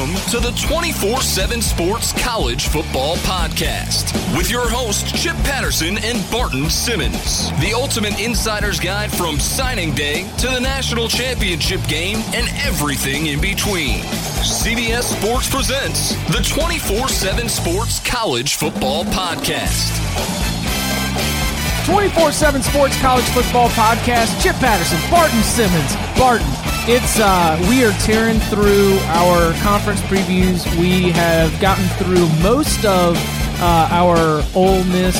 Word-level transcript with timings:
Welcome 0.00 0.30
to 0.30 0.40
the 0.40 0.52
24 0.66 1.20
7 1.20 1.60
Sports 1.60 2.14
College 2.14 2.68
Football 2.68 3.16
Podcast 3.16 4.14
with 4.34 4.50
your 4.50 4.66
hosts, 4.66 5.12
Chip 5.12 5.36
Patterson 5.44 5.98
and 5.98 6.30
Barton 6.30 6.70
Simmons. 6.70 7.50
The 7.60 7.74
ultimate 7.74 8.18
insider's 8.18 8.80
guide 8.80 9.12
from 9.12 9.38
signing 9.38 9.94
day 9.94 10.26
to 10.38 10.46
the 10.46 10.58
national 10.58 11.06
championship 11.08 11.82
game 11.86 12.16
and 12.32 12.48
everything 12.60 13.26
in 13.26 13.42
between. 13.42 14.00
CBS 14.40 15.02
Sports 15.02 15.50
presents 15.50 16.14
the 16.34 16.42
24 16.48 17.06
7 17.08 17.46
Sports 17.50 18.00
College 18.00 18.54
Football 18.54 19.04
Podcast. 19.04 19.90
24 21.84 22.32
7 22.32 22.62
Sports 22.62 23.00
College 23.00 23.24
Football 23.26 23.68
Podcast. 23.70 24.40
Chip 24.42 24.56
Patterson, 24.56 24.98
Barton 25.10 25.42
Simmons. 25.42 25.94
Barton, 26.18 26.46
it's 26.86 27.18
uh, 27.18 27.58
we 27.68 27.84
are 27.84 27.92
tearing 28.00 28.38
through 28.40 28.98
our 29.06 29.52
conference 29.62 30.00
previews. 30.02 30.64
We 30.78 31.10
have 31.10 31.58
gotten 31.60 31.86
through 31.96 32.28
most 32.42 32.84
of 32.84 33.16
uh, 33.60 33.88
our 33.90 34.42
Ole 34.54 34.84
Miss, 34.84 35.16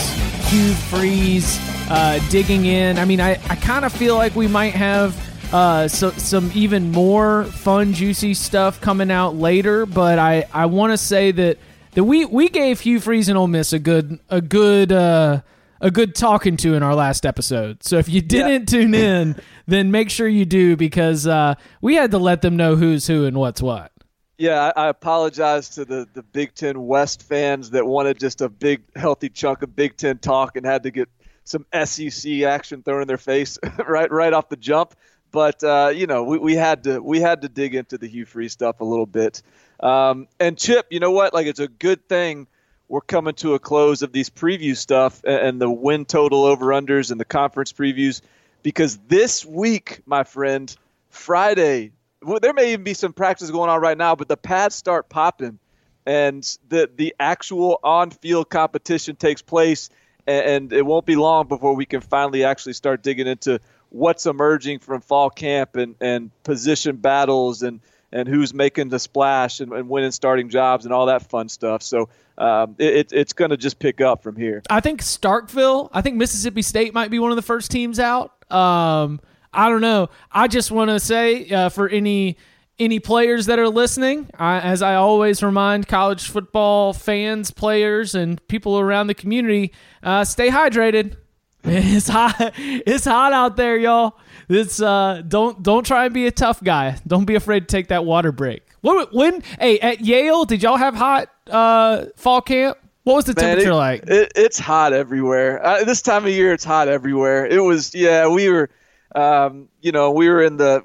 Hugh 0.50 0.74
Freeze, 0.74 1.58
uh, 1.90 2.20
digging 2.30 2.66
in. 2.66 2.98
I 2.98 3.04
mean, 3.04 3.20
I, 3.20 3.32
I 3.48 3.56
kind 3.56 3.84
of 3.84 3.92
feel 3.92 4.16
like 4.16 4.34
we 4.34 4.46
might 4.46 4.74
have 4.74 5.16
uh, 5.52 5.88
so, 5.88 6.10
some 6.12 6.50
even 6.54 6.92
more 6.92 7.44
fun, 7.44 7.92
juicy 7.92 8.34
stuff 8.34 8.80
coming 8.80 9.10
out 9.10 9.34
later. 9.34 9.86
But 9.86 10.18
I, 10.18 10.46
I 10.52 10.66
want 10.66 10.92
to 10.92 10.98
say 10.98 11.32
that 11.32 11.58
that 11.92 12.04
we, 12.04 12.24
we 12.24 12.48
gave 12.48 12.80
Hugh 12.80 13.00
Freeze 13.00 13.28
and 13.28 13.36
Ole 13.36 13.48
Miss 13.48 13.72
a 13.72 13.78
good 13.78 14.20
a 14.28 14.40
good 14.40 14.92
uh, 14.92 15.40
a 15.80 15.90
good 15.90 16.14
talking 16.14 16.56
to 16.58 16.74
in 16.74 16.82
our 16.82 16.94
last 16.94 17.24
episode. 17.24 17.82
So 17.82 17.98
if 17.98 18.08
you 18.08 18.20
didn't 18.20 18.72
yeah. 18.72 18.80
tune 18.80 18.94
in, 18.94 19.36
then 19.66 19.90
make 19.90 20.10
sure 20.10 20.28
you 20.28 20.44
do 20.44 20.76
because 20.76 21.26
uh, 21.26 21.54
we 21.80 21.94
had 21.94 22.10
to 22.10 22.18
let 22.18 22.42
them 22.42 22.56
know 22.56 22.76
who's 22.76 23.06
who 23.06 23.24
and 23.24 23.36
what's 23.36 23.62
what. 23.62 23.92
Yeah, 24.38 24.72
I, 24.74 24.88
apologize 24.88 25.68
to 25.70 25.84
the, 25.84 26.08
the 26.14 26.22
Big 26.22 26.54
Ten 26.54 26.86
West 26.86 27.22
fans 27.22 27.70
that 27.70 27.86
wanted 27.86 28.18
just 28.18 28.40
a 28.40 28.48
big, 28.48 28.82
healthy 28.96 29.28
chunk 29.28 29.60
of 29.60 29.76
Big 29.76 29.98
Ten 29.98 30.16
talk 30.16 30.56
and 30.56 30.64
had 30.64 30.84
to 30.84 30.90
get 30.90 31.10
some 31.44 31.66
SEC 31.84 32.42
action 32.42 32.82
thrown 32.82 33.02
in 33.02 33.08
their 33.08 33.18
face 33.18 33.58
right 33.86 34.10
right 34.10 34.32
off 34.32 34.48
the 34.48 34.56
jump. 34.56 34.94
But 35.30 35.62
uh, 35.62 35.92
you 35.94 36.06
know, 36.06 36.24
we, 36.24 36.38
we 36.38 36.54
had 36.54 36.84
to 36.84 37.00
we 37.00 37.20
had 37.20 37.42
to 37.42 37.50
dig 37.50 37.74
into 37.74 37.98
the 37.98 38.08
Hugh 38.08 38.24
Freeze 38.24 38.52
stuff 38.52 38.80
a 38.80 38.84
little 38.84 39.04
bit. 39.04 39.42
Um, 39.80 40.26
and 40.38 40.56
Chip, 40.56 40.86
you 40.90 41.00
know 41.00 41.10
what? 41.10 41.34
Like, 41.34 41.46
it's 41.46 41.60
a 41.60 41.68
good 41.68 42.08
thing 42.08 42.46
we're 42.90 43.00
coming 43.00 43.34
to 43.34 43.54
a 43.54 43.58
close 43.60 44.02
of 44.02 44.12
these 44.12 44.28
preview 44.28 44.76
stuff 44.76 45.22
and 45.24 45.60
the 45.60 45.70
win 45.70 46.04
total 46.04 46.44
over 46.44 46.66
unders 46.66 47.12
and 47.12 47.20
the 47.20 47.24
conference 47.24 47.72
previews 47.72 48.20
because 48.64 48.98
this 49.06 49.46
week, 49.46 50.02
my 50.06 50.24
friend, 50.24 50.76
Friday, 51.08 51.92
well, 52.20 52.40
there 52.40 52.52
may 52.52 52.72
even 52.72 52.82
be 52.82 52.94
some 52.94 53.12
practice 53.12 53.48
going 53.48 53.70
on 53.70 53.80
right 53.80 53.96
now, 53.96 54.16
but 54.16 54.26
the 54.26 54.36
pads 54.36 54.74
start 54.74 55.08
popping 55.08 55.60
and 56.04 56.58
the 56.68 56.90
the 56.96 57.14
actual 57.20 57.78
on 57.84 58.10
field 58.10 58.50
competition 58.50 59.14
takes 59.14 59.40
place 59.40 59.88
and 60.26 60.72
it 60.72 60.84
won't 60.84 61.06
be 61.06 61.14
long 61.14 61.46
before 61.46 61.74
we 61.76 61.86
can 61.86 62.00
finally 62.00 62.42
actually 62.42 62.72
start 62.72 63.04
digging 63.04 63.28
into 63.28 63.60
what's 63.90 64.26
emerging 64.26 64.80
from 64.80 65.00
fall 65.00 65.30
camp 65.30 65.76
and, 65.76 65.94
and 66.00 66.30
position 66.42 66.96
battles 66.96 67.62
and 67.62 67.80
and 68.12 68.26
who's 68.28 68.52
making 68.52 68.88
the 68.88 68.98
splash 68.98 69.60
and, 69.60 69.72
and 69.72 69.88
winning 69.88 70.10
starting 70.10 70.48
jobs 70.48 70.84
and 70.84 70.92
all 70.92 71.06
that 71.06 71.28
fun 71.30 71.48
stuff. 71.48 71.82
So 71.82 72.08
um, 72.40 72.74
it, 72.78 73.12
it's 73.12 73.34
going 73.34 73.50
to 73.50 73.56
just 73.56 73.78
pick 73.78 74.00
up 74.00 74.22
from 74.22 74.34
here. 74.34 74.62
I 74.70 74.80
think 74.80 75.02
Starkville, 75.02 75.90
I 75.92 76.00
think 76.00 76.16
Mississippi 76.16 76.62
State 76.62 76.94
might 76.94 77.10
be 77.10 77.18
one 77.18 77.30
of 77.30 77.36
the 77.36 77.42
first 77.42 77.70
teams 77.70 78.00
out. 78.00 78.32
Um, 78.50 79.20
I 79.52 79.68
don't 79.68 79.82
know. 79.82 80.08
I 80.32 80.48
just 80.48 80.70
want 80.70 80.88
to 80.90 80.98
say 80.98 81.48
uh, 81.50 81.68
for 81.68 81.88
any 81.88 82.38
any 82.78 82.98
players 82.98 83.44
that 83.44 83.58
are 83.58 83.68
listening, 83.68 84.30
I, 84.38 84.58
as 84.60 84.80
I 84.80 84.94
always 84.94 85.42
remind 85.42 85.86
college 85.86 86.30
football 86.30 86.94
fans, 86.94 87.50
players, 87.50 88.14
and 88.14 88.44
people 88.48 88.78
around 88.80 89.08
the 89.08 89.14
community, 89.14 89.74
uh, 90.02 90.24
stay 90.24 90.48
hydrated. 90.48 91.16
It's 91.62 92.08
hot. 92.08 92.54
It's 92.56 93.04
hot 93.04 93.34
out 93.34 93.58
there, 93.58 93.76
y'all. 93.76 94.18
It's 94.48 94.80
uh, 94.80 95.22
don't 95.28 95.62
don't 95.62 95.84
try 95.84 96.06
and 96.06 96.14
be 96.14 96.26
a 96.26 96.30
tough 96.30 96.64
guy. 96.64 96.96
Don't 97.06 97.26
be 97.26 97.34
afraid 97.34 97.60
to 97.60 97.66
take 97.66 97.88
that 97.88 98.06
water 98.06 98.32
break. 98.32 98.62
What 98.80 99.12
when? 99.12 99.42
Hey, 99.58 99.78
at 99.80 100.00
Yale, 100.00 100.44
did 100.44 100.62
y'all 100.62 100.76
have 100.76 100.94
hot 100.94 101.28
uh, 101.48 102.06
fall 102.16 102.40
camp? 102.40 102.78
What 103.04 103.14
was 103.16 103.24
the 103.24 103.34
Man, 103.34 103.56
temperature 103.56 103.70
it, 103.70 103.74
like? 103.74 104.02
It, 104.06 104.32
it's 104.36 104.58
hot 104.58 104.92
everywhere. 104.92 105.64
Uh, 105.64 105.84
this 105.84 106.02
time 106.02 106.24
of 106.24 106.30
year, 106.30 106.52
it's 106.52 106.64
hot 106.64 106.88
everywhere. 106.88 107.46
It 107.46 107.60
was 107.60 107.94
yeah. 107.94 108.28
We 108.28 108.48
were, 108.48 108.70
um, 109.14 109.68
you 109.80 109.92
know, 109.92 110.12
we 110.12 110.28
were 110.28 110.42
in 110.42 110.56
the. 110.56 110.82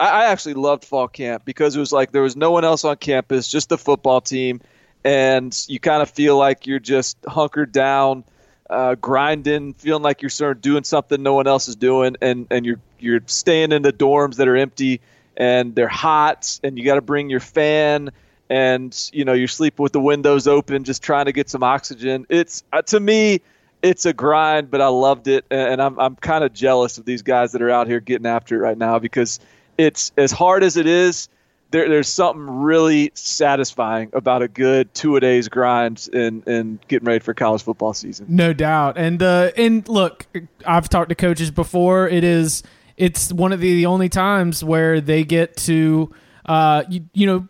I, 0.00 0.08
I 0.08 0.24
actually 0.26 0.54
loved 0.54 0.84
fall 0.84 1.08
camp 1.08 1.44
because 1.44 1.76
it 1.76 1.80
was 1.80 1.92
like 1.92 2.12
there 2.12 2.22
was 2.22 2.36
no 2.36 2.50
one 2.50 2.64
else 2.64 2.84
on 2.84 2.96
campus, 2.96 3.48
just 3.48 3.68
the 3.68 3.78
football 3.78 4.20
team, 4.20 4.60
and 5.04 5.56
you 5.68 5.80
kind 5.80 6.02
of 6.02 6.10
feel 6.10 6.36
like 6.36 6.66
you're 6.66 6.80
just 6.80 7.16
hunkered 7.26 7.72
down 7.72 8.24
uh, 8.70 8.94
grinding, 8.96 9.74
feeling 9.74 10.02
like 10.02 10.22
you're 10.22 10.28
sort 10.28 10.56
of 10.56 10.60
doing 10.60 10.84
something 10.84 11.22
no 11.22 11.34
one 11.34 11.46
else 11.46 11.68
is 11.68 11.76
doing, 11.76 12.16
and, 12.20 12.46
and 12.50 12.66
you're 12.66 12.80
you're 12.98 13.20
staying 13.26 13.72
in 13.72 13.82
the 13.82 13.92
dorms 13.92 14.36
that 14.36 14.48
are 14.48 14.56
empty 14.56 15.00
and 15.38 15.74
they're 15.74 15.88
hot, 15.88 16.60
and 16.62 16.76
you 16.76 16.84
got 16.84 16.96
to 16.96 17.00
bring 17.00 17.30
your 17.30 17.40
fan, 17.40 18.10
and 18.50 19.10
you 19.14 19.24
know 19.24 19.32
you're 19.32 19.48
sleeping 19.48 19.82
with 19.82 19.92
the 19.92 20.00
windows 20.00 20.46
open, 20.46 20.84
just 20.84 21.02
trying 21.02 21.24
to 21.24 21.32
get 21.32 21.48
some 21.48 21.62
oxygen. 21.62 22.26
It's 22.28 22.62
uh, 22.72 22.82
to 22.82 23.00
me, 23.00 23.40
it's 23.80 24.04
a 24.04 24.12
grind, 24.12 24.70
but 24.70 24.82
I 24.82 24.88
loved 24.88 25.28
it, 25.28 25.46
and 25.50 25.80
I'm 25.80 25.98
I'm 25.98 26.16
kind 26.16 26.44
of 26.44 26.52
jealous 26.52 26.98
of 26.98 27.06
these 27.06 27.22
guys 27.22 27.52
that 27.52 27.62
are 27.62 27.70
out 27.70 27.86
here 27.86 28.00
getting 28.00 28.26
after 28.26 28.56
it 28.56 28.58
right 28.58 28.76
now 28.76 28.98
because 28.98 29.40
it's 29.78 30.12
as 30.18 30.32
hard 30.32 30.62
as 30.62 30.76
it 30.76 30.86
is 30.86 31.30
there, 31.70 31.88
there's 31.88 32.08
something 32.08 32.62
really 32.62 33.10
satisfying 33.14 34.10
about 34.12 34.42
a 34.42 34.48
good 34.48 34.92
two 34.94 35.16
a 35.16 35.20
days 35.20 35.48
grind 35.48 36.08
and 36.12 36.46
and 36.46 36.78
getting 36.88 37.06
ready 37.06 37.20
for 37.20 37.34
college 37.34 37.62
football 37.62 37.92
season. 37.92 38.26
No 38.28 38.52
doubt. 38.52 38.96
And 38.96 39.22
uh, 39.22 39.50
and 39.56 39.86
look, 39.88 40.26
I've 40.66 40.88
talked 40.88 41.10
to 41.10 41.14
coaches 41.14 41.50
before. 41.50 42.08
It 42.08 42.24
is 42.24 42.62
it's 42.98 43.32
one 43.32 43.52
of 43.52 43.60
the, 43.60 43.74
the 43.74 43.86
only 43.86 44.08
times 44.08 44.62
where 44.62 45.00
they 45.00 45.24
get 45.24 45.56
to 45.56 46.12
uh, 46.46 46.84
you, 46.88 47.04
you 47.14 47.26
know 47.26 47.48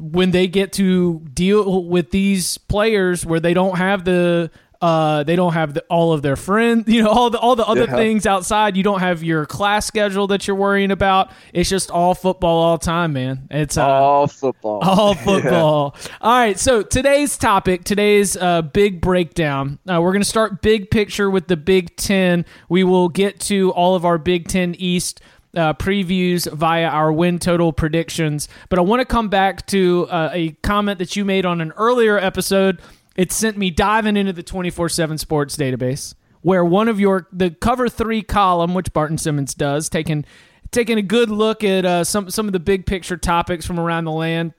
when 0.00 0.30
they 0.30 0.46
get 0.46 0.72
to 0.74 1.20
deal 1.32 1.84
with 1.84 2.10
these 2.10 2.58
players 2.58 3.26
where 3.26 3.40
they 3.40 3.54
don't 3.54 3.78
have 3.78 4.04
the 4.04 4.50
uh, 4.80 5.24
they 5.24 5.34
don't 5.34 5.54
have 5.54 5.74
the, 5.74 5.84
all 5.90 6.12
of 6.12 6.22
their 6.22 6.36
friends, 6.36 6.84
you 6.92 7.02
know, 7.02 7.10
all 7.10 7.30
the 7.30 7.38
all 7.38 7.56
the 7.56 7.66
other 7.66 7.84
yeah. 7.84 7.96
things 7.96 8.26
outside. 8.26 8.76
You 8.76 8.82
don't 8.82 9.00
have 9.00 9.22
your 9.22 9.46
class 9.46 9.86
schedule 9.86 10.28
that 10.28 10.46
you're 10.46 10.56
worrying 10.56 10.90
about. 10.90 11.30
It's 11.52 11.68
just 11.68 11.90
all 11.90 12.14
football 12.14 12.62
all 12.62 12.78
time, 12.78 13.12
man. 13.12 13.48
It's 13.50 13.76
uh, 13.76 13.86
all 13.86 14.26
football, 14.26 14.80
all 14.82 15.14
football. 15.14 15.96
Yeah. 15.96 16.16
All 16.20 16.38
right. 16.38 16.58
So 16.58 16.82
today's 16.82 17.36
topic, 17.36 17.84
today's 17.84 18.36
uh, 18.36 18.62
big 18.62 19.00
breakdown. 19.00 19.78
Uh, 19.88 20.00
we're 20.00 20.12
going 20.12 20.22
to 20.22 20.28
start 20.28 20.62
big 20.62 20.90
picture 20.90 21.28
with 21.30 21.48
the 21.48 21.56
Big 21.56 21.96
Ten. 21.96 22.44
We 22.68 22.84
will 22.84 23.08
get 23.08 23.40
to 23.40 23.72
all 23.72 23.94
of 23.94 24.04
our 24.04 24.18
Big 24.18 24.48
Ten 24.48 24.74
East. 24.76 25.20
Uh, 25.56 25.72
previews 25.72 26.50
via 26.52 26.84
our 26.84 27.10
win 27.10 27.38
total 27.38 27.72
predictions. 27.72 28.48
But 28.68 28.78
I 28.78 28.82
want 28.82 29.00
to 29.00 29.06
come 29.06 29.30
back 29.30 29.66
to 29.68 30.06
uh, 30.10 30.28
a 30.32 30.50
comment 30.62 30.98
that 30.98 31.16
you 31.16 31.24
made 31.24 31.46
on 31.46 31.62
an 31.62 31.72
earlier 31.72 32.18
episode 32.18 32.80
it 33.18 33.30
sent 33.32 33.58
me 33.58 33.70
diving 33.70 34.16
into 34.16 34.32
the 34.32 34.42
24/7 34.42 35.18
sports 35.18 35.56
database 35.56 36.14
where 36.40 36.64
one 36.64 36.88
of 36.88 36.98
your 36.98 37.28
the 37.30 37.50
cover 37.50 37.90
3 37.90 38.22
column 38.22 38.72
which 38.72 38.92
Barton 38.94 39.18
Simmons 39.18 39.54
does 39.54 39.90
taking 39.90 40.24
taking 40.70 40.98
a 40.98 41.02
good 41.02 41.30
look 41.30 41.64
at 41.64 41.84
uh, 41.84 42.04
some 42.04 42.30
some 42.30 42.46
of 42.46 42.52
the 42.52 42.60
big 42.60 42.86
picture 42.86 43.16
topics 43.16 43.66
from 43.66 43.78
around 43.78 44.04
the 44.04 44.12
land. 44.12 44.54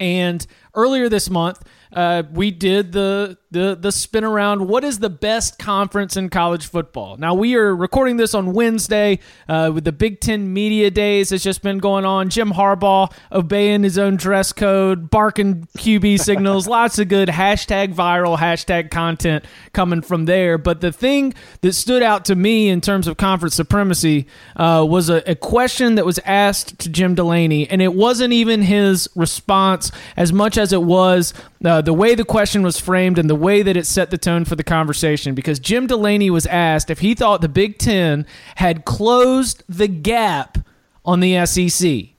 And 0.00 0.44
earlier 0.74 1.08
this 1.08 1.28
month 1.30 1.62
uh, 1.92 2.22
we 2.32 2.50
did 2.50 2.92
the, 2.92 3.36
the 3.50 3.76
the 3.78 3.92
spin 3.92 4.24
around 4.24 4.66
what 4.66 4.82
is 4.82 4.98
the 4.98 5.10
best 5.10 5.58
conference 5.58 6.16
in 6.16 6.30
college 6.30 6.66
football. 6.66 7.18
Now 7.18 7.34
we 7.34 7.54
are 7.54 7.74
recording 7.76 8.16
this 8.16 8.34
on 8.34 8.54
Wednesday 8.54 9.18
uh, 9.46 9.70
with 9.74 9.84
the 9.84 9.92
Big 9.92 10.20
Ten 10.20 10.54
media 10.54 10.90
days 10.90 11.30
has 11.30 11.42
just 11.42 11.62
been 11.62 11.78
going 11.78 12.06
on. 12.06 12.30
Jim 12.30 12.52
Harbaugh 12.52 13.12
obeying 13.30 13.82
his 13.82 13.98
own 13.98 14.16
dress 14.16 14.52
code, 14.52 15.10
barking 15.10 15.68
QB 15.76 16.18
signals, 16.24 16.66
lots 16.66 16.98
of 16.98 17.08
good 17.08 17.28
hashtag 17.28 17.94
viral 17.94 18.38
hashtag 18.38 18.90
content 18.90 19.44
coming 19.74 20.00
from 20.00 20.24
there. 20.24 20.56
But 20.56 20.80
the 20.80 20.92
thing 20.92 21.34
that 21.60 21.74
stood 21.74 22.02
out 22.02 22.24
to 22.26 22.34
me 22.34 22.70
in 22.70 22.80
terms 22.80 23.06
of 23.06 23.18
conference 23.18 23.54
supremacy 23.54 24.26
uh, 24.56 24.86
was 24.88 25.10
a, 25.10 25.22
a 25.30 25.34
question 25.34 25.96
that 25.96 26.06
was 26.06 26.18
asked 26.24 26.78
to 26.78 26.88
Jim 26.88 27.14
Delaney, 27.14 27.68
and 27.68 27.82
it 27.82 27.92
wasn't 27.92 28.32
even 28.32 28.62
his 28.62 29.10
response 29.14 29.92
as 30.16 30.32
much 30.32 30.56
as 30.56 30.61
it 30.70 30.82
was 30.82 31.32
uh, 31.64 31.80
the 31.80 31.94
way 31.94 32.14
the 32.14 32.26
question 32.26 32.62
was 32.62 32.78
framed 32.78 33.18
and 33.18 33.30
the 33.30 33.34
way 33.34 33.62
that 33.62 33.74
it 33.74 33.86
set 33.86 34.10
the 34.10 34.18
tone 34.18 34.44
for 34.44 34.54
the 34.54 34.62
conversation 34.62 35.34
because 35.34 35.58
Jim 35.58 35.86
Delaney 35.86 36.28
was 36.28 36.46
asked 36.46 36.90
if 36.90 36.98
he 36.98 37.14
thought 37.14 37.40
the 37.40 37.48
Big 37.48 37.78
Ten 37.78 38.26
had 38.56 38.84
closed 38.84 39.64
the 39.66 39.88
gap 39.88 40.58
on 41.06 41.20
the 41.20 41.46
SEC. 41.46 42.12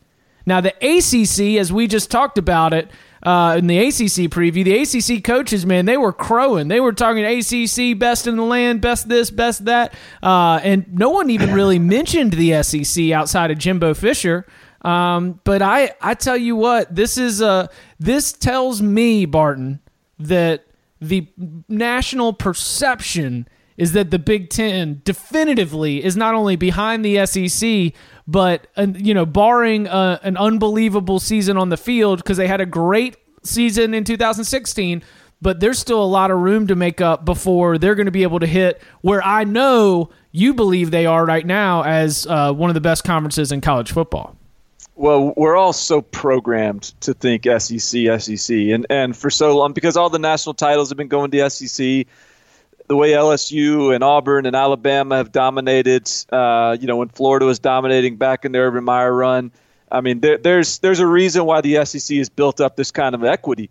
Now, 0.45 0.61
the 0.61 0.73
ACC, 0.81 1.59
as 1.59 1.71
we 1.71 1.87
just 1.87 2.11
talked 2.11 2.37
about 2.37 2.73
it 2.73 2.89
uh, 3.21 3.55
in 3.57 3.67
the 3.67 3.77
ACC 3.77 4.29
preview, 4.29 4.65
the 4.65 4.77
ACC 5.15 5.23
coaches, 5.23 5.65
man, 5.65 5.85
they 5.85 5.95
were 5.95 6.11
crowing. 6.11 6.67
They 6.67 6.81
were 6.81 6.91
talking 6.91 7.23
ACC, 7.23 7.97
best 7.97 8.27
in 8.27 8.35
the 8.35 8.43
land, 8.43 8.81
best 8.81 9.07
this, 9.07 9.29
best 9.29 9.65
that. 9.65 9.93
Uh, 10.21 10.59
and 10.63 10.93
no 10.93 11.09
one 11.09 11.29
even 11.29 11.53
really 11.53 11.79
mentioned 11.97 12.33
the 12.33 12.61
SEC 12.63 13.11
outside 13.11 13.51
of 13.51 13.57
Jimbo 13.57 13.93
Fisher. 13.93 14.45
Um, 14.81 15.39
but 15.45 15.61
I, 15.61 15.93
I 16.01 16.13
tell 16.13 16.35
you 16.35 16.57
what, 16.57 16.93
this 16.93 17.17
is 17.17 17.39
a 17.39 17.69
this 18.03 18.33
tells 18.33 18.81
me, 18.81 19.25
Barton, 19.25 19.79
that 20.19 20.65
the 20.99 21.27
national 21.69 22.33
perception 22.33 23.47
is 23.77 23.93
that 23.93 24.11
the 24.11 24.19
Big 24.19 24.49
Ten 24.49 25.01
definitively 25.03 26.03
is 26.03 26.15
not 26.15 26.35
only 26.35 26.55
behind 26.55 27.03
the 27.03 27.25
SEC, 27.25 27.93
but 28.27 28.67
you 28.77 29.13
know, 29.13 29.25
barring 29.25 29.87
uh, 29.87 30.19
an 30.21 30.37
unbelievable 30.37 31.19
season 31.19 31.57
on 31.57 31.69
the 31.69 31.77
field 31.77 32.19
because 32.19 32.37
they 32.37 32.47
had 32.47 32.61
a 32.61 32.65
great 32.65 33.15
season 33.43 33.93
in 33.93 34.03
2016 34.03 35.03
but 35.41 35.59
there's 35.59 35.77
still 35.77 36.01
a 36.01 36.05
lot 36.05 36.31
of 36.31 36.39
room 36.39 36.67
to 36.67 36.75
make 36.75 37.01
up 37.01 37.25
before 37.25 37.77
they're 37.77 37.95
going 37.95 38.05
to 38.05 38.11
be 38.11 38.23
able 38.23 38.39
to 38.39 38.47
hit 38.47 38.81
where 39.01 39.21
I 39.21 39.43
know 39.43 40.09
you 40.31 40.53
believe 40.53 40.89
they 40.89 41.05
are 41.05 41.25
right 41.25 41.45
now 41.45 41.83
as 41.83 42.25
uh, 42.25 42.53
one 42.53 42.69
of 42.69 42.73
the 42.75 42.81
best 42.81 43.03
conferences 43.03 43.51
in 43.51 43.59
college 43.59 43.91
football. 43.91 44.37
Well, 44.95 45.33
we're 45.35 45.55
all 45.55 45.73
so 45.73 46.01
programmed 46.01 46.83
to 47.01 47.13
think 47.13 47.45
SEC, 47.45 48.21
SEC, 48.21 48.55
and 48.55 48.85
and 48.89 49.17
for 49.17 49.29
so 49.29 49.57
long 49.57 49.73
because 49.73 49.97
all 49.97 50.09
the 50.09 50.19
national 50.19 50.53
titles 50.53 50.89
have 50.89 50.97
been 50.97 51.07
going 51.07 51.31
to 51.31 51.49
SEC. 51.49 52.05
The 52.87 52.97
way 52.97 53.11
LSU 53.11 53.95
and 53.95 54.03
Auburn 54.03 54.45
and 54.45 54.55
Alabama 54.55 55.15
have 55.15 55.31
dominated, 55.31 56.11
uh, 56.31 56.77
you 56.79 56.85
know, 56.85 56.97
when 56.97 57.07
Florida 57.07 57.45
was 57.45 57.57
dominating 57.57 58.17
back 58.17 58.43
in 58.45 58.51
the 58.51 58.59
Urban 58.59 58.83
Meyer 58.83 59.13
run. 59.13 59.51
I 59.89 60.01
mean, 60.01 60.19
there, 60.19 60.37
there's 60.37 60.79
there's 60.79 60.99
a 60.99 61.07
reason 61.07 61.45
why 61.45 61.61
the 61.61 61.85
SEC 61.85 62.17
has 62.17 62.29
built 62.29 62.59
up 62.59 62.75
this 62.75 62.91
kind 62.91 63.15
of 63.15 63.23
equity, 63.23 63.69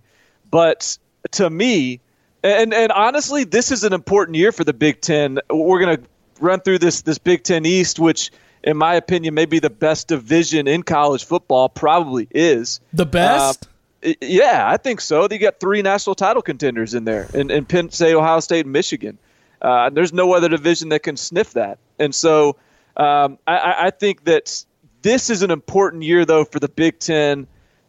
but 0.50 0.96
to 1.32 1.48
me, 1.50 2.00
and 2.42 2.74
and 2.74 2.90
honestly, 2.92 3.44
this 3.44 3.70
is 3.70 3.84
an 3.84 3.92
important 3.92 4.36
year 4.36 4.50
for 4.50 4.64
the 4.64 4.72
Big 4.72 5.00
Ten. 5.00 5.38
We're 5.50 5.80
going 5.80 5.96
to 5.98 6.02
run 6.40 6.60
through 6.60 6.78
this 6.78 7.02
this 7.02 7.18
Big 7.18 7.42
Ten 7.42 7.66
East, 7.66 7.98
which, 7.98 8.30
in 8.64 8.76
my 8.76 8.94
opinion, 8.94 9.34
maybe 9.34 9.58
the 9.58 9.70
best 9.70 10.08
division 10.08 10.68
in 10.68 10.82
college 10.82 11.24
football. 11.24 11.68
Probably 11.68 12.28
is 12.30 12.80
the 12.92 13.06
best. 13.06 13.66
Uh, 14.04 14.12
yeah, 14.20 14.64
I 14.66 14.76
think 14.76 15.00
so. 15.00 15.28
They 15.28 15.38
got 15.38 15.60
three 15.60 15.82
national 15.82 16.14
title 16.14 16.42
contenders 16.42 16.94
in 16.94 17.04
there, 17.04 17.28
in, 17.34 17.50
in 17.50 17.64
Penn 17.64 17.90
State, 17.90 18.14
Ohio 18.14 18.40
State, 18.40 18.66
and 18.66 18.72
Michigan. 18.72 19.18
Uh, 19.60 19.90
there's 19.90 20.12
no 20.12 20.32
other 20.32 20.48
division 20.48 20.88
that 20.88 21.04
can 21.04 21.16
sniff 21.16 21.52
that. 21.52 21.78
And 21.98 22.12
so 22.12 22.56
um, 22.96 23.38
I, 23.46 23.86
I 23.86 23.90
think 23.90 24.24
that 24.24 24.64
this 25.02 25.30
is 25.30 25.42
an 25.42 25.50
important 25.50 26.02
year, 26.02 26.24
though, 26.24 26.44
for 26.44 26.58
the 26.58 26.68
Big 26.68 26.98
Ten 26.98 27.46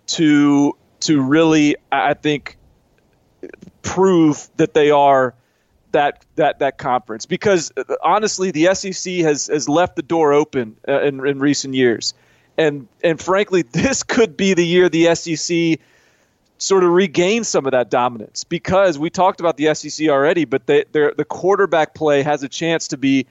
to 0.08 0.78
to 1.02 1.22
really, 1.22 1.76
I 1.92 2.14
think, 2.14 2.58
prove 3.82 4.50
that 4.58 4.74
they 4.74 4.92
are 4.92 5.34
that 5.94 6.26
that 6.36 6.60
that 6.60 6.78
conference. 6.78 7.26
Because 7.26 7.72
uh, 7.78 7.96
honestly 8.04 8.52
the 8.52 8.74
SEC 8.76 9.14
has 9.16 9.48
has 9.48 9.70
left 9.70 9.96
the 9.96 10.04
door 10.04 10.34
open 10.34 10.76
uh, 10.88 11.02
in, 11.02 11.26
in 11.26 11.40
recent 11.40 11.74
years. 11.74 12.14
And 12.58 12.88
and 13.04 13.20
frankly 13.20 13.62
this 13.72 14.04
could 14.04 14.36
be 14.38 14.54
the 14.54 14.66
year 14.66 14.90
the 14.90 15.16
SEC 15.16 15.80
sort 16.58 16.84
of 16.84 16.92
regains 16.92 17.48
some 17.48 17.66
of 17.66 17.72
that 17.72 17.90
dominance. 17.90 18.44
Because 18.44 19.00
we 19.00 19.10
talked 19.10 19.40
about 19.40 19.58
the 19.58 19.74
SEC 19.74 20.08
already 20.10 20.46
but 20.46 20.68
they, 20.68 20.84
the 20.92 21.26
quarterback 21.28 21.96
play 21.96 22.22
has 22.22 22.44
a 22.44 22.50
chance 22.50 22.90
to 22.90 22.98
be 22.98 23.26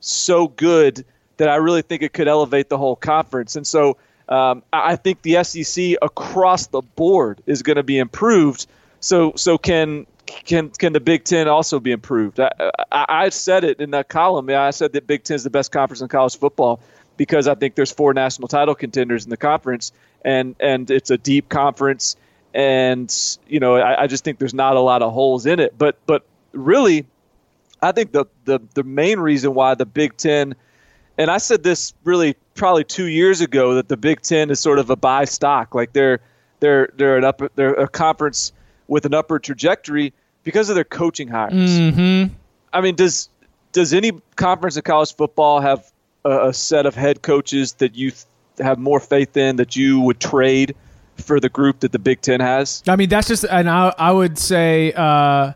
so 0.00 0.48
good 0.48 1.04
that 1.36 1.48
I 1.48 1.56
really 1.56 1.82
think 1.82 2.02
it 2.02 2.12
could 2.12 2.28
elevate 2.28 2.68
the 2.68 2.78
whole 2.78 2.96
conference. 2.96 3.56
And 3.56 3.66
so 3.66 3.98
um, 4.28 4.62
I 4.72 4.96
think 4.96 5.22
the 5.22 5.42
SEC 5.44 5.96
across 6.02 6.68
the 6.68 6.80
board 6.80 7.42
is 7.46 7.62
going 7.62 7.76
to 7.76 7.82
be 7.82 7.98
improved. 7.98 8.66
So 9.00 9.32
so 9.36 9.58
can 9.58 10.06
can 10.26 10.70
can 10.70 10.92
the 10.92 11.00
Big 11.00 11.24
Ten 11.24 11.48
also 11.48 11.80
be 11.80 11.92
improved? 11.92 12.40
I, 12.40 12.50
I, 12.90 13.06
I 13.08 13.28
said 13.28 13.64
it 13.64 13.80
in 13.80 13.90
that 13.92 14.08
column. 14.08 14.50
Yeah, 14.50 14.62
I 14.62 14.70
said 14.70 14.92
that 14.92 15.06
Big 15.06 15.24
Ten 15.24 15.36
is 15.36 15.44
the 15.44 15.50
best 15.50 15.72
conference 15.72 16.00
in 16.00 16.08
college 16.08 16.36
football 16.36 16.80
because 17.16 17.48
I 17.48 17.54
think 17.54 17.74
there's 17.74 17.92
four 17.92 18.12
national 18.12 18.48
title 18.48 18.74
contenders 18.74 19.24
in 19.24 19.30
the 19.30 19.36
conference, 19.36 19.92
and 20.24 20.54
and 20.60 20.90
it's 20.90 21.10
a 21.10 21.18
deep 21.18 21.48
conference, 21.48 22.16
and 22.54 23.12
you 23.48 23.60
know 23.60 23.76
I, 23.76 24.02
I 24.02 24.06
just 24.06 24.24
think 24.24 24.38
there's 24.38 24.54
not 24.54 24.76
a 24.76 24.80
lot 24.80 25.02
of 25.02 25.12
holes 25.12 25.46
in 25.46 25.60
it. 25.60 25.76
But 25.78 25.98
but 26.06 26.24
really, 26.52 27.06
I 27.82 27.92
think 27.92 28.12
the 28.12 28.26
the 28.44 28.60
the 28.74 28.82
main 28.82 29.20
reason 29.20 29.54
why 29.54 29.74
the 29.74 29.86
Big 29.86 30.16
Ten, 30.16 30.54
and 31.18 31.30
I 31.30 31.38
said 31.38 31.62
this 31.62 31.94
really 32.04 32.34
probably 32.54 32.84
two 32.84 33.06
years 33.06 33.40
ago 33.40 33.74
that 33.74 33.88
the 33.88 33.96
Big 33.96 34.22
Ten 34.22 34.50
is 34.50 34.60
sort 34.60 34.78
of 34.78 34.90
a 34.90 34.96
buy 34.96 35.24
stock, 35.24 35.74
like 35.74 35.92
they're 35.92 36.20
they're 36.60 36.90
they're 36.96 37.16
an 37.16 37.24
up 37.24 37.42
they're 37.54 37.74
a 37.74 37.88
conference 37.88 38.52
with 38.88 39.06
an 39.06 39.14
upward 39.14 39.42
trajectory 39.42 40.12
because 40.44 40.68
of 40.68 40.74
their 40.74 40.84
coaching 40.84 41.28
hires. 41.28 41.52
Mm-hmm. 41.52 42.32
I 42.72 42.80
mean, 42.80 42.94
does 42.94 43.28
does 43.72 43.92
any 43.92 44.12
conference 44.36 44.76
of 44.76 44.84
college 44.84 45.14
football 45.14 45.60
have 45.60 45.90
a, 46.24 46.48
a 46.48 46.52
set 46.52 46.86
of 46.86 46.94
head 46.94 47.22
coaches 47.22 47.74
that 47.74 47.94
you 47.94 48.10
th- 48.10 48.24
have 48.58 48.78
more 48.78 49.00
faith 49.00 49.36
in 49.36 49.56
that 49.56 49.76
you 49.76 50.00
would 50.00 50.20
trade 50.20 50.74
for 51.16 51.40
the 51.40 51.48
group 51.48 51.80
that 51.80 51.92
the 51.92 51.98
Big 51.98 52.20
Ten 52.20 52.40
has? 52.40 52.82
I 52.86 52.96
mean, 52.96 53.08
that's 53.08 53.28
just, 53.28 53.44
and 53.44 53.68
I, 53.68 53.94
I 53.98 54.12
would 54.12 54.38
say, 54.38 54.92
uh, 54.92 55.52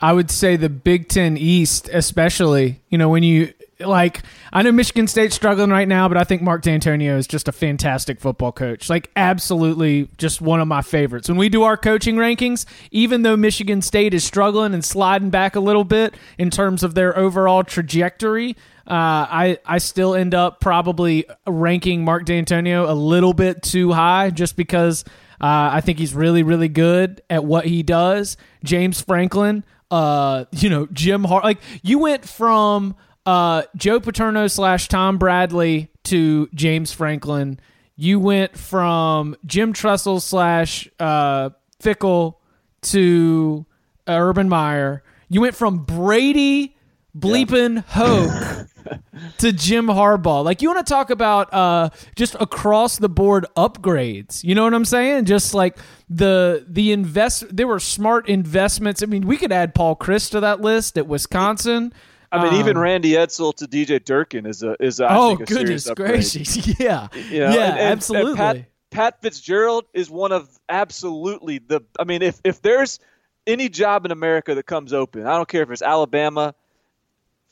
I 0.00 0.12
would 0.12 0.30
say 0.30 0.56
the 0.56 0.68
Big 0.68 1.08
Ten 1.08 1.36
East, 1.36 1.88
especially. 1.92 2.80
You 2.88 2.98
know, 2.98 3.08
when 3.08 3.22
you 3.22 3.52
like 3.80 4.22
I 4.52 4.62
know 4.62 4.72
Michigan 4.72 5.06
State's 5.06 5.34
struggling 5.34 5.70
right 5.70 5.88
now, 5.88 6.08
but 6.08 6.16
I 6.16 6.24
think 6.24 6.42
Mark 6.42 6.62
Dantonio 6.62 7.16
is 7.16 7.26
just 7.26 7.48
a 7.48 7.52
fantastic 7.52 8.20
football 8.20 8.52
coach. 8.52 8.90
Like 8.90 9.10
absolutely 9.16 10.08
just 10.18 10.40
one 10.40 10.60
of 10.60 10.68
my 10.68 10.82
favorites. 10.82 11.28
When 11.28 11.38
we 11.38 11.48
do 11.48 11.62
our 11.62 11.76
coaching 11.76 12.16
rankings, 12.16 12.64
even 12.90 13.22
though 13.22 13.36
Michigan 13.36 13.82
State 13.82 14.14
is 14.14 14.24
struggling 14.24 14.74
and 14.74 14.84
sliding 14.84 15.30
back 15.30 15.56
a 15.56 15.60
little 15.60 15.84
bit 15.84 16.14
in 16.38 16.50
terms 16.50 16.82
of 16.82 16.94
their 16.94 17.16
overall 17.16 17.64
trajectory, 17.64 18.56
uh, 18.86 19.26
I 19.30 19.58
I 19.64 19.78
still 19.78 20.14
end 20.14 20.34
up 20.34 20.60
probably 20.60 21.26
ranking 21.46 22.04
Mark 22.04 22.26
Dantonio 22.26 22.88
a 22.88 22.94
little 22.94 23.32
bit 23.34 23.62
too 23.62 23.92
high 23.92 24.30
just 24.30 24.56
because 24.56 25.04
uh, 25.40 25.70
I 25.72 25.80
think 25.80 25.98
he's 25.98 26.14
really 26.14 26.42
really 26.42 26.68
good 26.68 27.22
at 27.30 27.44
what 27.44 27.66
he 27.66 27.82
does. 27.82 28.36
James 28.64 29.00
Franklin, 29.00 29.64
uh, 29.90 30.44
you 30.52 30.68
know 30.68 30.86
Jim 30.92 31.24
Hart, 31.24 31.44
like 31.44 31.60
you 31.82 31.98
went 31.98 32.28
from 32.28 32.96
uh, 33.26 33.62
Joe 33.76 34.00
Paterno 34.00 34.46
slash 34.46 34.88
Tom 34.88 35.18
Bradley 35.18 35.90
to 36.04 36.48
James 36.54 36.92
Franklin. 36.92 37.60
You 37.96 38.18
went 38.18 38.56
from 38.56 39.36
Jim 39.44 39.72
Tressel 39.72 40.20
slash 40.20 40.88
uh, 40.98 41.50
Fickell 41.82 42.36
to 42.82 43.66
uh, 44.08 44.12
Urban 44.12 44.48
Meyer. 44.48 45.02
You 45.28 45.42
went 45.42 45.54
from 45.54 45.84
Brady 45.84 46.76
bleeping 47.16 47.76
yeah. 47.76 47.82
Hoke 47.88 48.68
to 49.38 49.52
Jim 49.52 49.86
Harbaugh. 49.86 50.44
Like 50.44 50.62
you 50.62 50.68
want 50.68 50.86
to 50.86 50.90
talk 50.90 51.10
about 51.10 51.52
uh, 51.52 51.90
just 52.16 52.36
across 52.40 52.98
the 52.98 53.08
board 53.08 53.46
upgrades. 53.56 54.42
You 54.44 54.54
know 54.54 54.64
what 54.64 54.74
I'm 54.74 54.84
saying? 54.84 55.26
Just 55.26 55.54
like 55.54 55.78
the 56.10 56.66
the 56.68 56.90
invest 56.90 57.56
there 57.56 57.68
were 57.68 57.78
smart 57.78 58.28
investments. 58.28 59.02
I 59.02 59.06
mean, 59.06 59.26
we 59.26 59.36
could 59.36 59.52
add 59.52 59.74
Paul 59.74 59.94
Chryst 59.94 60.32
to 60.32 60.40
that 60.40 60.60
list 60.60 60.98
at 60.98 61.06
Wisconsin. 61.06 61.94
I 62.32 62.42
mean, 62.42 62.54
um, 62.54 62.60
even 62.60 62.78
Randy 62.78 63.12
Edsall 63.12 63.54
to 63.56 63.66
DJ 63.66 64.04
Durkin 64.04 64.44
is 64.44 64.62
a 64.64 64.76
is 64.80 64.98
a, 64.98 65.04
I 65.04 65.16
oh 65.16 65.36
think, 65.36 65.50
a 65.50 65.54
goodness 65.54 65.88
gracious, 65.90 66.66
yeah, 66.80 67.08
you 67.14 67.40
know, 67.40 67.50
yeah, 67.50 67.70
and, 67.70 67.78
and, 67.78 67.80
absolutely. 67.80 68.30
And 68.30 68.38
Pat, 68.38 68.64
Pat 68.90 69.22
Fitzgerald 69.22 69.84
is 69.94 70.10
one 70.10 70.32
of 70.32 70.58
absolutely 70.68 71.58
the. 71.58 71.80
I 71.98 72.04
mean, 72.04 72.22
if 72.22 72.40
if 72.42 72.60
there's 72.60 72.98
any 73.46 73.68
job 73.68 74.04
in 74.04 74.10
America 74.10 74.54
that 74.56 74.64
comes 74.64 74.92
open, 74.92 75.26
I 75.26 75.36
don't 75.36 75.48
care 75.48 75.62
if 75.62 75.70
it's 75.70 75.82
Alabama, 75.82 76.54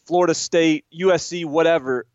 Florida 0.05 0.35
State, 0.35 0.85
USC, 0.93 1.45
whatever. 1.45 2.07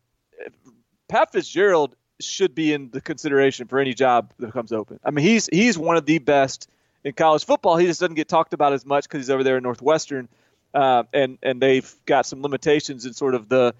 Pat 1.08 1.32
Fitzgerald 1.32 1.96
should 2.24 2.54
be 2.54 2.72
in 2.72 2.90
the 2.90 3.00
consideration 3.00 3.66
for 3.66 3.78
any 3.78 3.94
job 3.94 4.32
that 4.38 4.52
comes 4.52 4.72
open. 4.72 5.00
I 5.04 5.10
mean, 5.10 5.24
he's 5.24 5.48
he's 5.52 5.78
one 5.78 5.96
of 5.96 6.06
the 6.06 6.18
best 6.18 6.68
in 7.04 7.12
college 7.12 7.44
football. 7.44 7.76
He 7.76 7.86
just 7.86 8.00
doesn't 8.00 8.14
get 8.14 8.28
talked 8.28 8.54
about 8.54 8.72
as 8.72 8.84
much 8.84 9.04
because 9.04 9.20
he's 9.20 9.30
over 9.30 9.44
there 9.44 9.56
in 9.56 9.62
Northwestern 9.62 10.28
uh, 10.74 11.04
and 11.12 11.38
and 11.42 11.62
they've 11.62 11.94
got 12.04 12.26
some 12.26 12.42
limitations 12.42 13.06
in 13.06 13.14
sort 13.14 13.34
of 13.34 13.48
the 13.48 13.74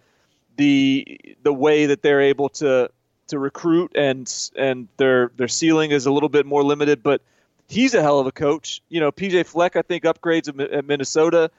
the 0.57 1.21
the 1.43 1.53
way 1.53 1.87
that 1.87 2.03
they're 2.03 2.21
able 2.21 2.49
to 2.49 2.89
to 3.27 3.39
recruit 3.39 3.93
and 3.97 4.33
and 4.57 4.89
their 4.97 5.31
their 5.37 5.49
ceiling 5.49 5.91
is 5.91 6.07
a 6.07 6.13
little 6.13 6.29
bit 6.29 6.47
more 6.47 6.63
limited. 6.63 7.03
But 7.03 7.21
he's 7.69 7.95
a 7.95 8.03
hell 8.03 8.21
of 8.21 8.27
a 8.27 8.33
coach. 8.33 8.81
You 8.89 9.01
know, 9.01 9.11
PJ 9.11 9.47
Fleck 9.47 9.77
I 9.77 9.83
think 9.83 10.05
upgrades 10.05 10.49
at 10.49 10.85
Minnesota. 10.87 11.51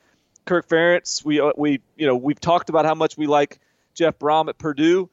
Kirk 0.45 0.69
Ferentz, 0.69 1.25
we 1.25 1.41
uh, 1.41 1.51
we 1.57 1.81
you 1.97 2.07
know 2.07 2.15
we've 2.15 2.39
talked 2.39 2.69
about 2.69 2.85
how 2.85 2.95
much 2.95 3.17
we 3.17 3.27
like 3.27 3.59
Jeff 3.93 4.17
Brohm 4.17 4.47
at 4.47 4.57
Purdue. 4.57 5.09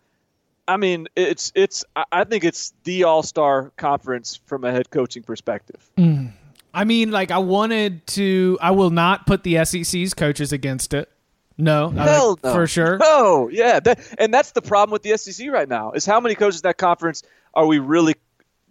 I 0.69 0.76
mean, 0.76 1.09
it's 1.16 1.52
it's 1.54 1.85
I 2.11 2.25
think 2.25 2.45
it's 2.45 2.73
the 2.85 3.04
All 3.04 3.23
Star 3.23 3.73
conference 3.76 4.40
from 4.47 4.64
a 4.64 4.71
head 4.71 4.90
coaching 4.90 5.23
perspective. 5.23 5.90
Mm. 5.99 6.33
I 6.75 6.85
mean, 6.85 7.11
like 7.11 7.31
I 7.31 7.38
wanted 7.38 8.07
to. 8.09 8.59
I 8.61 8.71
will 8.71 8.90
not 8.90 9.26
put 9.26 9.42
the 9.42 9.64
SEC's 9.64 10.14
coaches 10.14 10.52
against 10.52 10.95
it. 10.95 11.11
No, 11.59 11.90
Hell 11.90 12.38
no. 12.42 12.54
for 12.54 12.66
sure. 12.66 12.97
No, 12.97 13.49
yeah, 13.52 13.78
that, 13.81 14.00
and 14.19 14.33
that's 14.33 14.52
the 14.52 14.62
problem 14.62 14.92
with 14.92 15.02
the 15.02 15.16
SEC 15.16 15.50
right 15.50 15.69
now. 15.69 15.92
Is 15.92 16.07
how 16.07 16.19
many 16.21 16.35
coaches 16.35 16.62
that 16.62 16.78
conference 16.78 17.23
are 17.54 17.66
we 17.66 17.78
really 17.78 18.14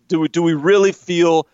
do 0.07 0.19
we 0.19 0.27
do 0.27 0.41
we 0.43 0.53
really 0.53 0.91
feel 0.91 1.48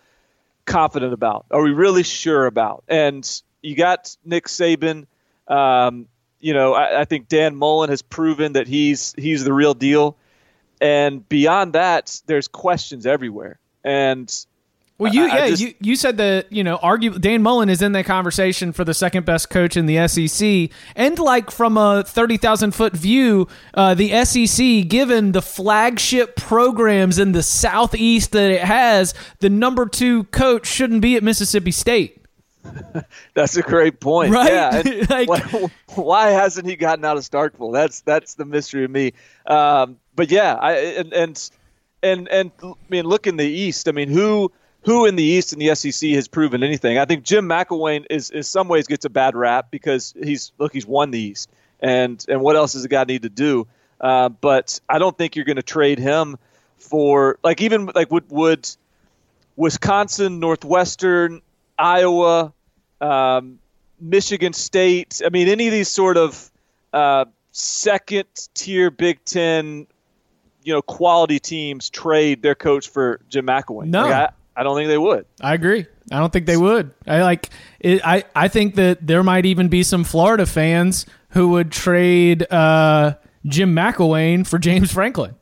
confident 0.64 1.12
about? 1.12 1.46
Are 1.50 1.62
we 1.62 1.70
really 1.70 2.02
sure 2.02 2.46
about? 2.46 2.84
And 2.88 3.28
you 3.62 3.76
got 3.76 4.16
Nick 4.24 4.46
Saban. 4.46 5.06
Um, 5.46 6.08
you 6.40 6.54
know, 6.54 6.74
I, 6.74 7.00
I 7.00 7.04
think 7.04 7.28
Dan 7.28 7.56
Mullen 7.56 7.90
has 7.90 8.02
proven 8.02 8.54
that 8.54 8.66
he's 8.66 9.14
he's 9.18 9.44
the 9.44 9.52
real 9.52 9.74
deal. 9.74 10.16
And 10.80 11.28
beyond 11.28 11.72
that, 11.74 12.20
there's 12.26 12.48
questions 12.48 13.06
everywhere. 13.06 13.58
And 13.84 14.32
well, 14.98 15.14
you 15.14 15.24
I, 15.24 15.26
yeah, 15.26 15.48
just, 15.50 15.62
you, 15.62 15.74
you 15.80 15.96
said 15.96 16.16
that 16.16 16.52
you 16.52 16.64
know, 16.64 16.76
argue 16.76 17.16
Dan 17.16 17.40
Mullen 17.40 17.68
is 17.68 17.82
in 17.82 17.92
that 17.92 18.04
conversation 18.04 18.72
for 18.72 18.84
the 18.84 18.94
second 18.94 19.24
best 19.24 19.48
coach 19.48 19.76
in 19.76 19.86
the 19.86 20.08
SEC, 20.08 20.70
and 20.96 21.18
like 21.20 21.52
from 21.52 21.76
a 21.76 22.02
thirty 22.02 22.36
thousand 22.36 22.72
foot 22.72 22.94
view, 22.94 23.46
uh, 23.74 23.94
the 23.94 24.24
SEC, 24.24 24.88
given 24.88 25.30
the 25.32 25.42
flagship 25.42 26.34
programs 26.34 27.20
in 27.20 27.30
the 27.30 27.44
Southeast 27.44 28.32
that 28.32 28.50
it 28.50 28.62
has, 28.62 29.14
the 29.38 29.48
number 29.48 29.86
two 29.86 30.24
coach 30.24 30.66
shouldn't 30.66 31.00
be 31.00 31.14
at 31.14 31.22
Mississippi 31.22 31.70
State. 31.70 32.17
that's 33.34 33.56
a 33.56 33.62
great 33.62 34.00
point. 34.00 34.32
Right? 34.32 34.52
Yeah. 34.52 34.82
like, 35.10 35.28
why, 35.28 35.70
why, 35.94 36.30
hasn't 36.30 36.66
he 36.66 36.76
gotten 36.76 37.04
out 37.04 37.16
of 37.16 37.22
Starkville? 37.22 37.72
That's 37.72 38.00
that's 38.02 38.34
the 38.34 38.44
mystery 38.44 38.84
of 38.84 38.90
me. 38.90 39.12
Um, 39.46 39.98
but 40.14 40.30
yeah, 40.30 40.54
I 40.54 40.72
and 40.72 41.12
and 41.12 41.50
and 42.02 42.28
and 42.28 42.50
I 42.62 42.72
mean, 42.88 43.04
look 43.04 43.26
in 43.26 43.36
the 43.36 43.46
East. 43.46 43.88
I 43.88 43.92
mean, 43.92 44.08
who 44.08 44.52
who 44.82 45.06
in 45.06 45.16
the 45.16 45.22
East 45.22 45.52
in 45.52 45.58
the 45.58 45.74
SEC 45.74 46.10
has 46.10 46.28
proven 46.28 46.62
anything? 46.62 46.98
I 46.98 47.04
think 47.04 47.24
Jim 47.24 47.48
McElwain 47.48 48.06
is 48.10 48.30
in 48.30 48.42
some 48.42 48.68
ways 48.68 48.86
gets 48.86 49.04
a 49.04 49.10
bad 49.10 49.34
rap 49.34 49.70
because 49.70 50.14
he's 50.22 50.52
look 50.58 50.72
he's 50.72 50.86
won 50.86 51.10
the 51.10 51.20
East, 51.20 51.50
and 51.80 52.24
and 52.28 52.40
what 52.40 52.56
else 52.56 52.72
does 52.72 52.84
a 52.84 52.88
guy 52.88 53.04
need 53.04 53.22
to 53.22 53.28
do? 53.28 53.66
Uh, 54.00 54.28
but 54.28 54.80
I 54.88 54.98
don't 54.98 55.16
think 55.16 55.36
you're 55.36 55.44
going 55.44 55.56
to 55.56 55.62
trade 55.62 55.98
him 55.98 56.38
for 56.78 57.38
like 57.42 57.60
even 57.60 57.86
like 57.94 58.10
would 58.10 58.30
would 58.30 58.68
Wisconsin, 59.56 60.38
Northwestern, 60.38 61.42
Iowa, 61.78 62.52
um, 63.00 63.58
Michigan 64.00 64.52
State. 64.52 65.20
I 65.24 65.30
mean, 65.30 65.48
any 65.48 65.66
of 65.66 65.72
these 65.72 65.88
sort 65.88 66.16
of 66.16 66.50
uh, 66.92 67.26
second 67.52 68.26
tier 68.54 68.90
Big 68.90 69.24
Ten, 69.24 69.86
you 70.62 70.72
know, 70.72 70.82
quality 70.82 71.38
teams 71.38 71.90
trade 71.90 72.42
their 72.42 72.54
coach 72.54 72.88
for 72.88 73.20
Jim 73.28 73.46
McElwain. 73.46 73.86
No, 73.86 74.08
like 74.08 74.30
I 74.56 74.62
don't 74.62 74.76
think 74.76 74.88
they 74.88 74.98
would. 74.98 75.24
I 75.40 75.54
agree. 75.54 75.86
I 76.10 76.18
don't 76.18 76.32
think 76.32 76.46
they 76.46 76.56
would. 76.56 76.92
I 77.06 77.22
like. 77.22 77.48
It, 77.80 78.00
I 78.04 78.24
I 78.34 78.48
think 78.48 78.74
that 78.76 79.06
there 79.06 79.22
might 79.22 79.46
even 79.46 79.68
be 79.68 79.82
some 79.82 80.04
Florida 80.04 80.46
fans 80.46 81.06
who 81.30 81.48
would 81.50 81.70
trade 81.70 82.50
uh, 82.50 83.14
Jim 83.46 83.74
McElwain 83.74 84.46
for 84.46 84.58
James 84.58 84.92
Franklin. 84.92 85.34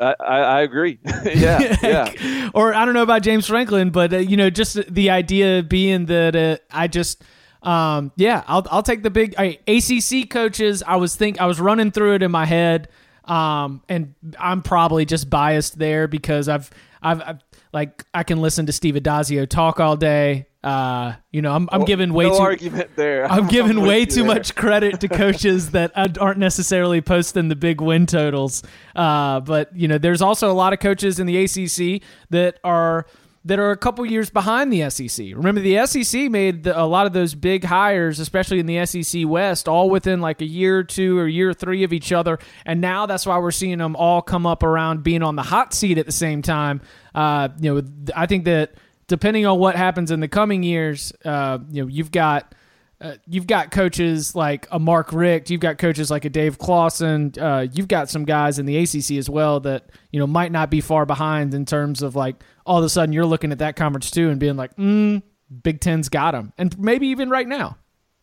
I, 0.00 0.14
I, 0.20 0.60
agree. 0.62 0.98
yeah, 1.24 1.76
yeah. 1.82 2.50
or 2.54 2.74
I 2.74 2.84
don't 2.84 2.94
know 2.94 3.02
about 3.02 3.22
James 3.22 3.46
Franklin, 3.46 3.90
but 3.90 4.12
uh, 4.12 4.18
you 4.18 4.36
know, 4.36 4.50
just 4.50 4.92
the 4.92 5.10
idea 5.10 5.62
being 5.62 6.06
that 6.06 6.34
uh, 6.34 6.56
I 6.70 6.88
just, 6.88 7.22
um, 7.62 8.12
yeah, 8.16 8.42
I'll 8.46 8.66
I'll 8.70 8.82
take 8.82 9.02
the 9.02 9.10
big 9.10 9.34
ACC 9.38 10.30
coaches. 10.30 10.82
I 10.86 10.96
was 10.96 11.16
think 11.16 11.40
I 11.40 11.46
was 11.46 11.60
running 11.60 11.90
through 11.90 12.14
it 12.14 12.22
in 12.22 12.30
my 12.30 12.46
head, 12.46 12.88
um, 13.24 13.82
and 13.88 14.14
I'm 14.38 14.62
probably 14.62 15.04
just 15.04 15.28
biased 15.28 15.78
there 15.78 16.08
because 16.08 16.48
I've 16.48 16.70
I've, 17.02 17.22
I've 17.22 17.38
like 17.72 18.04
I 18.14 18.22
can 18.22 18.40
listen 18.40 18.66
to 18.66 18.72
Steve 18.72 18.94
Addazio 18.94 19.48
talk 19.48 19.80
all 19.80 19.96
day. 19.96 20.46
Uh, 20.62 21.14
you 21.30 21.40
know, 21.40 21.54
I'm, 21.54 21.68
I'm 21.72 21.84
giving 21.84 22.12
way 22.12 22.26
no 22.26 22.36
too 22.36 22.42
argument 22.42 22.90
there. 22.94 23.24
I'm, 23.24 23.40
I'm 23.44 23.48
giving 23.48 23.80
way 23.80 24.04
too 24.04 24.16
there. 24.16 24.26
much 24.26 24.54
credit 24.54 25.00
to 25.00 25.08
coaches 25.08 25.70
that 25.72 25.92
aren't 25.96 26.38
necessarily 26.38 27.00
posting 27.00 27.48
the 27.48 27.56
big 27.56 27.80
win 27.80 28.06
totals. 28.06 28.62
Uh, 28.94 29.40
but 29.40 29.74
you 29.74 29.88
know, 29.88 29.98
there's 29.98 30.20
also 30.20 30.50
a 30.50 30.52
lot 30.52 30.72
of 30.72 30.78
coaches 30.78 31.18
in 31.18 31.26
the 31.26 31.44
ACC 31.44 32.02
that 32.28 32.58
are 32.62 33.06
that 33.44 33.58
are 33.58 33.70
a 33.70 33.76
couple 33.76 34.04
years 34.04 34.28
behind 34.28 34.70
the 34.70 34.90
SEC. 34.90 35.28
Remember, 35.34 35.62
the 35.62 35.86
SEC 35.86 36.30
made 36.30 36.64
the, 36.64 36.78
a 36.78 36.84
lot 36.84 37.06
of 37.06 37.14
those 37.14 37.34
big 37.34 37.64
hires, 37.64 38.20
especially 38.20 38.58
in 38.58 38.66
the 38.66 38.84
SEC 38.84 39.26
West, 39.26 39.66
all 39.66 39.88
within 39.88 40.20
like 40.20 40.42
a 40.42 40.44
year 40.44 40.78
or 40.78 40.84
two 40.84 41.18
or 41.18 41.26
year 41.26 41.54
three 41.54 41.82
of 41.82 41.94
each 41.94 42.12
other. 42.12 42.38
And 42.66 42.82
now 42.82 43.06
that's 43.06 43.24
why 43.24 43.38
we're 43.38 43.50
seeing 43.50 43.78
them 43.78 43.96
all 43.96 44.20
come 44.20 44.46
up 44.46 44.62
around 44.62 45.02
being 45.02 45.22
on 45.22 45.36
the 45.36 45.42
hot 45.42 45.72
seat 45.72 45.96
at 45.96 46.04
the 46.04 46.12
same 46.12 46.42
time. 46.42 46.82
Uh, 47.14 47.48
you 47.58 47.74
know, 47.74 47.82
I 48.14 48.26
think 48.26 48.44
that 48.44 48.74
depending 49.10 49.44
on 49.44 49.58
what 49.58 49.74
happens 49.74 50.12
in 50.12 50.20
the 50.20 50.28
coming 50.28 50.62
years, 50.62 51.12
uh, 51.24 51.58
you 51.68 51.82
know, 51.82 51.88
you've 51.88 52.12
got 52.12 52.54
uh, 53.00 53.14
you've 53.26 53.46
got 53.46 53.72
coaches 53.72 54.36
like 54.36 54.68
a 54.70 54.78
Mark 54.78 55.12
Richt, 55.12 55.50
you've 55.50 55.60
got 55.60 55.78
coaches 55.78 56.12
like 56.12 56.24
a 56.24 56.30
Dave 56.30 56.58
Clawson, 56.58 57.32
uh, 57.40 57.66
you've 57.72 57.88
got 57.88 58.08
some 58.08 58.24
guys 58.24 58.60
in 58.60 58.66
the 58.66 58.76
ACC 58.76 59.18
as 59.18 59.28
well 59.28 59.58
that 59.60 59.90
you 60.12 60.20
know 60.20 60.28
might 60.28 60.52
not 60.52 60.70
be 60.70 60.80
far 60.80 61.06
behind 61.06 61.54
in 61.54 61.66
terms 61.66 62.02
of 62.02 62.14
like 62.14 62.36
all 62.64 62.78
of 62.78 62.84
a 62.84 62.88
sudden 62.88 63.12
you're 63.12 63.26
looking 63.26 63.50
at 63.50 63.58
that 63.58 63.74
conference 63.74 64.12
too 64.12 64.30
and 64.30 64.38
being 64.38 64.56
like, 64.56 64.76
mm, 64.76 65.20
Big 65.62 65.80
Ten's 65.80 66.08
got 66.08 66.30
them, 66.30 66.52
and 66.56 66.78
maybe 66.78 67.08
even 67.08 67.28
right 67.30 67.48
now. 67.48 67.76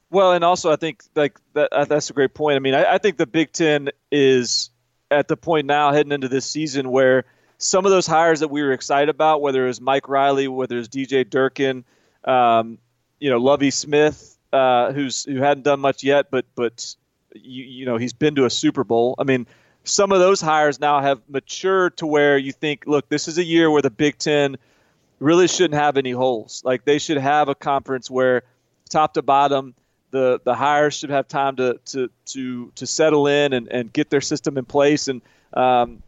Well, 0.09 0.31
and 0.31 0.43
also 0.45 0.71
I 0.71 0.77
think 0.77 1.03
like 1.15 1.37
that 1.53 1.73
uh, 1.73 1.83
that's 1.83 2.09
a 2.09 2.13
great 2.13 2.33
point. 2.33 2.55
I 2.55 2.59
mean, 2.59 2.75
I, 2.75 2.93
I 2.93 2.97
think 2.97 3.17
the 3.17 3.27
Big 3.27 3.51
Ten 3.51 3.89
is 4.09 4.69
at 5.11 5.27
the 5.27 5.35
point 5.35 5.65
now 5.67 5.91
heading 5.91 6.13
into 6.13 6.29
this 6.29 6.45
season 6.45 6.89
where 6.91 7.25
some 7.57 7.85
of 7.85 7.91
those 7.91 8.07
hires 8.07 8.39
that 8.41 8.49
we 8.49 8.61
were 8.61 8.71
excited 8.71 9.09
about, 9.09 9.41
whether 9.41 9.65
it 9.65 9.67
was 9.67 9.81
Mike 9.81 10.07
Riley, 10.07 10.47
whether 10.47 10.75
it 10.75 10.79
was 10.79 10.89
DJ 10.89 11.27
Durkin, 11.27 11.83
um, 12.23 12.77
you 13.19 13.29
know, 13.29 13.37
Lovie 13.37 13.71
Smith, 13.71 14.37
uh, 14.53 14.91
who's 14.91 15.25
who 15.25 15.37
hadn't 15.37 15.63
done 15.63 15.79
much 15.79 16.03
yet, 16.03 16.27
but 16.31 16.45
but 16.55 16.95
you, 17.33 17.63
you 17.63 17.85
know 17.85 17.97
he's 17.97 18.13
been 18.13 18.35
to 18.35 18.45
a 18.45 18.49
Super 18.49 18.83
Bowl. 18.83 19.15
I 19.17 19.23
mean, 19.23 19.47
some 19.83 20.11
of 20.11 20.19
those 20.19 20.41
hires 20.41 20.79
now 20.79 21.01
have 21.01 21.21
matured 21.27 21.97
to 21.97 22.07
where 22.07 22.37
you 22.37 22.51
think, 22.51 22.83
look, 22.85 23.09
this 23.09 23.27
is 23.27 23.37
a 23.37 23.43
year 23.43 23.71
where 23.71 23.81
the 23.81 23.89
Big 23.89 24.17
Ten 24.17 24.57
really 25.19 25.47
shouldn't 25.47 25.79
have 25.79 25.97
any 25.97 26.11
holes. 26.11 26.61
Like 26.63 26.85
they 26.85 26.99
should 26.99 27.17
have 27.17 27.49
a 27.49 27.55
conference 27.55 28.09
where 28.09 28.43
top 28.89 29.15
to 29.15 29.21
bottom 29.21 29.73
the 30.11 30.39
the 30.43 30.55
hires 30.55 30.95
should 30.95 31.09
have 31.09 31.27
time 31.27 31.55
to 31.57 31.79
to 31.85 32.09
to 32.25 32.71
to 32.75 32.87
settle 32.87 33.27
in 33.27 33.53
and, 33.53 33.67
and 33.69 33.91
get 33.91 34.09
their 34.09 34.21
system 34.21 34.57
in 34.57 34.65
place. 34.65 35.07
And 35.07 35.21
um, 35.53 36.01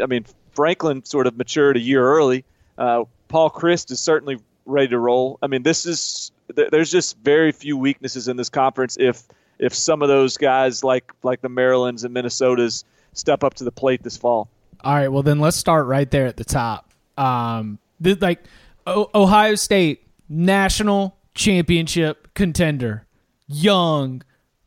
I 0.00 0.06
mean, 0.06 0.24
Franklin 0.52 1.04
sort 1.04 1.26
of 1.26 1.36
matured 1.36 1.76
a 1.76 1.80
year 1.80 2.04
early. 2.06 2.44
Uh, 2.78 3.04
Paul 3.28 3.50
Chryst 3.50 3.90
is 3.90 4.00
certainly 4.00 4.38
ready 4.66 4.88
to 4.88 4.98
roll. 4.98 5.38
I 5.42 5.46
mean, 5.46 5.62
this 5.62 5.86
is 5.86 6.30
there's 6.54 6.90
just 6.90 7.16
very 7.18 7.52
few 7.52 7.76
weaknesses 7.76 8.28
in 8.28 8.36
this 8.36 8.48
conference 8.48 8.96
if 9.00 9.22
if 9.58 9.74
some 9.74 10.02
of 10.02 10.08
those 10.08 10.36
guys 10.36 10.84
like 10.84 11.12
like 11.22 11.40
the 11.40 11.48
Marylands 11.48 12.04
and 12.04 12.14
Minnesotas 12.14 12.84
step 13.14 13.44
up 13.44 13.54
to 13.54 13.64
the 13.64 13.72
plate 13.72 14.02
this 14.02 14.16
fall. 14.16 14.48
All 14.82 14.94
right, 14.94 15.08
well 15.08 15.22
then 15.22 15.38
let's 15.38 15.56
start 15.56 15.86
right 15.86 16.10
there 16.10 16.26
at 16.26 16.36
the 16.36 16.44
top. 16.44 16.92
Um, 17.16 17.78
like 18.00 18.42
o- 18.86 19.10
Ohio 19.14 19.54
State 19.54 20.06
national 20.28 21.16
championship 21.34 22.28
contender, 22.34 23.06
young, 23.46 24.22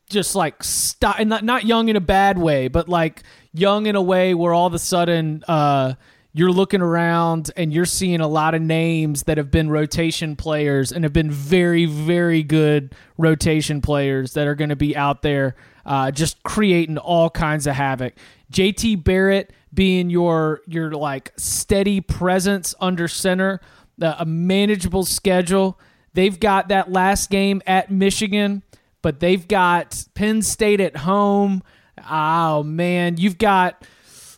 just 0.08 0.34
like 0.34 0.62
st- 0.62 1.26
not 1.26 1.44
not 1.44 1.64
young 1.64 1.88
in 1.88 1.96
a 1.96 2.00
bad 2.00 2.38
way, 2.38 2.68
but 2.68 2.88
like 2.88 3.22
young 3.52 3.86
in 3.86 3.96
a 3.96 4.02
way 4.02 4.34
where 4.34 4.52
all 4.52 4.66
of 4.66 4.74
a 4.74 4.78
sudden 4.78 5.42
uh, 5.48 5.94
you're 6.32 6.52
looking 6.52 6.82
around 6.82 7.50
and 7.56 7.72
you're 7.72 7.86
seeing 7.86 8.20
a 8.20 8.28
lot 8.28 8.54
of 8.54 8.60
names 8.60 9.22
that 9.22 9.38
have 9.38 9.50
been 9.50 9.70
rotation 9.70 10.36
players 10.36 10.92
and 10.92 11.02
have 11.02 11.12
been 11.12 11.30
very, 11.30 11.86
very 11.86 12.42
good 12.42 12.94
rotation 13.16 13.80
players 13.80 14.34
that 14.34 14.46
are 14.46 14.54
going 14.54 14.68
to 14.68 14.76
be 14.76 14.94
out 14.94 15.22
there 15.22 15.56
uh, 15.86 16.10
just 16.10 16.42
creating 16.42 16.98
all 16.98 17.30
kinds 17.30 17.66
of 17.66 17.74
havoc. 17.74 18.14
JT 18.52 19.02
Barrett 19.02 19.52
being 19.72 20.10
your 20.10 20.60
your 20.66 20.92
like 20.92 21.32
steady 21.36 22.00
presence 22.00 22.74
under 22.80 23.08
center, 23.08 23.60
uh, 24.02 24.16
a 24.18 24.26
manageable 24.26 25.04
schedule. 25.04 25.78
They've 26.12 26.38
got 26.38 26.68
that 26.68 26.90
last 26.90 27.30
game 27.30 27.62
at 27.66 27.90
Michigan, 27.90 28.62
but 29.06 29.20
they've 29.20 29.46
got 29.46 30.04
Penn 30.14 30.42
State 30.42 30.80
at 30.80 30.96
home. 30.96 31.62
Oh 32.10 32.64
man, 32.64 33.18
you've 33.18 33.38
got 33.38 33.86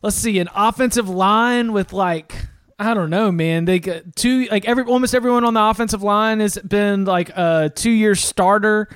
let's 0.03 0.15
see, 0.15 0.39
an 0.41 0.51
offensive 0.55 1.09
line 1.09 1.73
with 1.73 1.95
like 1.95 2.35
I 2.79 2.93
don't 2.93 3.09
know, 3.09 3.33
man. 3.33 3.65
They 3.65 3.79
get 3.79 4.15
two 4.15 4.47
like 4.51 4.69
every 4.69 4.85
almost 4.85 5.15
everyone 5.15 5.47
on 5.47 5.55
the 5.55 5.63
offensive 5.63 6.03
line 6.03 6.41
has 6.41 6.59
been 6.59 7.07
like 7.07 7.31
a 7.31 7.73
two 7.75 7.91
year 7.91 8.15
starter. 8.15 8.91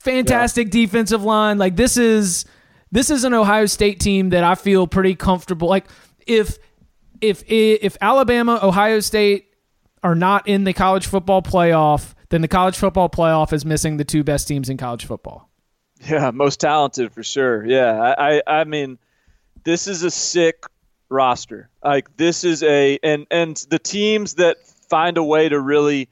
Fantastic 0.00 0.66
yeah. 0.66 0.82
defensive 0.82 1.24
line. 1.24 1.56
Like 1.56 1.76
this 1.76 1.96
is 1.96 2.44
this 2.92 3.08
is 3.08 3.24
an 3.24 3.32
Ohio 3.32 3.64
State 3.64 4.00
team 4.00 4.28
that 4.28 4.44
I 4.44 4.54
feel 4.54 4.86
pretty 4.86 5.14
comfortable. 5.14 5.66
Like 5.66 5.86
if 6.26 6.58
if 7.22 7.42
if 7.48 7.96
Alabama, 8.02 8.60
Ohio 8.62 9.00
State 9.00 9.46
are 10.02 10.14
not 10.14 10.46
in 10.46 10.64
the 10.64 10.74
college 10.74 11.06
football 11.06 11.40
playoff, 11.40 12.12
then 12.34 12.42
the 12.42 12.48
college 12.48 12.76
football 12.76 13.08
playoff 13.08 13.52
is 13.52 13.64
missing 13.64 13.96
the 13.96 14.04
two 14.04 14.24
best 14.24 14.48
teams 14.48 14.68
in 14.68 14.76
college 14.76 15.04
football. 15.04 15.48
Yeah, 16.04 16.32
most 16.32 16.58
talented 16.58 17.12
for 17.12 17.22
sure. 17.22 17.64
Yeah, 17.64 17.92
I, 17.92 18.34
I, 18.34 18.42
I 18.60 18.64
mean, 18.64 18.98
this 19.62 19.86
is 19.86 20.02
a 20.02 20.10
sick 20.10 20.66
roster. 21.08 21.70
Like 21.82 22.16
this 22.16 22.42
is 22.42 22.64
a 22.64 22.98
and 23.04 23.28
and 23.30 23.56
the 23.70 23.78
teams 23.78 24.34
that 24.34 24.66
find 24.66 25.16
a 25.16 25.22
way 25.22 25.48
to 25.48 25.60
really 25.60 26.08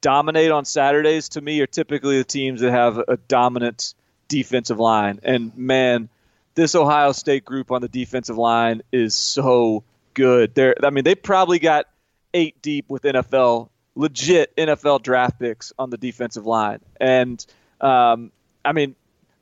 dominate 0.00 0.52
on 0.52 0.64
Saturdays 0.64 1.30
to 1.30 1.40
me 1.40 1.60
are 1.62 1.66
typically 1.66 2.18
the 2.18 2.24
teams 2.24 2.60
that 2.60 2.70
have 2.70 2.98
a 2.98 3.16
dominant 3.16 3.94
defensive 4.28 4.78
line. 4.78 5.18
And 5.24 5.56
man, 5.58 6.08
this 6.54 6.76
Ohio 6.76 7.10
State 7.10 7.44
group 7.44 7.72
on 7.72 7.82
the 7.82 7.88
defensive 7.88 8.38
line 8.38 8.82
is 8.92 9.16
so 9.16 9.82
good. 10.14 10.54
They're 10.54 10.76
I 10.80 10.90
mean, 10.90 11.02
they 11.02 11.16
probably 11.16 11.58
got 11.58 11.86
eight 12.32 12.62
deep 12.62 12.84
with 12.88 13.02
NFL 13.02 13.70
legit 13.94 14.56
NFL 14.56 15.02
draft 15.02 15.38
picks 15.38 15.72
on 15.78 15.90
the 15.90 15.96
defensive 15.96 16.46
line. 16.46 16.80
And 17.00 17.44
um, 17.80 18.32
I 18.64 18.72
mean, 18.72 18.94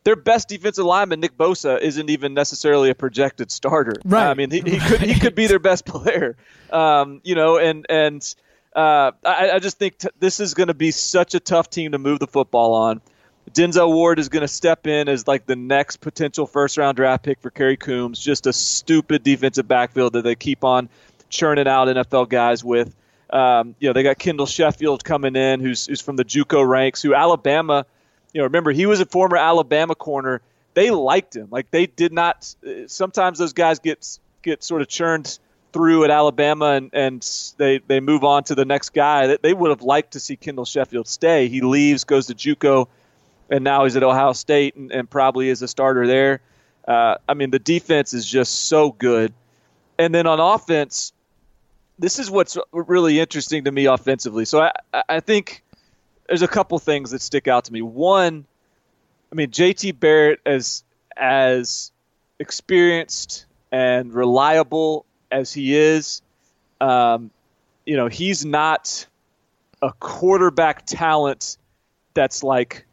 their 0.05 0.17
best 0.17 0.49
defensive 0.49 0.85
lineman, 0.85 1.21
Nick 1.21 1.37
Bosa, 1.37 1.81
isn't 1.81 2.11
even 2.11 2.35
necessarily 2.35 2.91
a 2.91 2.95
projected 2.95 3.51
starter. 3.51 3.95
Right. 4.05 4.29
I 4.29 4.35
mean, 4.35 4.51
he, 4.51 4.61
he 4.61 4.79
could 4.89 5.01
he 5.01 5.19
could 5.19 5.35
be 5.35 5.47
their 5.47 5.59
best 5.59 5.85
player. 5.85 6.37
Um, 6.71 7.21
you 7.25 7.35
know, 7.35 7.59
and 7.59 7.87
and 7.89 8.35
uh, 8.75 9.13
I, 9.25 9.53
I 9.53 9.59
just 9.59 9.79
think 9.79 9.99
t- 9.99 10.09
this 10.19 10.41
is 10.41 10.55
going 10.55 10.69
to 10.69 10.75
be 10.75 10.91
such 10.91 11.35
a 11.35 11.41
tough 11.41 11.71
team 11.71 11.93
to 11.93 11.99
move 11.99 12.19
the 12.19 12.27
football 12.27 12.75
on. 12.75 13.01
Denzel 13.51 13.93
Ward 13.93 14.19
is 14.19 14.29
going 14.29 14.43
to 14.43 14.49
step 14.49 14.87
in 14.87 15.09
as 15.09 15.27
like 15.27 15.47
the 15.47 15.57
next 15.57 15.97
potential 15.97 16.47
first 16.47 16.79
round 16.79 16.97
draft 16.97 17.25
pick 17.25 17.41
for 17.41 17.51
Kerry 17.51 17.77
Coombs. 17.77 18.19
Just 18.19 18.47
a 18.47 18.53
stupid 18.53 19.23
defensive 19.23 19.67
backfield 19.67 20.15
that 20.15 20.23
they 20.23 20.35
keep 20.35 20.65
on 20.65 20.89
churning 21.29 21.67
out 21.67 21.89
NFL 21.89 22.29
guys 22.29 22.65
with. 22.65 22.95
Um, 23.33 23.75
you 23.81 23.89
know, 23.89 23.93
they 23.93 24.03
got 24.03 24.19
Kendall 24.19 24.47
Sheffield 24.47 25.05
coming 25.05 25.37
in, 25.37 25.61
who's 25.61 25.87
who's 25.87 26.01
from 26.01 26.17
the 26.17 26.25
JUCO 26.25 26.67
ranks, 26.67 27.03
who 27.03 27.15
Alabama. 27.15 27.87
You 28.33 28.41
know, 28.41 28.45
remember 28.45 28.71
he 28.71 28.87
was 28.87 29.01
a 29.01 29.07
former 29.07 29.37
Alabama 29.37 29.95
corner. 29.95 30.43
They 30.75 30.91
liked 30.91 31.35
him. 31.35 31.49
Like 31.51 31.71
they 31.71 31.87
did 31.87 32.12
not. 32.12 32.55
Sometimes 32.87 33.39
those 33.39 33.53
guys 33.53 33.79
get 33.79 34.19
get 34.43 34.62
sort 34.62 34.83
of 34.83 34.89
churned 34.89 35.39
through 35.73 36.05
at 36.05 36.11
Alabama 36.11 36.73
and, 36.73 36.91
and 36.93 37.55
they, 37.57 37.79
they 37.79 38.01
move 38.01 38.25
on 38.25 38.45
to 38.45 38.55
the 38.55 38.65
next 38.65 38.91
guy. 38.91 39.37
They 39.41 39.55
would 39.55 39.71
have 39.71 39.83
liked 39.83 40.12
to 40.12 40.21
see 40.21 40.37
Kendall 40.37 40.65
Sheffield 40.65 41.09
stay. 41.09 41.49
He 41.49 41.62
leaves, 41.62 42.05
goes 42.05 42.27
to 42.27 42.35
JUCO 42.35 42.89
and 43.51 43.65
now 43.65 43.85
he's 43.85 43.97
at 43.97 44.03
Ohio 44.03 44.33
State 44.33 44.77
and, 44.77 44.93
and 44.93 45.09
probably 45.09 45.49
is 45.49 45.62
a 45.62 45.69
starter 45.69 46.07
there. 46.07 46.41
Uh, 46.87 47.17
I 47.29 47.35
mean, 47.35 47.51
the 47.51 47.59
defense 47.59 48.12
is 48.12 48.27
just 48.27 48.67
so 48.67 48.91
good. 48.91 49.33
And 49.99 50.15
then 50.15 50.27
on 50.27 50.41
offense, 50.41 51.12
this 51.99 52.19
is 52.19 52.31
what's 52.31 52.57
really 52.73 53.21
interesting 53.21 53.65
to 53.65 53.73
me 53.73 53.87
offensively. 53.87 54.45
So 54.45 54.61
I, 54.61 55.03
I 55.09 55.21
think 55.21 55.63
there's 56.27 56.43
a 56.43 56.49
couple 56.49 56.79
things 56.79 57.11
that 57.11 57.23
stick 57.23 57.49
out 57.49 57.65
to 57.65 57.73
me. 57.73 57.83
One, 57.83 58.45
I 59.31 59.35
mean, 59.35 59.51
JT 59.51 60.01
Barrett 60.01 60.41
as 60.47 60.85
as 61.17 61.93
experienced 62.39 63.47
and 63.71 64.13
reliable 64.13 65.07
as 65.31 65.53
he 65.53 65.75
is, 65.75 66.23
um, 66.81 67.31
you 67.87 67.97
know, 67.97 68.09
he's 68.09 68.45
not 68.45 69.07
a 69.81 69.93
quarterback 69.93 70.87
talent 70.87 71.57
that's 72.15 72.43
like 72.43 72.87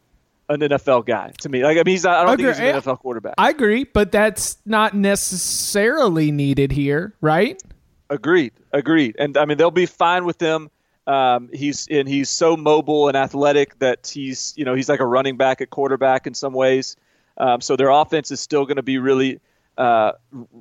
an 0.50 0.62
NFL 0.62 1.06
guy 1.06 1.32
to 1.42 1.50
me. 1.50 1.64
Like 1.64 1.78
I 1.78 1.84
mean, 1.84 1.94
he's 1.94 2.04
not, 2.04 2.18
I 2.18 2.26
don't 2.26 2.38
think 2.38 2.50
he's 2.50 2.60
an 2.60 2.82
NFL 2.82 3.00
quarterback. 3.00 3.36
I 3.38 3.50
agree, 3.50 3.84
but 3.84 4.12
that's 4.12 4.58
not 4.66 4.96
necessarily 4.96 6.32
needed 6.32 6.72
here, 6.72 7.14
right? 7.22 7.62
Agreed, 8.10 8.54
agreed. 8.72 9.16
And 9.20 9.38
I 9.38 9.46
mean, 9.46 9.58
they'll 9.58 9.72
be 9.72 9.86
fine 9.86 10.26
with 10.26 10.42
him. 10.42 10.70
Um, 11.06 11.50
he's 11.54 11.88
and 11.90 12.08
he's 12.08 12.30
so 12.30 12.56
mobile 12.56 13.08
and 13.08 13.18
athletic 13.18 13.80
that 13.80 14.12
he's 14.14 14.54
you 14.56 14.66
know 14.66 14.76
he's 14.76 14.90
like 14.90 15.00
a 15.00 15.06
running 15.06 15.38
back 15.38 15.62
at 15.62 15.70
quarterback 15.70 16.28
in 16.28 16.34
some 16.34 16.54
ways. 16.54 16.96
Um, 17.38 17.62
so 17.62 17.76
their 17.76 17.90
offense 17.90 18.32
is 18.32 18.40
still 18.40 18.66
going 18.66 18.76
to 18.76 18.84
be 18.84 18.98
really 18.98 19.40
uh, 19.78 20.12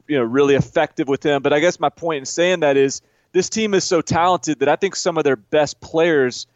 you 0.07 0.17
know 0.17 0.25
really 0.25 0.55
effective 0.55 1.09
with 1.09 1.25
him. 1.25 1.43
But 1.43 1.53
I 1.53 1.61
guess 1.61 1.79
my 1.81 1.91
point 1.91 2.21
in 2.21 2.25
saying 2.27 2.61
that 2.61 2.77
is 2.77 3.03
this 3.33 3.49
team 3.49 3.75
is 3.75 3.85
so 3.85 4.01
talented 4.01 4.61
that 4.61 4.69
I 4.69 4.77
think 4.77 4.97
some 4.97 5.19
of 5.19 5.25
their 5.25 5.37
best 5.37 5.81
players 5.81 6.47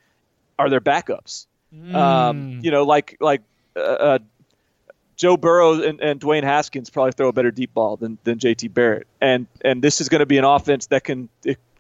are 0.59 0.71
their 0.71 0.81
backups. 0.81 1.47
Mm. 1.75 1.95
Um, 1.95 2.61
you 2.63 2.71
know, 2.71 2.85
like 2.85 3.17
like 3.21 3.43
uh, 3.77 3.81
uh, 3.81 4.19
Joe 5.23 5.37
Burrow 5.37 5.81
and, 5.81 6.01
and 6.01 6.21
Dwayne 6.21 6.43
Haskins 6.43 6.91
probably 6.91 7.13
throw 7.13 7.29
a 7.29 7.33
better 7.33 7.53
deep 7.53 7.73
ball 7.73 7.97
than, 7.97 8.19
than 8.25 8.41
JT 8.41 8.75
Barrett, 8.75 9.07
and 9.21 9.47
and 9.65 9.81
this 9.81 10.01
is 10.01 10.09
going 10.09 10.19
to 10.19 10.27
be 10.27 10.37
an 10.37 10.45
offense 10.45 10.87
that 10.87 11.05
can 11.05 11.29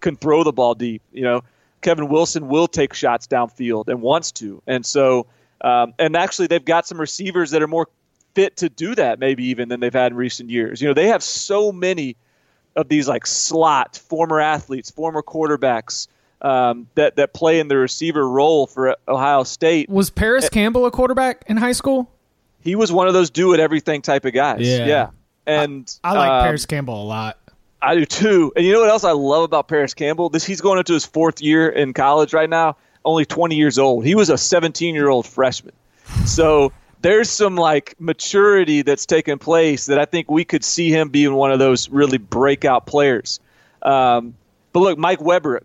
can 0.00 0.14
throw 0.14 0.44
the 0.44 0.52
ball 0.52 0.76
deep. 0.76 1.02
You 1.10 1.22
know, 1.22 1.42
Kevin 1.80 2.08
Wilson 2.08 2.46
will 2.46 2.68
take 2.68 2.94
shots 2.94 3.26
downfield 3.26 3.88
and 3.88 4.00
wants 4.00 4.30
to, 4.32 4.62
and 4.68 4.86
so 4.86 5.26
um, 5.60 5.92
and 5.98 6.16
actually 6.16 6.46
they've 6.46 6.64
got 6.64 6.86
some 6.86 7.00
receivers 7.00 7.50
that 7.50 7.60
are 7.62 7.66
more 7.66 7.88
fit 8.36 8.58
to 8.58 8.68
do 8.68 8.94
that 8.94 9.18
maybe 9.18 9.46
even 9.46 9.68
than 9.68 9.80
they've 9.80 9.92
had 9.92 10.12
in 10.12 10.16
recent 10.16 10.48
years. 10.48 10.80
You 10.80 10.86
know, 10.86 10.94
they 10.94 11.08
have 11.08 11.24
so 11.24 11.72
many 11.72 12.14
of 12.76 12.88
these 12.88 13.08
like 13.08 13.26
slot 13.26 13.96
former 13.96 14.38
athletes, 14.38 14.88
former 14.88 15.20
quarterbacks 15.20 16.06
um, 16.42 16.86
that 16.94 17.16
that 17.16 17.34
play 17.34 17.58
in 17.58 17.66
the 17.66 17.76
receiver 17.76 18.28
role 18.28 18.68
for 18.68 18.94
Ohio 19.08 19.42
State. 19.42 19.88
Was 19.88 20.10
Parris 20.10 20.48
Campbell 20.48 20.86
a 20.86 20.92
quarterback 20.92 21.42
in 21.48 21.56
high 21.56 21.72
school? 21.72 22.11
He 22.62 22.76
was 22.76 22.92
one 22.92 23.08
of 23.08 23.14
those 23.14 23.30
do 23.30 23.54
it 23.54 23.60
everything 23.60 24.02
type 24.02 24.24
of 24.24 24.32
guys. 24.32 24.60
Yeah, 24.60 24.86
yeah. 24.86 25.10
And 25.46 25.98
I, 26.04 26.10
I 26.10 26.18
like 26.18 26.30
um, 26.30 26.42
Parris 26.44 26.66
Campbell 26.66 27.02
a 27.02 27.04
lot. 27.04 27.38
I 27.82 27.96
do 27.96 28.04
too. 28.06 28.52
And 28.54 28.64
you 28.64 28.72
know 28.72 28.80
what 28.80 28.90
else 28.90 29.04
I 29.04 29.10
love 29.10 29.42
about 29.42 29.66
Parris 29.66 29.92
Campbell? 29.92 30.28
This 30.28 30.44
he's 30.44 30.60
going 30.60 30.78
into 30.78 30.92
his 30.92 31.04
fourth 31.04 31.42
year 31.42 31.68
in 31.68 31.92
college 31.92 32.32
right 32.32 32.48
now. 32.48 32.76
Only 33.04 33.24
20 33.24 33.56
years 33.56 33.78
old. 33.78 34.04
He 34.04 34.14
was 34.14 34.30
a 34.30 34.38
17 34.38 34.94
year 34.94 35.08
old 35.08 35.26
freshman. 35.26 35.74
So 36.24 36.72
there's 37.00 37.28
some 37.28 37.56
like 37.56 37.96
maturity 37.98 38.82
that's 38.82 39.04
taken 39.04 39.38
place 39.38 39.86
that 39.86 39.98
I 39.98 40.04
think 40.04 40.30
we 40.30 40.44
could 40.44 40.64
see 40.64 40.90
him 40.90 41.08
being 41.08 41.34
one 41.34 41.50
of 41.50 41.58
those 41.58 41.88
really 41.88 42.18
breakout 42.18 42.86
players. 42.86 43.40
Um, 43.82 44.34
but 44.72 44.80
look, 44.80 44.98
Mike 44.98 45.20
Weber, 45.20 45.62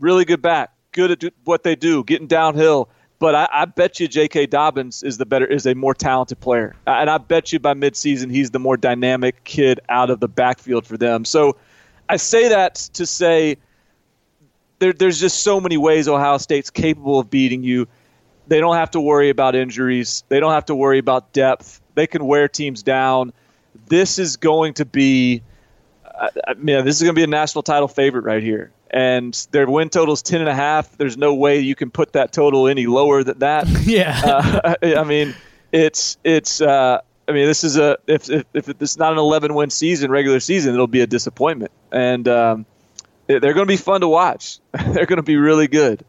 really 0.00 0.24
good 0.24 0.42
back, 0.42 0.72
good 0.90 1.24
at 1.24 1.32
what 1.44 1.62
they 1.62 1.76
do, 1.76 2.02
getting 2.02 2.26
downhill. 2.26 2.88
But 3.20 3.34
I, 3.34 3.48
I, 3.52 3.64
bet 3.66 4.00
you 4.00 4.08
J.K. 4.08 4.46
Dobbins 4.46 5.02
is 5.02 5.18
the 5.18 5.26
better, 5.26 5.46
is 5.46 5.66
a 5.66 5.74
more 5.74 5.92
talented 5.94 6.40
player, 6.40 6.74
uh, 6.86 6.92
and 6.92 7.10
I 7.10 7.18
bet 7.18 7.52
you 7.52 7.58
by 7.58 7.74
midseason 7.74 8.30
he's 8.30 8.50
the 8.50 8.58
more 8.58 8.78
dynamic 8.78 9.44
kid 9.44 9.78
out 9.90 10.08
of 10.08 10.20
the 10.20 10.26
backfield 10.26 10.86
for 10.86 10.96
them. 10.96 11.26
So 11.26 11.56
I 12.08 12.16
say 12.16 12.48
that 12.48 12.76
to 12.94 13.04
say 13.04 13.58
there, 14.80 14.94
there's 14.94 15.20
just 15.20 15.42
so 15.42 15.60
many 15.60 15.76
ways 15.76 16.08
Ohio 16.08 16.38
State's 16.38 16.70
capable 16.70 17.20
of 17.20 17.30
beating 17.30 17.62
you. 17.62 17.86
They 18.48 18.58
don't 18.58 18.74
have 18.74 18.90
to 18.92 19.00
worry 19.00 19.28
about 19.28 19.54
injuries. 19.54 20.24
They 20.28 20.40
don't 20.40 20.52
have 20.52 20.64
to 20.66 20.74
worry 20.74 20.98
about 20.98 21.32
depth. 21.32 21.80
They 21.94 22.06
can 22.06 22.24
wear 22.24 22.48
teams 22.48 22.82
down. 22.82 23.32
This 23.86 24.18
is 24.18 24.36
going 24.36 24.74
to 24.74 24.84
be, 24.84 25.42
I 26.20 26.54
mean, 26.54 26.84
this 26.84 26.96
is 26.96 27.02
going 27.02 27.14
to 27.14 27.18
be 27.18 27.24
a 27.24 27.26
national 27.26 27.62
title 27.62 27.88
favorite 27.88 28.24
right 28.24 28.42
here 28.42 28.72
and 28.90 29.34
their 29.52 29.68
win 29.68 29.88
total 29.88 30.14
is 30.14 30.22
ten 30.22 30.40
and 30.40 30.48
a 30.48 30.54
half. 30.54 30.96
There's 30.98 31.16
no 31.16 31.34
way 31.34 31.60
you 31.60 31.74
can 31.74 31.90
put 31.90 32.12
that 32.14 32.32
total 32.32 32.68
any 32.68 32.86
lower 32.86 33.22
than 33.22 33.38
that. 33.38 33.68
yeah, 33.84 34.20
uh, 34.24 34.74
I 34.98 35.04
mean, 35.04 35.34
it's 35.72 36.18
it's. 36.24 36.60
Uh, 36.60 37.00
I 37.28 37.32
mean, 37.32 37.46
this 37.46 37.62
is 37.62 37.76
a 37.76 37.96
if 38.06 38.28
if, 38.28 38.44
if 38.52 38.68
it's 38.68 38.98
not 38.98 39.12
an 39.12 39.18
11 39.18 39.54
win 39.54 39.70
season, 39.70 40.10
regular 40.10 40.40
season, 40.40 40.74
it'll 40.74 40.88
be 40.88 41.00
a 41.00 41.06
disappointment, 41.06 41.70
and 41.92 42.26
um, 42.26 42.66
they're 43.28 43.40
going 43.40 43.54
to 43.54 43.66
be 43.66 43.76
fun 43.76 44.00
to 44.00 44.08
watch. 44.08 44.58
they're 44.72 45.06
going 45.06 45.18
to 45.18 45.22
be 45.22 45.36
really 45.36 45.68
good. 45.68 46.04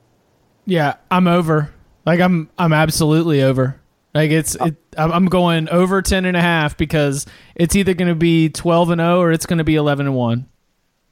Yeah, 0.66 0.96
I'm 1.12 1.28
over. 1.28 1.72
Like 2.06 2.20
I'm 2.20 2.50
I'm 2.58 2.74
absolutely 2.74 3.44
over. 3.44 3.80
Like 4.14 4.32
it's 4.32 4.56
it, 4.56 4.76
I'm 4.98 5.26
going 5.26 5.70
over 5.70 6.02
10 6.02 6.26
and 6.26 6.36
a 6.36 6.42
half 6.42 6.78
because 6.78 7.26
it's 7.56 7.76
either 7.76 7.94
going 7.94 8.10
to 8.10 8.16
be 8.16 8.50
12 8.50 8.92
and 8.92 9.00
0 9.00 9.20
or 9.22 9.32
it's 9.32 9.46
going 9.46 9.60
to 9.60 9.64
be 9.64 9.76
11 9.76 10.06
and 10.08 10.16
1. 10.16 10.48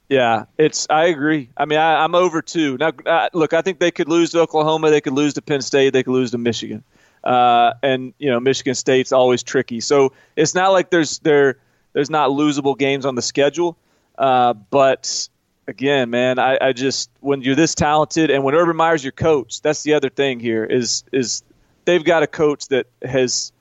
Yeah, 0.09 0.45
it's. 0.57 0.87
I 0.89 1.05
agree. 1.05 1.49
I 1.55 1.65
mean, 1.65 1.77
I, 1.77 2.03
am 2.03 2.15
over 2.15 2.41
two. 2.41 2.77
Now, 2.77 2.91
uh, 3.05 3.29
look, 3.31 3.53
I 3.53 3.61
think 3.61 3.79
they 3.79 3.91
could 3.91 4.09
lose 4.09 4.31
to 4.31 4.39
Oklahoma. 4.39 4.89
They 4.89 5.01
could 5.01 5.13
lose 5.13 5.35
to 5.35 5.41
Penn 5.43 5.61
State. 5.61 5.93
They 5.93 6.01
could 6.01 6.13
lose 6.13 6.31
to 6.31 6.39
Michigan. 6.39 6.83
Uh, 7.23 7.73
and 7.83 8.13
you 8.17 8.31
know, 8.31 8.39
Michigan 8.39 8.73
State's 8.73 9.11
always 9.11 9.43
tricky. 9.43 9.81
So 9.81 10.13
it's 10.35 10.55
not 10.55 10.69
like 10.69 10.89
there's 10.89 11.19
there 11.19 11.59
there's 11.93 12.09
not 12.09 12.31
losable 12.31 12.75
games 12.77 13.05
on 13.05 13.13
the 13.13 13.21
schedule. 13.21 13.77
Uh, 14.17 14.53
but 14.53 15.29
again, 15.67 16.09
man, 16.09 16.39
I, 16.39 16.57
I 16.59 16.73
just 16.73 17.11
when 17.19 17.41
you're 17.43 17.55
this 17.55 17.75
talented 17.75 18.31
and 18.31 18.43
when 18.43 18.55
Urban 18.55 18.75
Meyer's 18.75 19.03
your 19.03 19.11
coach, 19.11 19.61
that's 19.61 19.83
the 19.83 19.93
other 19.93 20.09
thing 20.09 20.39
here 20.39 20.65
is 20.65 21.03
is 21.11 21.43
they've 21.89 22.03
got 22.03 22.21
a 22.23 22.27
coach 22.27 22.67
that 22.67 22.85
has 23.03 23.51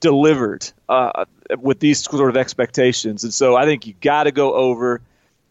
delivered 0.00 0.70
uh, 0.88 1.24
with 1.58 1.78
these 1.78 2.02
sort 2.02 2.28
of 2.28 2.36
expectations, 2.36 3.24
and 3.24 3.32
so 3.32 3.56
I 3.56 3.64
think 3.64 3.86
you 3.86 3.94
got 4.00 4.24
to 4.24 4.32
go 4.32 4.54
over 4.54 5.00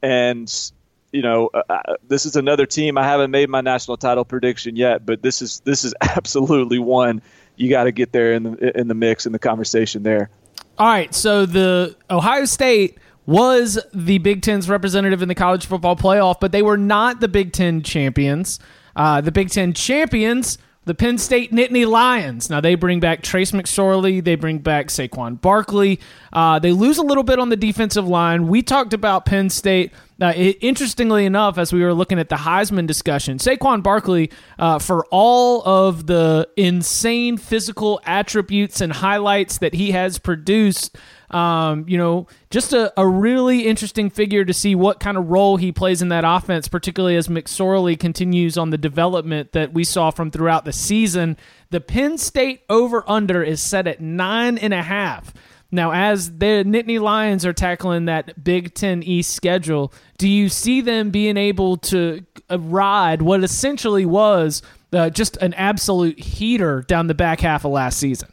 and 0.01 0.71
you 1.11 1.21
know, 1.21 1.49
uh, 1.53 1.61
uh, 1.69 1.95
this 2.07 2.25
is 2.25 2.35
another 2.35 2.65
team. 2.65 2.97
I 2.97 3.03
haven't 3.03 3.31
made 3.31 3.49
my 3.49 3.61
national 3.61 3.97
title 3.97 4.23
prediction 4.23 4.75
yet, 4.75 5.05
but 5.05 5.21
this 5.21 5.41
is 5.41 5.61
this 5.65 5.83
is 5.83 5.93
absolutely 6.01 6.79
one 6.79 7.21
you 7.57 7.69
got 7.69 7.83
to 7.83 7.91
get 7.91 8.11
there 8.11 8.33
in 8.33 8.43
the 8.43 8.79
in 8.79 8.87
the 8.87 8.93
mix 8.93 9.25
in 9.25 9.31
the 9.31 9.39
conversation 9.39 10.03
there. 10.03 10.29
All 10.77 10.87
right, 10.87 11.13
so 11.13 11.45
the 11.45 11.95
Ohio 12.09 12.45
State 12.45 12.97
was 13.25 13.79
the 13.93 14.17
Big 14.17 14.41
Ten's 14.41 14.67
representative 14.67 15.21
in 15.21 15.27
the 15.27 15.35
college 15.35 15.65
football 15.65 15.95
playoff, 15.95 16.39
but 16.39 16.51
they 16.51 16.61
were 16.61 16.77
not 16.77 17.19
the 17.19 17.27
Big 17.27 17.53
Ten 17.53 17.83
champions. 17.83 18.59
Uh, 18.95 19.21
the 19.21 19.31
Big 19.31 19.49
Ten 19.49 19.73
champions 19.73 20.57
the 20.85 20.95
Penn 20.95 21.17
State 21.17 21.51
Nittany 21.51 21.87
Lions. 21.87 22.49
Now 22.49 22.59
they 22.59 22.75
bring 22.75 22.99
back 22.99 23.21
Trace 23.21 23.51
McSorley. 23.51 24.23
They 24.23 24.35
bring 24.35 24.59
back 24.59 24.87
Saquon 24.87 25.39
Barkley. 25.39 25.99
Uh, 26.33 26.59
they 26.59 26.71
lose 26.71 26.97
a 26.97 27.03
little 27.03 27.23
bit 27.23 27.39
on 27.39 27.49
the 27.49 27.55
defensive 27.55 28.07
line. 28.07 28.47
We 28.47 28.61
talked 28.61 28.93
about 28.93 29.25
Penn 29.25 29.49
State 29.49 29.91
Uh, 30.21 30.33
it, 30.35 30.57
interestingly 30.61 31.25
enough, 31.25 31.57
as 31.57 31.73
we 31.73 31.81
were 31.81 31.95
looking 31.95 32.19
at 32.19 32.29
the 32.29 32.35
Heisman 32.35 32.85
discussion, 32.85 33.39
Saquon 33.39 33.81
Barkley, 33.81 34.29
uh, 34.59 34.77
for 34.77 35.05
all 35.09 35.67
of 35.67 36.05
the 36.05 36.47
insane 36.55 37.37
physical 37.37 37.99
attributes 38.05 38.81
and 38.81 38.93
highlights 38.93 39.57
that 39.57 39.73
he 39.73 39.91
has 39.91 40.19
produced, 40.19 40.95
um, 41.31 41.85
you 41.87 41.97
know, 41.97 42.27
just 42.51 42.71
a, 42.71 42.93
a 42.99 43.07
really 43.07 43.65
interesting 43.65 44.11
figure 44.11 44.45
to 44.45 44.53
see 44.53 44.75
what 44.75 44.99
kind 44.99 45.17
of 45.17 45.27
role 45.29 45.57
he 45.57 45.71
plays 45.71 46.03
in 46.03 46.09
that 46.09 46.23
offense, 46.23 46.67
particularly 46.67 47.15
as 47.15 47.27
McSorley 47.27 47.99
continues 47.99 48.59
on 48.59 48.69
the 48.69 48.77
development 48.77 49.53
that 49.53 49.73
we 49.73 49.83
saw 49.83 50.11
from 50.11 50.29
throughout 50.29 50.65
the 50.65 50.73
season. 50.73 51.35
The 51.71 51.81
Penn 51.81 52.19
State 52.19 52.61
over 52.69 53.03
under 53.09 53.41
is 53.41 53.59
set 53.59 53.87
at 53.87 53.99
nine 53.99 54.59
and 54.59 54.73
a 54.73 54.83
half. 54.83 55.33
Now, 55.71 55.91
as 55.91 56.37
the 56.37 56.63
Nittany 56.65 56.99
Lions 56.99 57.45
are 57.45 57.53
tackling 57.53 58.05
that 58.05 58.43
Big 58.43 58.73
Ten 58.73 59.03
East 59.03 59.33
schedule, 59.33 59.93
do 60.17 60.27
you 60.27 60.49
see 60.49 60.81
them 60.81 61.11
being 61.11 61.37
able 61.37 61.77
to 61.77 62.25
uh, 62.49 62.59
ride 62.59 63.21
what 63.21 63.43
essentially 63.43 64.05
was 64.05 64.61
uh, 64.91 65.09
just 65.09 65.37
an 65.37 65.53
absolute 65.53 66.19
heater 66.19 66.81
down 66.81 67.07
the 67.07 67.13
back 67.13 67.39
half 67.39 67.63
of 67.63 67.71
last 67.71 67.99
season? 67.99 68.29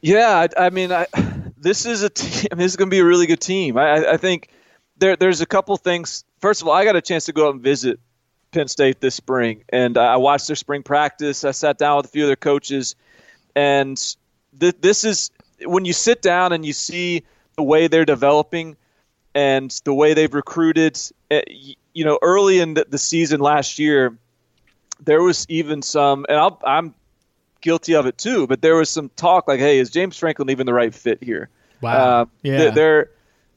Yeah, 0.00 0.46
I, 0.58 0.66
I 0.66 0.70
mean, 0.70 0.90
I, 0.90 1.06
this 1.56 1.86
is 1.86 2.02
a 2.02 2.10
team. 2.10 2.48
I 2.52 2.54
mean, 2.56 2.64
this 2.64 2.72
is 2.72 2.76
going 2.76 2.90
to 2.90 2.94
be 2.94 3.00
a 3.00 3.04
really 3.04 3.26
good 3.26 3.40
team. 3.40 3.78
I, 3.78 4.12
I 4.12 4.16
think 4.16 4.48
there, 4.98 5.16
there's 5.16 5.40
a 5.40 5.46
couple 5.46 5.76
things. 5.76 6.24
First 6.40 6.62
of 6.62 6.68
all, 6.68 6.74
I 6.74 6.84
got 6.84 6.96
a 6.96 7.02
chance 7.02 7.26
to 7.26 7.32
go 7.32 7.48
out 7.48 7.54
and 7.54 7.62
visit 7.62 8.00
Penn 8.50 8.66
State 8.66 9.00
this 9.00 9.14
spring, 9.14 9.62
and 9.68 9.96
I 9.96 10.16
watched 10.16 10.48
their 10.48 10.56
spring 10.56 10.82
practice. 10.82 11.44
I 11.44 11.52
sat 11.52 11.78
down 11.78 11.98
with 11.98 12.06
a 12.06 12.08
few 12.08 12.24
of 12.24 12.28
their 12.28 12.36
coaches, 12.36 12.96
and 13.54 13.96
th- 14.58 14.76
this 14.80 15.04
is 15.04 15.30
when 15.64 15.84
you 15.84 15.92
sit 15.92 16.22
down 16.22 16.52
and 16.52 16.64
you 16.64 16.72
see 16.72 17.24
the 17.56 17.62
way 17.62 17.88
they're 17.88 18.04
developing 18.04 18.76
and 19.34 19.70
the 19.84 19.94
way 19.94 20.14
they've 20.14 20.32
recruited. 20.32 20.98
Eh, 21.30 21.42
you 21.92 22.04
know, 22.04 22.18
early 22.22 22.60
in 22.60 22.74
the, 22.74 22.98
season 22.98 23.40
last 23.40 23.78
year, 23.78 24.16
there 25.04 25.22
was 25.22 25.46
even 25.48 25.82
some, 25.82 26.24
and 26.28 26.38
I'll, 26.38 26.60
I'm 26.64 26.94
guilty 27.60 27.94
of 27.94 28.06
it 28.06 28.18
too. 28.18 28.46
But 28.46 28.62
there 28.62 28.76
was 28.76 28.90
some 28.90 29.10
talk 29.16 29.48
like, 29.48 29.60
"Hey, 29.60 29.78
is 29.78 29.90
James 29.90 30.16
Franklin 30.16 30.50
even 30.50 30.66
the 30.66 30.74
right 30.74 30.94
fit 30.94 31.22
here?" 31.22 31.48
Wow. 31.80 32.22
Uh, 32.22 32.24
yeah. 32.42 32.70
They're, 32.70 33.10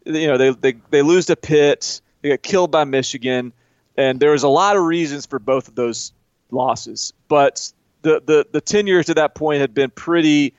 you 0.06 0.28
know, 0.28 0.38
they 0.38 0.52
they 0.52 0.74
they 0.90 1.02
lose 1.02 1.28
to 1.28 1.36
Pitt. 1.36 2.02
They 2.22 2.30
got 2.30 2.42
killed 2.42 2.72
by 2.72 2.86
Michigan, 2.86 3.54
and 3.98 4.20
there 4.20 4.32
was 4.32 4.44
a 4.44 4.50
lot 4.50 4.78
of 4.78 4.84
reasons 4.84 5.26
for 5.26 5.40
both 5.40 5.68
of 5.68 5.76
those 5.76 6.14
losses. 6.52 7.14
But 7.28 7.72
the 8.02 8.22
the 8.26 8.48
the 8.52 8.62
tenure 8.62 9.04
to 9.04 9.14
that 9.16 9.36
point 9.36 9.62
had 9.62 9.74
been 9.74 9.90
pretty, 9.90 10.54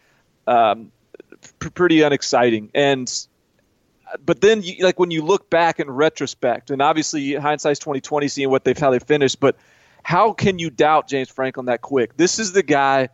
um, 0.47 0.93
pretty 1.59 2.03
unexciting. 2.03 2.71
And 2.75 3.11
but 4.25 4.41
then, 4.41 4.63
you, 4.63 4.85
like 4.85 4.99
when 4.99 5.11
you 5.11 5.23
look 5.23 5.51
back 5.51 5.81
in 5.81 5.91
retrospect, 5.91 6.71
and 6.71 6.81
obviously 6.81 7.35
hindsight's 7.35 7.81
twenty 7.81 8.01
twenty, 8.01 8.29
seeing 8.29 8.51
what 8.51 8.65
they've 8.65 8.79
how 8.79 8.91
they 8.91 8.99
finished, 8.99 9.41
but 9.41 9.57
how 10.03 10.33
can 10.33 10.59
you 10.59 10.71
doubt 10.71 11.09
James 11.09 11.31
Franklin 11.31 11.67
that 11.67 11.81
quick? 11.81 12.17
This 12.17 12.39
is 12.39 12.53
the 12.53 12.63
guy 12.63 13.09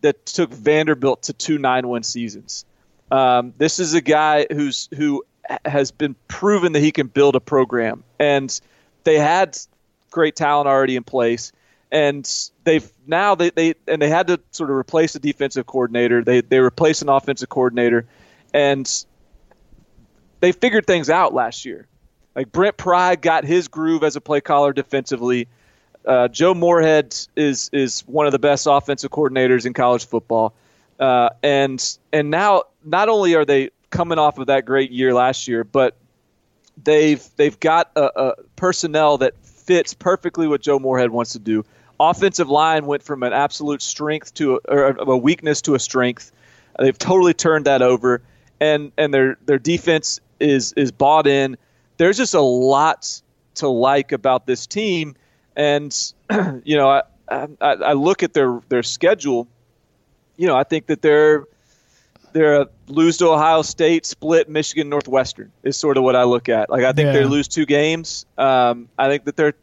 that 0.00 0.26
took 0.26 0.52
Vanderbilt 0.52 1.22
to 1.24 1.32
two 1.32 1.58
nine 1.58 1.88
win 1.88 2.02
seasons. 2.02 2.64
Um, 3.10 3.54
this 3.56 3.78
is 3.78 3.94
a 3.94 4.00
guy 4.00 4.46
who's 4.52 4.88
who 4.94 5.24
has 5.64 5.92
been 5.92 6.16
proven 6.28 6.72
that 6.72 6.80
he 6.80 6.90
can 6.90 7.06
build 7.06 7.36
a 7.36 7.40
program, 7.40 8.02
and 8.18 8.60
they 9.04 9.18
had 9.18 9.56
great 10.10 10.34
talent 10.34 10.68
already 10.68 10.96
in 10.96 11.04
place, 11.04 11.52
and 11.96 12.50
they've 12.64 12.92
now 13.06 13.34
they, 13.34 13.48
they 13.48 13.74
and 13.88 14.02
they 14.02 14.10
had 14.10 14.26
to 14.26 14.38
sort 14.50 14.68
of 14.68 14.76
replace 14.76 15.14
the 15.14 15.18
defensive 15.18 15.66
coordinator. 15.66 16.22
They 16.22 16.42
they 16.42 16.60
replaced 16.60 17.00
an 17.00 17.08
offensive 17.08 17.48
coordinator, 17.48 18.06
and 18.52 18.86
they 20.40 20.52
figured 20.52 20.86
things 20.86 21.08
out 21.08 21.32
last 21.32 21.64
year. 21.64 21.86
Like 22.34 22.52
Brent 22.52 22.76
Pry 22.76 23.16
got 23.16 23.44
his 23.44 23.68
groove 23.68 24.04
as 24.04 24.14
a 24.14 24.20
play 24.20 24.42
caller 24.42 24.74
defensively. 24.74 25.48
Uh, 26.04 26.28
Joe 26.28 26.52
Moorhead 26.52 27.16
is 27.34 27.70
is 27.72 28.00
one 28.00 28.26
of 28.26 28.32
the 28.32 28.38
best 28.38 28.66
offensive 28.68 29.10
coordinators 29.10 29.64
in 29.64 29.72
college 29.72 30.06
football, 30.06 30.52
uh, 31.00 31.30
and 31.42 31.82
and 32.12 32.30
now 32.30 32.64
not 32.84 33.08
only 33.08 33.34
are 33.36 33.46
they 33.46 33.70
coming 33.88 34.18
off 34.18 34.36
of 34.36 34.48
that 34.48 34.66
great 34.66 34.90
year 34.90 35.14
last 35.14 35.48
year, 35.48 35.64
but 35.64 35.96
they've 36.84 37.26
they've 37.36 37.58
got 37.58 37.90
a, 37.96 38.20
a 38.20 38.34
personnel 38.56 39.16
that 39.16 39.34
fits 39.42 39.94
perfectly 39.94 40.46
what 40.46 40.60
Joe 40.60 40.78
Moorhead 40.78 41.10
wants 41.10 41.32
to 41.32 41.38
do. 41.38 41.64
Offensive 41.98 42.48
line 42.48 42.86
went 42.86 43.02
from 43.02 43.22
an 43.22 43.32
absolute 43.32 43.82
strength 43.82 44.34
to 44.34 44.56
a, 44.56 44.58
or 44.68 44.88
a 44.98 45.16
weakness 45.16 45.62
to 45.62 45.74
a 45.74 45.78
strength. 45.78 46.32
They've 46.78 46.96
totally 46.96 47.34
turned 47.34 47.64
that 47.64 47.82
over, 47.82 48.22
and 48.60 48.92
and 48.98 49.14
their 49.14 49.38
their 49.46 49.58
defense 49.58 50.20
is 50.40 50.72
is 50.74 50.92
bought 50.92 51.26
in. 51.26 51.56
There's 51.96 52.18
just 52.18 52.34
a 52.34 52.40
lot 52.40 53.20
to 53.54 53.68
like 53.68 54.12
about 54.12 54.46
this 54.46 54.66
team 54.66 55.16
and 55.56 56.12
you 56.64 56.76
know, 56.76 56.88
I, 56.88 57.02
I, 57.28 57.48
I 57.60 57.92
look 57.94 58.22
at 58.22 58.34
their 58.34 58.60
their 58.68 58.82
schedule. 58.82 59.48
You 60.36 60.46
know, 60.46 60.56
I 60.56 60.62
think 60.62 60.86
that 60.86 61.02
they're 61.02 61.44
they're 62.32 62.62
a 62.62 62.68
lose 62.86 63.16
to 63.18 63.28
Ohio 63.28 63.62
State, 63.62 64.04
split 64.06 64.48
Michigan 64.48 64.88
Northwestern 64.88 65.50
is 65.62 65.76
sort 65.76 65.96
of 65.96 66.04
what 66.04 66.14
I 66.14 66.24
look 66.24 66.48
at. 66.48 66.70
Like 66.70 66.84
I 66.84 66.92
think 66.92 67.06
yeah. 67.06 67.12
they 67.14 67.24
lose 67.24 67.48
two 67.48 67.66
games. 67.66 68.26
Um, 68.38 68.88
I 68.98 69.08
think 69.08 69.24
that 69.24 69.36
they're. 69.36 69.54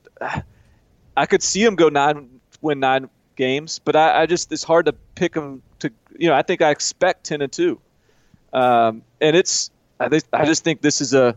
I 1.15 1.25
could 1.25 1.43
see 1.43 1.63
them 1.63 1.75
go 1.75 1.89
nine, 1.89 2.39
win 2.61 2.79
nine 2.79 3.09
games, 3.35 3.79
but 3.79 3.95
I, 3.95 4.21
I, 4.21 4.25
just 4.25 4.51
it's 4.51 4.63
hard 4.63 4.85
to 4.85 4.93
pick 5.15 5.33
them 5.33 5.61
to. 5.79 5.91
You 6.17 6.29
know, 6.29 6.35
I 6.35 6.41
think 6.41 6.61
I 6.61 6.69
expect 6.69 7.25
ten 7.25 7.41
and 7.41 7.51
two, 7.51 7.79
um, 8.53 9.03
and 9.21 9.35
it's. 9.35 9.71
I, 9.99 10.09
I 10.33 10.45
just 10.45 10.63
think 10.63 10.81
this 10.81 11.01
is 11.01 11.13
a 11.13 11.35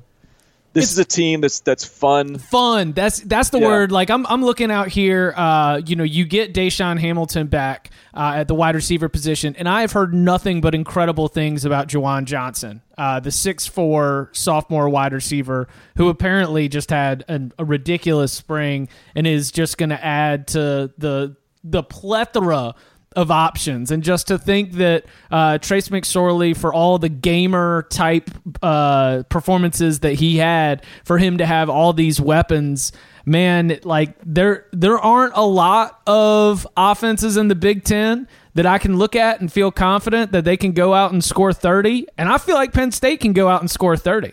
this 0.76 0.84
it's, 0.84 0.92
is 0.92 0.98
a 0.98 1.04
team 1.06 1.40
that's 1.40 1.60
that's 1.60 1.84
fun. 1.86 2.36
Fun. 2.36 2.92
That's 2.92 3.20
that's 3.20 3.48
the 3.48 3.58
yeah. 3.58 3.66
word. 3.66 3.92
Like 3.92 4.10
I'm 4.10 4.26
I'm 4.26 4.44
looking 4.44 4.70
out 4.70 4.88
here. 4.88 5.32
Uh, 5.34 5.80
you 5.86 5.96
know, 5.96 6.04
you 6.04 6.26
get 6.26 6.52
DaeSean 6.52 6.98
Hamilton 6.98 7.46
back 7.46 7.90
uh, 8.12 8.34
at 8.36 8.46
the 8.46 8.54
wide 8.54 8.74
receiver 8.74 9.08
position, 9.08 9.56
and 9.56 9.68
I 9.68 9.80
have 9.80 9.92
heard 9.92 10.12
nothing 10.12 10.60
but 10.60 10.74
incredible 10.74 11.28
things 11.28 11.64
about 11.64 11.88
Juwan 11.88 12.26
Johnson, 12.26 12.82
uh, 12.98 13.20
the 13.20 13.30
six 13.30 13.66
four 13.66 14.28
sophomore 14.32 14.90
wide 14.90 15.14
receiver 15.14 15.66
who 15.96 16.10
apparently 16.10 16.68
just 16.68 16.90
had 16.90 17.24
an, 17.26 17.52
a 17.58 17.64
ridiculous 17.64 18.32
spring 18.32 18.88
and 19.14 19.26
is 19.26 19.50
just 19.50 19.78
going 19.78 19.90
to 19.90 20.04
add 20.04 20.48
to 20.48 20.92
the 20.98 21.36
the 21.64 21.82
plethora 21.82 22.74
of 23.16 23.30
options. 23.30 23.90
And 23.90 24.02
just 24.02 24.28
to 24.28 24.38
think 24.38 24.72
that 24.72 25.06
uh, 25.30 25.58
Trace 25.58 25.88
McSorley, 25.88 26.56
for 26.56 26.72
all 26.72 26.98
the 26.98 27.08
gamer 27.08 27.86
type 27.90 28.30
uh, 28.62 29.22
performances 29.28 30.00
that 30.00 30.14
he 30.14 30.36
had, 30.36 30.84
for 31.04 31.18
him 31.18 31.38
to 31.38 31.46
have 31.46 31.70
all 31.70 31.92
these 31.94 32.20
weapons, 32.20 32.92
man, 33.24 33.80
like 33.82 34.16
there 34.24 34.66
there 34.72 34.98
aren't 34.98 35.32
a 35.34 35.44
lot 35.44 36.00
of 36.06 36.66
offenses 36.76 37.36
in 37.36 37.48
the 37.48 37.54
Big 37.54 37.84
Ten 37.84 38.28
that 38.54 38.66
I 38.66 38.78
can 38.78 38.98
look 38.98 39.16
at 39.16 39.40
and 39.40 39.52
feel 39.52 39.72
confident 39.72 40.32
that 40.32 40.44
they 40.44 40.56
can 40.56 40.72
go 40.72 40.94
out 40.94 41.12
and 41.12 41.24
score 41.24 41.52
30. 41.52 42.06
And 42.16 42.28
I 42.28 42.38
feel 42.38 42.54
like 42.54 42.72
Penn 42.72 42.92
State 42.92 43.20
can 43.20 43.32
go 43.32 43.48
out 43.48 43.60
and 43.60 43.70
score 43.70 43.96
30. 43.96 44.32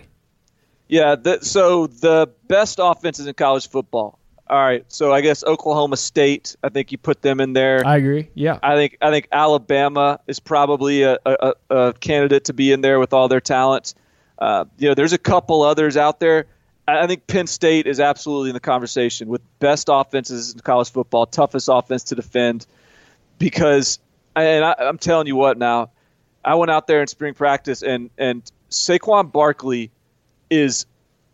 Yeah, 0.88 1.16
the, 1.16 1.40
so 1.42 1.88
the 1.88 2.30
best 2.48 2.80
offenses 2.82 3.28
in 3.28 3.34
college 3.34 3.68
football 3.70 4.20
all 4.48 4.60
right, 4.60 4.84
so 4.90 5.14
I 5.14 5.22
guess 5.22 5.44
Oklahoma 5.44 5.98
State. 5.98 6.56
I 6.64 6.70
think 6.70 6.92
you 6.92 6.98
put 6.98 7.22
them 7.22 7.40
in 7.40 7.54
there. 7.54 7.86
I 7.86 7.98
agree. 7.98 8.30
Yeah, 8.34 8.60
I 8.62 8.76
think 8.76 8.98
I 9.02 9.10
think 9.10 9.30
Alabama 9.32 10.20
is 10.28 10.40
probably 10.40 11.04
a, 11.04 11.18
a, 11.26 11.54
a 11.70 11.94
candidate 11.94 12.46
to 12.46 12.54
be 12.54 12.72
in 12.72 12.82
there 12.82 13.00
with 13.00 13.14
all 13.14 13.28
their 13.28 13.42
talent. 13.42 13.94
Uh, 14.38 14.66
you 14.78 14.90
know, 14.90 14.96
there's 14.96 15.14
a 15.14 15.18
couple 15.18 15.62
others 15.62 15.96
out 15.96 16.20
there. 16.20 16.48
I 16.86 17.08
think 17.08 17.28
Penn 17.28 17.48
State 17.48 17.88
is 17.88 18.02
absolutely 18.02 18.50
in 18.50 18.54
the 18.54 18.60
conversation 18.60 19.30
with 19.30 19.42
best 19.60 19.88
offenses 19.90 20.54
in 20.54 20.60
college 20.60 20.92
football, 20.92 21.26
toughest 21.26 21.70
offense 21.72 22.04
to 22.06 22.16
defend. 22.16 22.66
Because, 23.40 24.00
and 24.36 24.66
I, 24.66 24.76
I'm 24.78 24.98
telling 24.98 25.28
you 25.28 25.38
what, 25.38 25.58
now 25.58 25.92
I 26.44 26.56
went 26.56 26.72
out 26.72 26.88
there 26.88 27.00
in 27.02 27.08
spring 27.08 27.34
practice, 27.34 27.82
and 27.82 28.10
and 28.18 28.44
Saquon 28.70 29.32
Barkley 29.32 29.92
is 30.50 30.86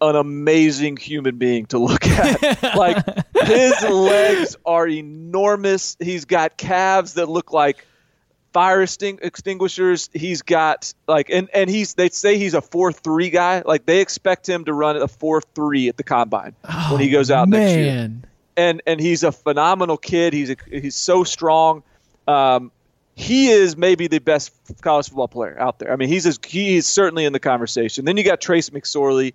an 0.01 0.15
amazing 0.15 0.97
human 0.97 1.37
being 1.37 1.65
to 1.67 1.77
look 1.77 2.05
at. 2.07 2.75
like 2.75 3.05
his 3.43 3.81
legs 3.81 4.55
are 4.65 4.87
enormous. 4.87 5.97
He's 5.99 6.25
got 6.25 6.57
calves 6.57 7.15
that 7.15 7.27
look 7.27 7.51
like 7.51 7.85
fire 8.53 8.81
extinguishers. 8.81 10.09
He's 10.13 10.41
got 10.41 10.93
like 11.07 11.29
and 11.29 11.49
and 11.53 11.69
he's 11.69 11.93
they 11.95 12.09
say 12.09 12.37
he's 12.37 12.53
a 12.53 12.61
four 12.61 12.91
three 12.91 13.29
guy. 13.29 13.61
Like 13.65 13.85
they 13.85 14.01
expect 14.01 14.47
him 14.47 14.65
to 14.65 14.73
run 14.73 14.97
a 14.97 15.07
four 15.07 15.41
three 15.41 15.89
at 15.89 15.97
the 15.97 16.03
combine 16.03 16.55
oh, 16.67 16.93
when 16.93 17.01
he 17.01 17.09
goes 17.09 17.31
out 17.31 17.49
man. 17.49 17.59
next 17.59 17.75
year. 17.75 18.11
And 18.57 18.81
and 18.85 18.99
he's 18.99 19.23
a 19.23 19.31
phenomenal 19.31 19.97
kid. 19.97 20.33
He's 20.33 20.49
a, 20.49 20.55
he's 20.69 20.95
so 20.95 21.23
strong. 21.23 21.83
Um, 22.27 22.71
he 23.15 23.49
is 23.49 23.75
maybe 23.75 24.07
the 24.07 24.19
best 24.19 24.53
college 24.81 25.07
football 25.07 25.27
player 25.27 25.59
out 25.59 25.79
there. 25.79 25.91
I 25.91 25.97
mean, 25.97 26.07
he's 26.07 26.25
as, 26.25 26.39
he 26.45 26.77
is 26.77 26.87
certainly 26.87 27.25
in 27.25 27.33
the 27.33 27.39
conversation. 27.39 28.05
Then 28.05 28.15
you 28.15 28.23
got 28.23 28.39
Trace 28.39 28.69
McSorley 28.69 29.33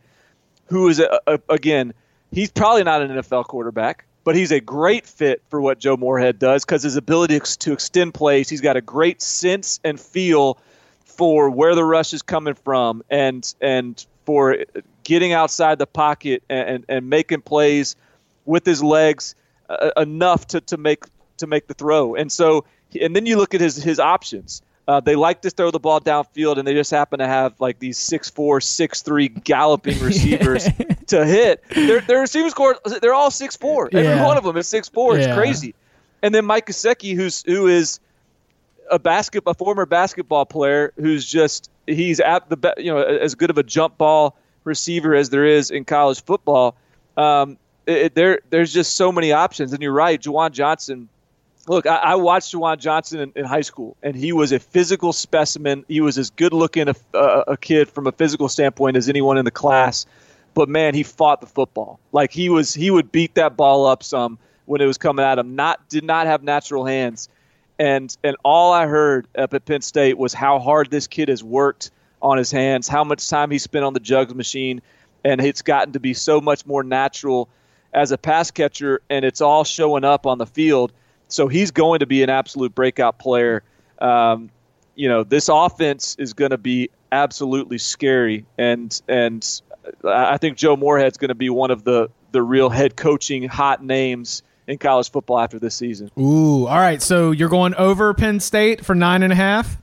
who 0.66 0.88
is 0.88 1.00
a, 1.00 1.20
a, 1.26 1.38
again, 1.48 1.94
he's 2.32 2.50
probably 2.50 2.84
not 2.84 3.02
an 3.02 3.10
NFL 3.10 3.44
quarterback, 3.44 4.04
but 4.24 4.34
he's 4.34 4.50
a 4.50 4.60
great 4.60 5.06
fit 5.06 5.42
for 5.48 5.60
what 5.60 5.78
Joe 5.78 5.96
Moorhead 5.96 6.38
does 6.38 6.64
because 6.64 6.82
his 6.82 6.96
ability 6.96 7.38
to 7.40 7.72
extend 7.72 8.14
plays. 8.14 8.48
He's 8.48 8.60
got 8.60 8.76
a 8.76 8.80
great 8.80 9.20
sense 9.22 9.80
and 9.84 10.00
feel 10.00 10.58
for 11.04 11.50
where 11.50 11.74
the 11.74 11.84
rush 11.84 12.12
is 12.12 12.22
coming 12.22 12.54
from, 12.54 13.04
and 13.08 13.54
and 13.60 14.04
for 14.24 14.56
getting 15.04 15.32
outside 15.32 15.78
the 15.78 15.86
pocket 15.86 16.42
and, 16.48 16.68
and, 16.68 16.84
and 16.88 17.10
making 17.10 17.42
plays 17.42 17.94
with 18.46 18.64
his 18.64 18.82
legs 18.82 19.34
uh, 19.68 19.90
enough 19.96 20.46
to, 20.48 20.60
to 20.62 20.76
make 20.76 21.04
to 21.36 21.46
make 21.46 21.66
the 21.66 21.74
throw. 21.74 22.14
And 22.14 22.32
so, 22.32 22.64
and 23.00 23.14
then 23.14 23.26
you 23.26 23.36
look 23.36 23.54
at 23.54 23.60
his 23.60 23.76
his 23.76 24.00
options. 24.00 24.62
Uh, 24.86 25.00
they 25.00 25.16
like 25.16 25.40
to 25.40 25.48
throw 25.50 25.70
the 25.70 25.78
ball 25.78 25.98
downfield, 26.00 26.58
and 26.58 26.68
they 26.68 26.74
just 26.74 26.90
happen 26.90 27.18
to 27.18 27.26
have 27.26 27.58
like 27.58 27.78
these 27.78 27.96
six 27.98 28.28
four, 28.28 28.60
six 28.60 29.00
three 29.00 29.28
galloping 29.28 29.98
receivers 30.00 30.68
to 31.06 31.24
hit. 31.24 31.62
Their, 31.74 32.00
their 32.02 32.20
receivers 32.20 32.52
core, 32.52 32.76
they're 33.00 33.14
all 33.14 33.30
six 33.30 33.56
four. 33.56 33.88
Every 33.92 34.22
one 34.22 34.36
of 34.36 34.44
them 34.44 34.56
is 34.58 34.68
six 34.68 34.88
four. 34.88 35.16
It's 35.16 35.26
Yeah. 35.26 35.34
crazy. 35.36 35.74
And 36.22 36.34
then 36.34 36.44
Mike 36.44 36.66
Gesicki, 36.66 37.14
who's 37.16 37.42
who 37.46 37.66
is 37.66 37.98
a 38.90 38.98
basket 38.98 39.42
a 39.46 39.54
former 39.54 39.86
basketball 39.86 40.44
player 40.44 40.92
who's 40.96 41.24
just 41.24 41.70
he's 41.86 42.20
at 42.20 42.48
the 42.50 42.56
be- 42.58 42.72
you 42.78 42.92
know 42.92 42.98
as 43.02 43.34
good 43.34 43.48
of 43.48 43.56
a 43.56 43.62
jump 43.62 43.96
ball 43.96 44.36
receiver 44.64 45.14
as 45.14 45.30
there 45.30 45.46
is 45.46 45.70
in 45.70 45.86
college 45.86 46.22
football. 46.24 46.76
Um, 47.16 47.56
it, 47.86 47.96
it- 47.96 48.14
there 48.14 48.40
there's 48.50 48.72
just 48.74 48.96
so 48.96 49.10
many 49.10 49.32
options, 49.32 49.72
and 49.72 49.82
you're 49.82 49.92
right, 49.92 50.20
Juwan 50.20 50.52
Johnson. 50.52 51.08
Look, 51.66 51.86
I, 51.86 51.96
I 51.96 52.14
watched 52.16 52.52
Juwan 52.52 52.78
Johnson 52.78 53.20
in, 53.20 53.32
in 53.36 53.44
high 53.44 53.62
school, 53.62 53.96
and 54.02 54.14
he 54.14 54.32
was 54.32 54.52
a 54.52 54.58
physical 54.58 55.12
specimen. 55.12 55.84
He 55.88 56.00
was 56.00 56.18
as 56.18 56.30
good 56.30 56.52
looking 56.52 56.88
a, 56.88 56.94
a, 57.14 57.44
a 57.48 57.56
kid 57.56 57.88
from 57.88 58.06
a 58.06 58.12
physical 58.12 58.48
standpoint 58.48 58.96
as 58.96 59.08
anyone 59.08 59.38
in 59.38 59.44
the 59.44 59.50
class. 59.50 60.06
But 60.52 60.68
man, 60.68 60.94
he 60.94 61.02
fought 61.02 61.40
the 61.40 61.46
football 61.46 61.98
like 62.12 62.32
he 62.32 62.48
was. 62.48 62.74
He 62.74 62.90
would 62.90 63.10
beat 63.10 63.34
that 63.34 63.56
ball 63.56 63.86
up 63.86 64.02
some 64.02 64.38
when 64.66 64.80
it 64.80 64.86
was 64.86 64.98
coming 64.98 65.24
at 65.24 65.38
him. 65.38 65.56
Not 65.56 65.88
did 65.88 66.04
not 66.04 66.26
have 66.26 66.42
natural 66.42 66.84
hands 66.84 67.28
and 67.78 68.16
and 68.22 68.36
all 68.44 68.72
I 68.72 68.86
heard 68.86 69.26
up 69.36 69.54
at 69.54 69.64
Penn 69.64 69.82
State 69.82 70.18
was 70.18 70.32
how 70.32 70.58
hard 70.58 70.90
this 70.90 71.06
kid 71.06 71.28
has 71.28 71.42
worked 71.42 71.90
on 72.22 72.38
his 72.38 72.50
hands, 72.50 72.88
how 72.88 73.04
much 73.04 73.28
time 73.28 73.50
he 73.50 73.58
spent 73.58 73.84
on 73.84 73.92
the 73.92 74.00
jugs 74.00 74.34
machine, 74.34 74.80
and 75.24 75.40
it's 75.40 75.62
gotten 75.62 75.92
to 75.92 76.00
be 76.00 76.14
so 76.14 76.40
much 76.40 76.64
more 76.66 76.82
natural 76.82 77.48
as 77.92 78.12
a 78.12 78.18
pass 78.18 78.50
catcher, 78.50 79.00
and 79.10 79.24
it's 79.24 79.40
all 79.40 79.64
showing 79.64 80.04
up 80.04 80.26
on 80.26 80.38
the 80.38 80.46
field. 80.46 80.92
So 81.28 81.48
he's 81.48 81.70
going 81.70 82.00
to 82.00 82.06
be 82.06 82.22
an 82.22 82.30
absolute 82.30 82.74
breakout 82.74 83.18
player. 83.18 83.62
Um, 83.98 84.50
you 84.94 85.08
know, 85.08 85.24
this 85.24 85.48
offense 85.48 86.16
is 86.18 86.32
going 86.32 86.50
to 86.50 86.58
be 86.58 86.90
absolutely 87.10 87.78
scary, 87.78 88.44
and 88.58 89.00
and 89.08 89.60
I 90.04 90.38
think 90.38 90.56
Joe 90.56 90.76
Moorhead's 90.76 91.16
going 91.16 91.28
to 91.28 91.34
be 91.34 91.50
one 91.50 91.70
of 91.70 91.84
the 91.84 92.08
the 92.32 92.42
real 92.42 92.68
head 92.68 92.96
coaching 92.96 93.44
hot 93.48 93.82
names 93.82 94.42
in 94.66 94.78
college 94.78 95.10
football 95.10 95.38
after 95.38 95.58
this 95.58 95.74
season. 95.74 96.10
Ooh, 96.18 96.66
all 96.66 96.78
right. 96.78 97.00
So 97.02 97.30
you're 97.30 97.48
going 97.48 97.74
over 97.74 98.12
Penn 98.14 98.40
State 98.40 98.84
for 98.84 98.94
nine 98.94 99.22
and 99.22 99.32
a 99.32 99.36
half. 99.36 99.76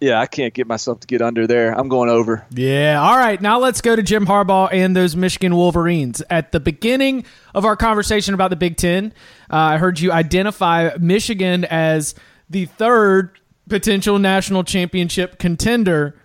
Yeah, 0.00 0.20
I 0.20 0.26
can't 0.26 0.54
get 0.54 0.66
myself 0.66 1.00
to 1.00 1.06
get 1.06 1.22
under 1.22 1.46
there. 1.46 1.72
I'm 1.72 1.88
going 1.88 2.08
over. 2.08 2.46
Yeah. 2.50 3.00
All 3.02 3.16
right. 3.16 3.40
Now 3.40 3.58
let's 3.58 3.80
go 3.80 3.96
to 3.96 4.02
Jim 4.02 4.26
Harbaugh 4.26 4.68
and 4.72 4.94
those 4.94 5.16
Michigan 5.16 5.56
Wolverines. 5.56 6.22
At 6.30 6.52
the 6.52 6.60
beginning 6.60 7.24
of 7.54 7.64
our 7.64 7.76
conversation 7.76 8.34
about 8.34 8.50
the 8.50 8.56
Big 8.56 8.76
Ten, 8.76 9.12
uh, 9.50 9.56
I 9.56 9.78
heard 9.78 9.98
you 9.98 10.12
identify 10.12 10.90
Michigan 11.00 11.64
as 11.64 12.14
the 12.48 12.66
third 12.66 13.40
potential 13.68 14.18
national 14.18 14.64
championship 14.64 15.38
contender 15.38 16.16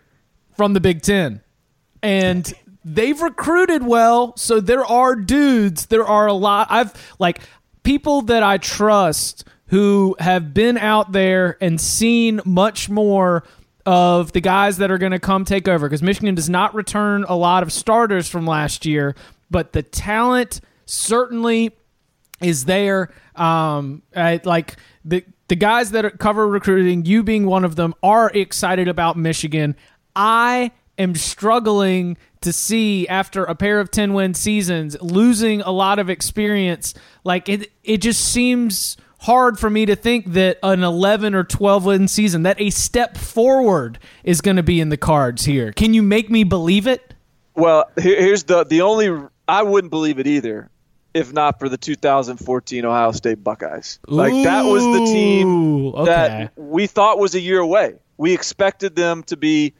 from 0.55 0.73
the 0.73 0.79
Big 0.79 1.01
Ten. 1.01 1.41
And 2.03 2.53
they've 2.85 3.19
recruited 3.19 3.83
well. 3.83 4.37
So 4.37 4.59
there 4.59 4.85
are 4.85 5.15
dudes, 5.15 5.87
there 5.87 6.05
are 6.05 6.27
a 6.27 6.33
lot. 6.33 6.67
I've 6.69 6.93
like 7.17 7.39
people 7.81 8.21
that 8.23 8.43
I 8.43 8.57
trust 8.57 9.45
who 9.67 10.15
have 10.19 10.53
been 10.53 10.77
out 10.77 11.11
there 11.11 11.57
and 11.59 11.81
seen 11.81 12.41
much 12.45 12.89
more 12.89 13.43
of 13.85 14.31
the 14.31 14.41
guys 14.41 14.77
that 14.77 14.91
are 14.91 14.97
going 14.97 15.11
to 15.11 15.19
come 15.19 15.45
take 15.45 15.67
over 15.67 15.87
because 15.87 16.01
Michigan 16.01 16.35
does 16.35 16.49
not 16.49 16.73
return 16.73 17.25
a 17.27 17.35
lot 17.35 17.63
of 17.63 17.71
starters 17.71 18.29
from 18.29 18.45
last 18.45 18.85
year, 18.85 19.15
but 19.51 19.73
the 19.73 19.83
talent 19.83 20.61
certainly 20.85 21.71
is 22.41 22.65
there. 22.65 23.09
Um, 23.35 24.03
I, 24.15 24.39
like 24.43 24.77
the 25.03 25.23
the 25.49 25.55
guys 25.55 25.91
that 25.91 26.17
cover 26.19 26.47
recruiting, 26.47 27.05
you 27.05 27.23
being 27.23 27.45
one 27.45 27.65
of 27.65 27.75
them, 27.75 27.93
are 28.01 28.31
excited 28.33 28.87
about 28.87 29.17
Michigan. 29.17 29.75
I 30.15 30.71
am 30.97 31.15
struggling 31.15 32.17
to 32.41 32.53
see 32.53 33.07
after 33.07 33.43
a 33.43 33.55
pair 33.55 33.79
of 33.79 33.89
10 33.89 34.13
win 34.13 34.33
seasons 34.33 35.01
losing 35.01 35.61
a 35.61 35.71
lot 35.71 35.97
of 35.97 36.09
experience 36.09 36.93
like 37.23 37.47
it 37.47 37.71
it 37.83 37.97
just 37.97 38.21
seems 38.21 38.97
hard 39.23 39.59
for 39.59 39.69
me 39.69 39.85
to 39.85 39.95
think 39.95 40.33
that 40.33 40.57
an 40.63 40.83
11 40.83 41.33
or 41.33 41.43
12 41.43 41.85
win 41.85 42.07
season 42.07 42.43
that 42.43 42.59
a 42.59 42.69
step 42.69 43.17
forward 43.17 43.99
is 44.23 44.41
going 44.41 44.57
to 44.57 44.63
be 44.63 44.79
in 44.79 44.89
the 44.89 44.97
cards 44.97 45.45
here 45.45 45.71
can 45.71 45.93
you 45.93 46.01
make 46.01 46.29
me 46.29 46.43
believe 46.43 46.87
it 46.87 47.13
Well, 47.55 47.85
here's 47.97 48.43
the 48.43 48.63
the 48.63 48.81
only 48.81 49.27
I 49.47 49.63
wouldn't 49.63 49.91
believe 49.91 50.19
it 50.19 50.27
either, 50.27 50.69
if 51.13 51.33
not 51.33 51.59
for 51.59 51.69
the 51.69 51.77
2014 51.77 52.85
Ohio 52.85 53.11
State 53.11 53.43
Buckeyes. 53.43 53.99
Like 54.07 54.33
that 54.43 54.65
was 54.65 54.83
the 54.83 55.05
team 55.05 55.87
okay. 55.93 56.05
that 56.05 56.53
we 56.55 56.87
thought 56.87 57.19
was 57.19 57.35
a 57.35 57.39
year 57.39 57.59
away. 57.59 57.95
We 58.17 58.33
expected 58.33 58.95
them 58.95 59.23
to 59.23 59.37
be. 59.37 59.73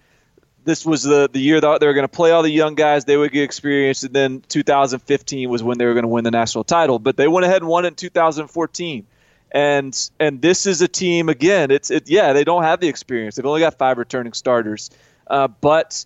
This 0.66 0.86
was 0.86 1.04
the 1.04 1.30
the 1.32 1.42
year 1.42 1.60
that 1.60 1.80
they 1.82 1.88
were 1.88 1.94
going 1.94 2.06
to 2.06 2.16
play 2.16 2.32
all 2.32 2.42
the 2.42 2.50
young 2.50 2.76
guys. 2.76 3.06
They 3.06 3.18
would 3.18 3.32
get 3.32 3.44
experience, 3.44 4.04
and 4.04 4.14
then 4.14 4.42
2015 4.48 5.50
was 5.50 5.62
when 5.62 5.78
they 5.78 5.86
were 5.86 5.94
going 5.94 6.04
to 6.04 6.10
win 6.10 6.24
the 6.24 6.32
national 6.32 6.64
title. 6.64 7.00
But 7.00 7.18
they 7.18 7.28
went 7.28 7.46
ahead 7.46 7.62
and 7.62 7.70
won 7.70 7.86
it 7.86 7.90
in 7.90 7.96
2014. 7.96 9.06
And 9.54 10.10
and 10.20 10.42
this 10.42 10.66
is 10.66 10.82
a 10.82 10.88
team 10.88 11.30
again. 11.30 11.70
It's 11.70 11.92
it 11.92 12.10
yeah 12.10 12.34
they 12.34 12.44
don't 12.44 12.64
have 12.64 12.80
the 12.80 12.88
experience. 12.88 13.36
They've 13.36 13.46
only 13.46 13.62
got 13.62 13.78
five 13.78 14.00
returning 14.00 14.34
starters, 14.34 14.90
uh, 15.28 15.48
but 15.48 16.06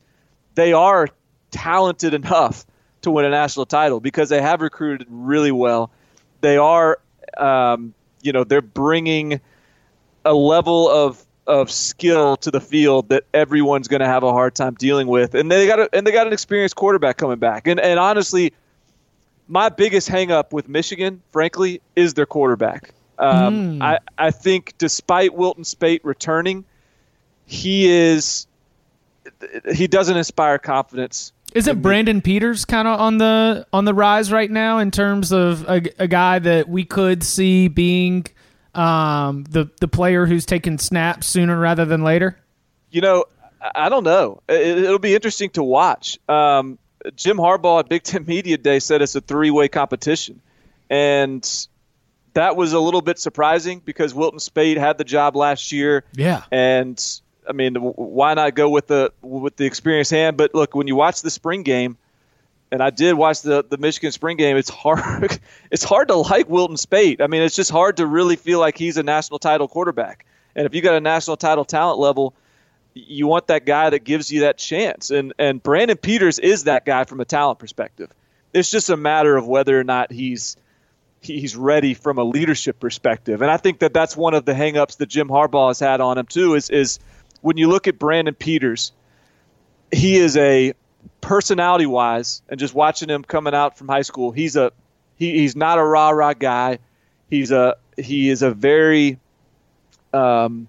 they 0.56 0.74
are 0.74 1.08
talented 1.52 2.14
enough 2.14 2.66
to 3.02 3.12
win 3.12 3.26
a 3.26 3.30
national 3.30 3.66
title 3.66 4.00
because 4.00 4.30
they 4.30 4.42
have 4.42 4.62
recruited 4.62 5.08
really 5.10 5.52
well. 5.52 5.92
They 6.42 6.58
are, 6.58 7.00
um, 7.38 7.94
you 8.22 8.34
know, 8.34 8.44
they're 8.44 8.62
bringing 8.62 9.40
a 10.26 10.34
level 10.34 10.90
of 10.90 11.24
of 11.46 11.72
skill 11.72 12.36
to 12.36 12.52
the 12.52 12.60
field 12.60 13.08
that 13.08 13.24
everyone's 13.34 13.88
going 13.88 14.02
to 14.02 14.06
have 14.08 14.24
a 14.24 14.32
hard 14.32 14.54
time 14.54 14.74
dealing 14.74 15.08
with, 15.08 15.34
and 15.34 15.50
they 15.50 15.66
got 15.66 15.80
a, 15.80 15.90
and 15.94 16.06
they 16.06 16.12
got 16.12 16.28
an 16.28 16.34
experienced 16.34 16.76
quarterback 16.76 17.18
coming 17.18 17.40
back. 17.40 17.68
And 17.68 17.80
and 17.80 18.00
honestly, 18.00 18.54
my 19.48 19.70
biggest 19.70 20.10
hangup 20.10 20.52
with 20.52 20.68
Michigan, 20.68 21.22
frankly, 21.32 21.82
is 21.96 22.14
their 22.16 22.26
quarterback. 22.26 22.94
Um, 23.20 23.82
I 23.82 24.00
I 24.18 24.32
think 24.32 24.74
despite 24.78 25.34
Wilton 25.34 25.64
Speight 25.64 26.04
returning, 26.06 26.66
he 27.46 27.90
is 27.90 28.48
he 29.74 29.88
doesn't 29.88 30.18
inspire 30.18 30.58
confidence. 30.60 31.32
Isn't 31.54 31.82
Brandon 31.82 32.22
Peters 32.22 32.66
kind 32.66 32.88
of 32.88 33.00
on 33.00 33.18
the 33.18 33.66
on 33.72 33.86
the 33.86 33.94
rise 33.94 34.32
right 34.32 34.52
now 34.52 34.80
in 34.80 34.92
terms 34.92 35.32
of 35.32 35.68
a, 35.68 35.82
a 35.98 36.08
guy 36.08 36.40
that 36.40 36.68
we 36.68 36.84
could 36.84 37.24
see 37.24 37.68
being 37.68 38.26
um, 38.76 39.46
the 39.50 39.70
the 39.80 39.88
player 39.88 40.26
who's 40.26 40.46
taking 40.46 40.78
snaps 40.78 41.28
sooner 41.28 41.58
rather 41.58 41.86
than 41.86 42.04
later? 42.04 42.38
You 42.92 43.02
know, 43.02 43.26
I 43.74 43.90
don't 43.90 44.04
know. 44.04 44.42
It, 44.48 44.78
it'll 44.80 45.00
be 45.00 45.16
interesting 45.16 45.50
to 45.52 45.64
watch. 45.64 46.20
Um, 46.30 46.78
Jim 47.16 47.38
Harbaugh 47.38 47.80
at 47.80 47.90
Big 47.90 48.04
Ten 48.04 48.26
Media 48.26 48.58
Day 48.58 48.80
said 48.80 49.02
it's 49.02 49.16
a 49.16 49.22
three 49.22 49.50
way 49.50 49.68
competition, 49.68 50.42
and 50.90 51.68
that 52.38 52.56
was 52.56 52.74
a 52.74 52.80
little 52.80 53.02
bit 53.02 53.18
surprising 53.18 53.82
because 53.84 54.14
Wilton 54.14 54.38
Speight 54.38 54.78
had 54.78 55.00
the 55.00 55.04
job 55.04 55.36
last 55.36 55.72
year. 55.72 56.04
Yeah. 56.14 56.44
and 56.52 57.04
I 57.50 57.54
mean, 57.54 57.76
why 57.76 58.36
not 58.36 58.54
go 58.54 58.70
with 58.70 58.86
the 58.86 59.12
with 59.24 59.56
the 59.56 59.66
experienced 59.66 60.12
hand? 60.12 60.38
But 60.38 60.54
look, 60.54 60.76
when 60.76 60.86
you 60.86 60.96
watch 60.96 61.24
the 61.24 61.32
spring 61.32 61.64
game, 61.64 61.98
and 62.72 62.84
I 62.84 62.92
did 62.92 63.16
watch 63.16 63.42
the 63.42 63.64
the 63.68 63.78
Michigan 63.78 64.12
spring 64.12 64.38
game, 64.38 64.56
it's 64.56 64.70
hard 64.70 65.40
it's 65.72 65.84
hard 65.84 66.10
to 66.10 66.16
like 66.16 66.48
Wilton 66.48 66.78
Speight. 66.78 67.22
I 67.22 67.28
mean, 67.28 67.42
it's 67.42 67.56
just 67.56 67.72
hard 67.72 67.98
to 67.98 68.06
really 68.06 68.36
feel 68.36 68.60
like 68.60 68.78
he's 68.78 68.98
a 68.98 69.04
national 69.04 69.40
title 69.40 69.68
quarterback. 69.68 70.26
And 70.56 70.68
if 70.68 70.76
you 70.76 70.82
got 70.82 70.94
a 70.94 71.02
national 71.02 71.38
title 71.38 71.66
talent 71.66 71.98
level, 71.98 72.36
you 72.94 73.26
want 73.26 73.48
that 73.48 73.66
guy 73.66 73.90
that 73.90 74.04
gives 74.04 74.32
you 74.32 74.42
that 74.42 74.60
chance. 74.60 75.10
And 75.10 75.34
and 75.40 75.64
Brandon 75.64 75.98
Peters 75.98 76.38
is 76.38 76.66
that 76.66 76.86
guy 76.86 77.06
from 77.06 77.20
a 77.20 77.26
talent 77.26 77.58
perspective. 77.58 78.12
It's 78.54 78.70
just 78.70 78.92
a 78.92 78.98
matter 78.98 79.36
of 79.36 79.48
whether 79.48 79.80
or 79.80 79.84
not 79.84 80.12
he's 80.12 80.56
he's 81.22 81.56
ready 81.56 81.94
from 81.94 82.18
a 82.18 82.24
leadership 82.24 82.80
perspective. 82.80 83.42
And 83.42 83.52
I 83.52 83.58
think 83.58 83.80
that 83.80 83.94
that's 83.94 84.16
one 84.16 84.34
of 84.34 84.46
the 84.46 84.54
hangups 84.54 84.98
that 84.98 85.08
Jim 85.08 85.28
Harbaugh 85.28 85.70
has 85.70 85.80
had 85.80 86.02
on 86.02 86.18
him 86.18 86.26
too 86.26 86.56
is 86.56 86.70
is 86.70 87.00
when 87.42 87.58
you 87.58 87.68
look 87.68 87.88
at 87.88 88.00
Brandon 88.00 88.34
Peters, 88.34 88.92
he 89.92 90.18
is 90.18 90.38
a 90.38 90.74
personality 91.22 91.86
wise 91.86 92.42
and 92.50 92.60
just 92.60 92.74
watching 92.74 93.10
him 93.10 93.24
coming 93.24 93.54
out 93.54 93.78
from 93.78 93.88
high 93.88 94.02
school, 94.02 94.32
he's 94.32 94.56
a 94.56 94.72
he, 95.16 95.40
he's 95.40 95.56
not 95.56 95.80
a 95.80 95.84
rah 95.84 96.10
rah 96.10 96.34
guy. 96.34 96.80
He's 97.30 97.52
a 97.52 97.76
he 97.98 98.30
is 98.30 98.42
a 98.42 98.52
very 98.52 99.20
um, 100.14 100.68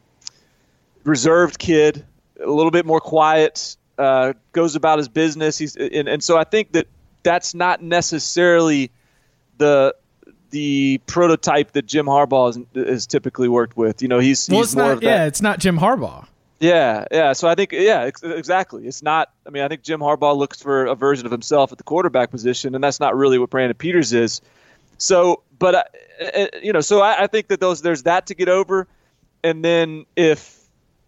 reserved 1.04 1.58
kid, 1.58 2.04
a 2.42 2.50
little 2.50 2.70
bit 2.70 2.86
more 2.86 3.00
quiet, 3.00 3.76
uh, 3.98 4.32
goes 4.52 4.74
about 4.74 4.98
his 4.98 5.08
business. 5.08 5.58
He's 5.58 5.76
and, 5.76 6.08
and 6.08 6.22
so 6.22 6.36
I 6.36 6.44
think 6.44 6.72
that 6.72 6.86
that's 7.22 7.54
not 7.54 7.82
necessarily 7.82 8.90
the 9.58 9.94
the 10.50 11.00
prototype 11.06 11.72
that 11.72 11.86
Jim 11.86 12.06
Harbaugh 12.06 12.54
has, 12.74 12.86
has 12.86 13.06
typically 13.06 13.48
worked 13.48 13.76
with. 13.76 14.00
You 14.02 14.08
know, 14.08 14.18
he's 14.18 14.48
Well, 14.48 14.60
he's 14.60 14.74
more 14.74 14.86
not. 14.86 14.92
of 14.94 15.00
that. 15.00 15.06
Yeah, 15.06 15.24
it's 15.26 15.42
not 15.42 15.58
Jim 15.58 15.78
Harbaugh. 15.78 16.26
Yeah, 16.60 17.04
yeah. 17.12 17.34
So 17.34 17.46
I 17.48 17.54
think, 17.54 17.70
yeah, 17.72 18.00
ex- 18.02 18.22
exactly. 18.22 18.86
It's 18.86 19.02
not. 19.02 19.30
I 19.46 19.50
mean, 19.50 19.62
I 19.62 19.68
think 19.68 19.82
Jim 19.82 20.00
Harbaugh 20.00 20.36
looks 20.36 20.60
for 20.60 20.86
a 20.86 20.94
version 20.96 21.24
of 21.24 21.30
himself 21.32 21.70
at 21.70 21.78
the 21.78 21.84
quarterback 21.84 22.30
position, 22.30 22.74
and 22.74 22.82
that's 22.82 22.98
not 22.98 23.16
really 23.16 23.38
what 23.38 23.50
Brandon 23.50 23.76
Peters 23.76 24.12
is. 24.12 24.40
So, 24.96 25.42
but 25.58 25.74
uh, 25.76 25.84
uh, 26.34 26.46
you 26.60 26.72
know, 26.72 26.80
so 26.80 27.00
I, 27.00 27.24
I 27.24 27.26
think 27.28 27.48
that 27.48 27.60
those 27.60 27.82
there's 27.82 28.02
that 28.04 28.26
to 28.26 28.34
get 28.34 28.48
over, 28.48 28.88
and 29.44 29.64
then 29.64 30.04
if, 30.16 30.58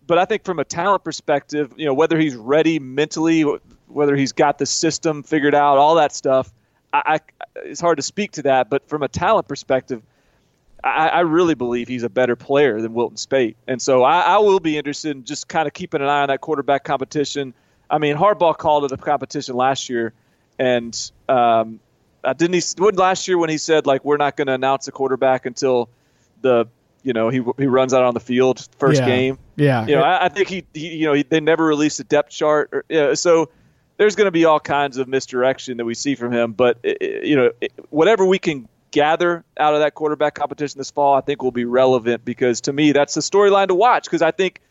but 0.06 0.18
I 0.18 0.24
think 0.24 0.44
from 0.44 0.60
a 0.60 0.64
talent 0.64 1.02
perspective, 1.02 1.72
you 1.76 1.84
know, 1.86 1.94
whether 1.94 2.16
he's 2.16 2.36
ready 2.36 2.78
mentally, 2.78 3.42
whether 3.88 4.14
he's 4.14 4.30
got 4.30 4.58
the 4.58 4.66
system 4.66 5.24
figured 5.24 5.54
out, 5.56 5.78
all 5.78 5.96
that 5.96 6.12
stuff, 6.14 6.52
I, 6.92 7.02
I 7.06 7.20
it's 7.64 7.80
hard 7.80 7.98
to 7.98 8.02
speak 8.02 8.32
to 8.32 8.42
that. 8.42 8.70
But 8.70 8.88
from 8.88 9.02
a 9.02 9.08
talent 9.08 9.48
perspective, 9.48 10.02
I, 10.82 11.08
I, 11.08 11.20
really 11.20 11.54
believe 11.54 11.88
he's 11.88 12.02
a 12.02 12.08
better 12.08 12.36
player 12.36 12.80
than 12.80 12.94
Wilton 12.94 13.16
Speight. 13.16 13.56
And 13.66 13.80
so 13.80 14.02
I, 14.02 14.20
I, 14.20 14.38
will 14.38 14.60
be 14.60 14.78
interested 14.78 15.14
in 15.16 15.24
just 15.24 15.48
kind 15.48 15.66
of 15.66 15.74
keeping 15.74 16.00
an 16.00 16.08
eye 16.08 16.22
on 16.22 16.28
that 16.28 16.40
quarterback 16.40 16.84
competition. 16.84 17.54
I 17.90 17.98
mean, 17.98 18.16
Harbaugh 18.16 18.56
called 18.56 18.84
it 18.84 18.92
a 18.92 18.96
competition 18.96 19.56
last 19.56 19.90
year, 19.90 20.12
and 20.58 21.10
um, 21.28 21.80
uh, 22.24 22.32
didn't 22.32 22.54
he? 22.54 22.62
Would 22.78 22.96
last 22.96 23.26
year 23.28 23.36
when 23.36 23.50
he 23.50 23.58
said 23.58 23.86
like 23.86 24.04
we're 24.04 24.16
not 24.16 24.36
going 24.36 24.46
to 24.46 24.54
announce 24.54 24.88
a 24.88 24.92
quarterback 24.92 25.44
until 25.44 25.90
the 26.40 26.66
you 27.02 27.12
know 27.12 27.28
he 27.30 27.42
he 27.58 27.66
runs 27.66 27.92
out 27.92 28.04
on 28.04 28.14
the 28.14 28.20
field 28.20 28.66
first 28.78 29.00
yeah. 29.00 29.06
game. 29.06 29.38
Yeah, 29.56 29.86
you 29.86 29.96
know 29.96 30.02
I, 30.02 30.26
I 30.26 30.28
think 30.28 30.48
he, 30.48 30.64
he, 30.72 30.96
you 30.96 31.06
know 31.06 31.14
he, 31.14 31.22
they 31.22 31.40
never 31.40 31.64
released 31.64 31.98
a 32.00 32.04
depth 32.04 32.30
chart. 32.30 32.70
Or, 32.72 32.84
yeah, 32.88 33.14
so 33.14 33.50
there's 34.00 34.16
going 34.16 34.26
to 34.26 34.30
be 34.30 34.46
all 34.46 34.58
kinds 34.58 34.96
of 34.96 35.08
misdirection 35.08 35.76
that 35.76 35.84
we 35.84 35.92
see 35.92 36.14
from 36.14 36.32
him. 36.32 36.52
But 36.52 36.78
you 36.82 37.36
know 37.36 37.50
whatever 37.90 38.24
we 38.24 38.38
can 38.38 38.66
gather 38.92 39.44
out 39.58 39.74
of 39.74 39.80
that 39.80 39.94
quarterback 39.94 40.34
competition 40.34 40.78
this 40.78 40.90
fall, 40.90 41.14
I 41.14 41.20
think 41.20 41.42
will 41.42 41.52
be 41.52 41.66
relevant 41.66 42.24
because 42.24 42.62
to 42.62 42.72
me 42.72 42.92
that's 42.92 43.12
the 43.12 43.20
storyline 43.20 43.68
to 43.68 43.74
watch 43.74 44.04
because 44.04 44.22
I 44.22 44.30
think 44.30 44.62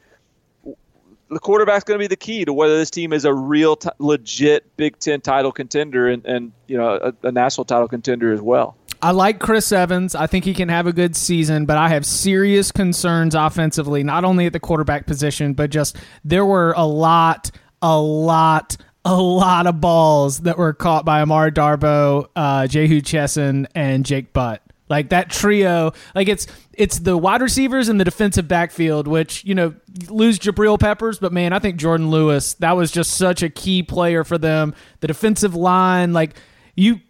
the 0.66 1.40
quarterback's 1.40 1.84
going 1.84 2.00
to 2.00 2.04
be 2.04 2.08
the 2.08 2.16
key 2.16 2.44
to 2.44 2.52
whether 2.52 2.76
this 2.76 2.90
team 2.90 3.14
is 3.14 3.24
a 3.24 3.32
real 3.32 3.76
t- 3.76 3.90
legit 4.00 4.76
Big 4.78 4.98
Ten 4.98 5.22
title 5.22 5.52
contender 5.52 6.08
and, 6.10 6.26
and 6.26 6.52
you 6.66 6.76
know 6.76 6.96
a, 6.96 7.28
a 7.28 7.32
national 7.32 7.66
title 7.66 7.88
contender 7.88 8.34
as 8.34 8.42
well. 8.42 8.76
I 9.00 9.12
like 9.12 9.38
Chris 9.38 9.72
Evans. 9.72 10.16
I 10.16 10.26
think 10.26 10.44
he 10.44 10.56
can 10.56 10.70
have 10.70 10.88
a 10.88 10.92
good 10.92 11.16
season, 11.16 11.68
but 11.68 11.78
I 11.78 11.90
have 11.90 12.04
serious 12.04 12.72
concerns 12.72 13.36
offensively, 13.36 14.02
not 14.04 14.26
only 14.26 14.48
at 14.48 14.54
the 14.54 14.60
quarterback 14.60 15.06
position, 15.06 15.54
but 15.54 15.70
just 15.70 15.98
there 16.26 16.46
were 16.46 16.74
a 16.76 16.86
lot, 16.86 17.52
a 17.84 17.98
lot 17.98 18.76
a 19.06 19.22
lot 19.22 19.68
of 19.68 19.80
balls 19.82 20.42
that 20.42 20.58
were 20.58 20.74
caught 20.74 21.06
by 21.06 21.22
Amara 21.22 21.52
Darboh, 21.52 22.28
uh, 22.36 22.68
Jehu 22.68 23.02
Chesson, 23.02 23.68
and 23.74 24.06
Jake 24.06 24.34
Butt. 24.34 24.62
Like 24.90 25.10
that 25.10 25.30
trio, 25.30 25.94
like 26.16 26.28
it's 26.28 26.48
it's 26.74 26.98
the 27.00 27.16
wide 27.16 27.42
receivers 27.42 27.90
and 27.90 28.00
the 28.00 28.06
defensive 28.06 28.48
backfield, 28.48 29.08
which 29.08 29.46
you 29.46 29.54
know 29.54 29.76
lose 30.10 30.40
Jabril 30.40 30.80
Peppers, 30.80 31.20
but 31.20 31.32
man, 31.32 31.54
I 31.54 31.60
think 31.60 31.80
Jourdan 31.80 32.10
Lewis 32.10 32.56
that 32.56 32.76
was 32.76 32.92
just 32.92 33.12
such 33.12 33.44
a 33.44 33.50
key 33.50 33.84
player 33.84 34.24
for 34.24 34.40
them. 34.40 34.74
The 35.02 35.08
defensive 35.08 35.54
line, 35.54 36.14
like 36.14 36.36
you, 36.76 37.02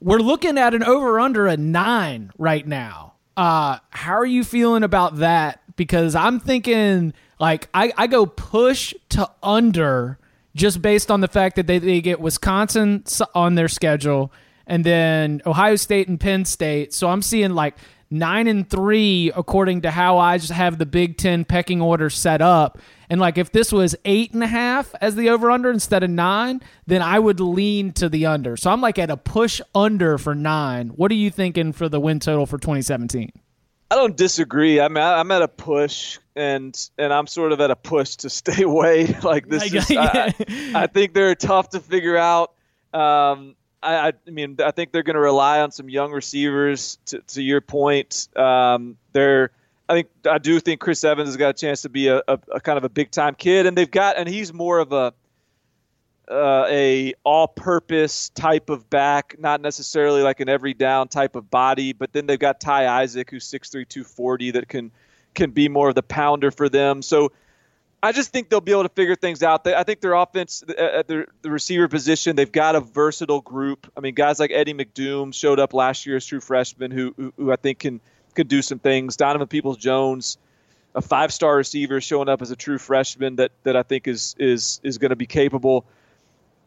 we're 0.00 0.18
looking 0.18 0.58
at 0.58 0.74
an 0.74 0.82
over 0.82 1.20
under 1.20 1.46
a 1.46 1.56
nine 1.56 2.32
right 2.36 2.66
now. 2.66 3.14
Uh, 3.36 3.78
how 3.90 4.14
are 4.14 4.26
you 4.26 4.42
feeling 4.42 4.82
about 4.82 5.18
that? 5.18 5.60
Because 5.76 6.16
I'm 6.16 6.40
thinking 6.40 7.14
like 7.38 7.68
I, 7.72 7.92
I 7.96 8.08
go 8.08 8.26
push 8.26 8.92
to 9.10 9.30
under 9.40 10.18
just 10.54 10.82
based 10.82 11.10
on 11.10 11.20
the 11.20 11.28
fact 11.28 11.56
that 11.56 11.66
they, 11.66 11.78
they 11.78 12.00
get 12.00 12.20
Wisconsin 12.20 13.04
on 13.34 13.54
their 13.54 13.68
schedule 13.68 14.32
and 14.66 14.84
then 14.84 15.42
Ohio 15.44 15.76
State 15.76 16.08
and 16.08 16.18
Penn 16.18 16.44
State. 16.44 16.94
So 16.94 17.08
I'm 17.08 17.22
seeing 17.22 17.54
like 17.54 17.76
nine 18.08 18.46
and 18.46 18.68
three 18.70 19.32
according 19.34 19.82
to 19.82 19.90
how 19.90 20.18
I 20.18 20.38
just 20.38 20.52
have 20.52 20.78
the 20.78 20.86
Big 20.86 21.16
Ten 21.16 21.44
pecking 21.44 21.80
order 21.80 22.08
set 22.08 22.40
up. 22.40 22.78
And 23.08 23.20
like 23.20 23.36
if 23.36 23.50
this 23.50 23.72
was 23.72 23.96
eight 24.04 24.32
and 24.32 24.44
a 24.44 24.46
half 24.46 24.94
as 25.00 25.16
the 25.16 25.30
over 25.30 25.50
under 25.50 25.72
instead 25.72 26.04
of 26.04 26.10
nine, 26.10 26.60
then 26.86 27.02
I 27.02 27.18
would 27.18 27.40
lean 27.40 27.92
to 27.94 28.08
the 28.08 28.26
under. 28.26 28.56
So 28.56 28.70
I'm 28.70 28.80
like 28.80 28.98
at 29.00 29.10
a 29.10 29.16
push 29.16 29.60
under 29.74 30.18
for 30.18 30.36
nine. 30.36 30.90
What 30.90 31.10
are 31.10 31.16
you 31.16 31.30
thinking 31.30 31.72
for 31.72 31.88
the 31.88 31.98
win 31.98 32.20
total 32.20 32.46
for 32.46 32.56
2017? 32.58 33.32
I 33.90 33.96
don't 33.96 34.16
disagree. 34.16 34.80
I'm 34.80 34.96
at, 34.96 35.18
I'm 35.18 35.32
at 35.32 35.42
a 35.42 35.48
push, 35.48 36.19
and 36.36 36.90
and 36.98 37.12
I'm 37.12 37.26
sort 37.26 37.52
of 37.52 37.60
at 37.60 37.70
a 37.70 37.76
push 37.76 38.16
to 38.16 38.30
stay 38.30 38.62
away. 38.62 39.06
like 39.22 39.48
this 39.48 39.72
is, 39.72 39.90
I, 39.96 40.34
I, 40.74 40.86
think 40.86 41.14
they're 41.14 41.34
tough 41.34 41.70
to 41.70 41.80
figure 41.80 42.16
out. 42.16 42.52
Um, 42.92 43.54
I, 43.82 44.12
I 44.26 44.30
mean, 44.30 44.58
I 44.62 44.72
think 44.72 44.92
they're 44.92 45.02
going 45.02 45.14
to 45.14 45.20
rely 45.20 45.60
on 45.60 45.70
some 45.70 45.88
young 45.88 46.12
receivers. 46.12 46.98
To, 47.06 47.20
to 47.20 47.42
your 47.42 47.60
point, 47.60 48.28
um, 48.36 48.96
they're. 49.12 49.50
I 49.88 49.94
think 49.94 50.08
I 50.30 50.38
do 50.38 50.60
think 50.60 50.80
Chris 50.80 51.02
Evans 51.02 51.30
has 51.30 51.36
got 51.36 51.48
a 51.48 51.52
chance 51.52 51.82
to 51.82 51.88
be 51.88 52.06
a, 52.08 52.18
a, 52.28 52.38
a 52.52 52.60
kind 52.60 52.78
of 52.78 52.84
a 52.84 52.88
big 52.88 53.10
time 53.10 53.34
kid, 53.34 53.66
and 53.66 53.76
they've 53.76 53.90
got, 53.90 54.18
and 54.18 54.28
he's 54.28 54.52
more 54.52 54.78
of 54.78 54.92
a 54.92 55.12
uh, 56.30 56.64
a 56.68 57.12
all-purpose 57.24 58.28
type 58.30 58.70
of 58.70 58.88
back, 58.88 59.34
not 59.38 59.60
necessarily 59.60 60.22
like 60.22 60.38
an 60.38 60.48
every 60.48 60.74
down 60.74 61.08
type 61.08 61.34
of 61.34 61.50
body. 61.50 61.92
But 61.92 62.12
then 62.12 62.26
they've 62.26 62.38
got 62.38 62.60
Ty 62.60 62.86
Isaac, 62.86 63.30
who's 63.30 63.50
6'3", 63.50 63.88
240, 63.88 64.52
that 64.52 64.68
can 64.68 64.92
can 65.34 65.50
be 65.50 65.68
more 65.68 65.88
of 65.88 65.94
the 65.94 66.02
pounder 66.02 66.50
for 66.50 66.68
them. 66.68 67.02
So 67.02 67.32
I 68.02 68.12
just 68.12 68.32
think 68.32 68.48
they'll 68.48 68.60
be 68.60 68.72
able 68.72 68.84
to 68.84 68.88
figure 68.90 69.14
things 69.14 69.42
out. 69.42 69.66
I 69.66 69.82
think 69.84 70.00
their 70.00 70.14
offense 70.14 70.64
at 70.76 71.06
the, 71.06 71.26
the 71.42 71.50
receiver 71.50 71.88
position, 71.88 72.36
they've 72.36 72.50
got 72.50 72.74
a 72.74 72.80
versatile 72.80 73.40
group. 73.40 73.90
I 73.96 74.00
mean, 74.00 74.14
guys 74.14 74.40
like 74.40 74.50
Eddie 74.50 74.74
McDoom 74.74 75.34
showed 75.34 75.60
up 75.60 75.74
last 75.74 76.06
year 76.06 76.16
as 76.16 76.24
true 76.24 76.40
freshman, 76.40 76.90
who, 76.90 77.14
who, 77.16 77.32
who 77.36 77.52
I 77.52 77.56
think 77.56 77.80
can 77.80 78.00
can 78.34 78.46
do 78.46 78.62
some 78.62 78.78
things. 78.78 79.16
Donovan 79.16 79.48
Peoples 79.48 79.76
Jones, 79.76 80.38
a 80.94 81.02
five 81.02 81.32
star 81.32 81.56
receiver, 81.56 82.00
showing 82.00 82.28
up 82.28 82.40
as 82.42 82.50
a 82.50 82.56
true 82.56 82.78
freshman 82.78 83.36
that 83.36 83.52
that 83.64 83.76
I 83.76 83.82
think 83.82 84.08
is 84.08 84.34
is 84.38 84.80
is 84.82 84.98
going 84.98 85.10
to 85.10 85.16
be 85.16 85.26
capable 85.26 85.84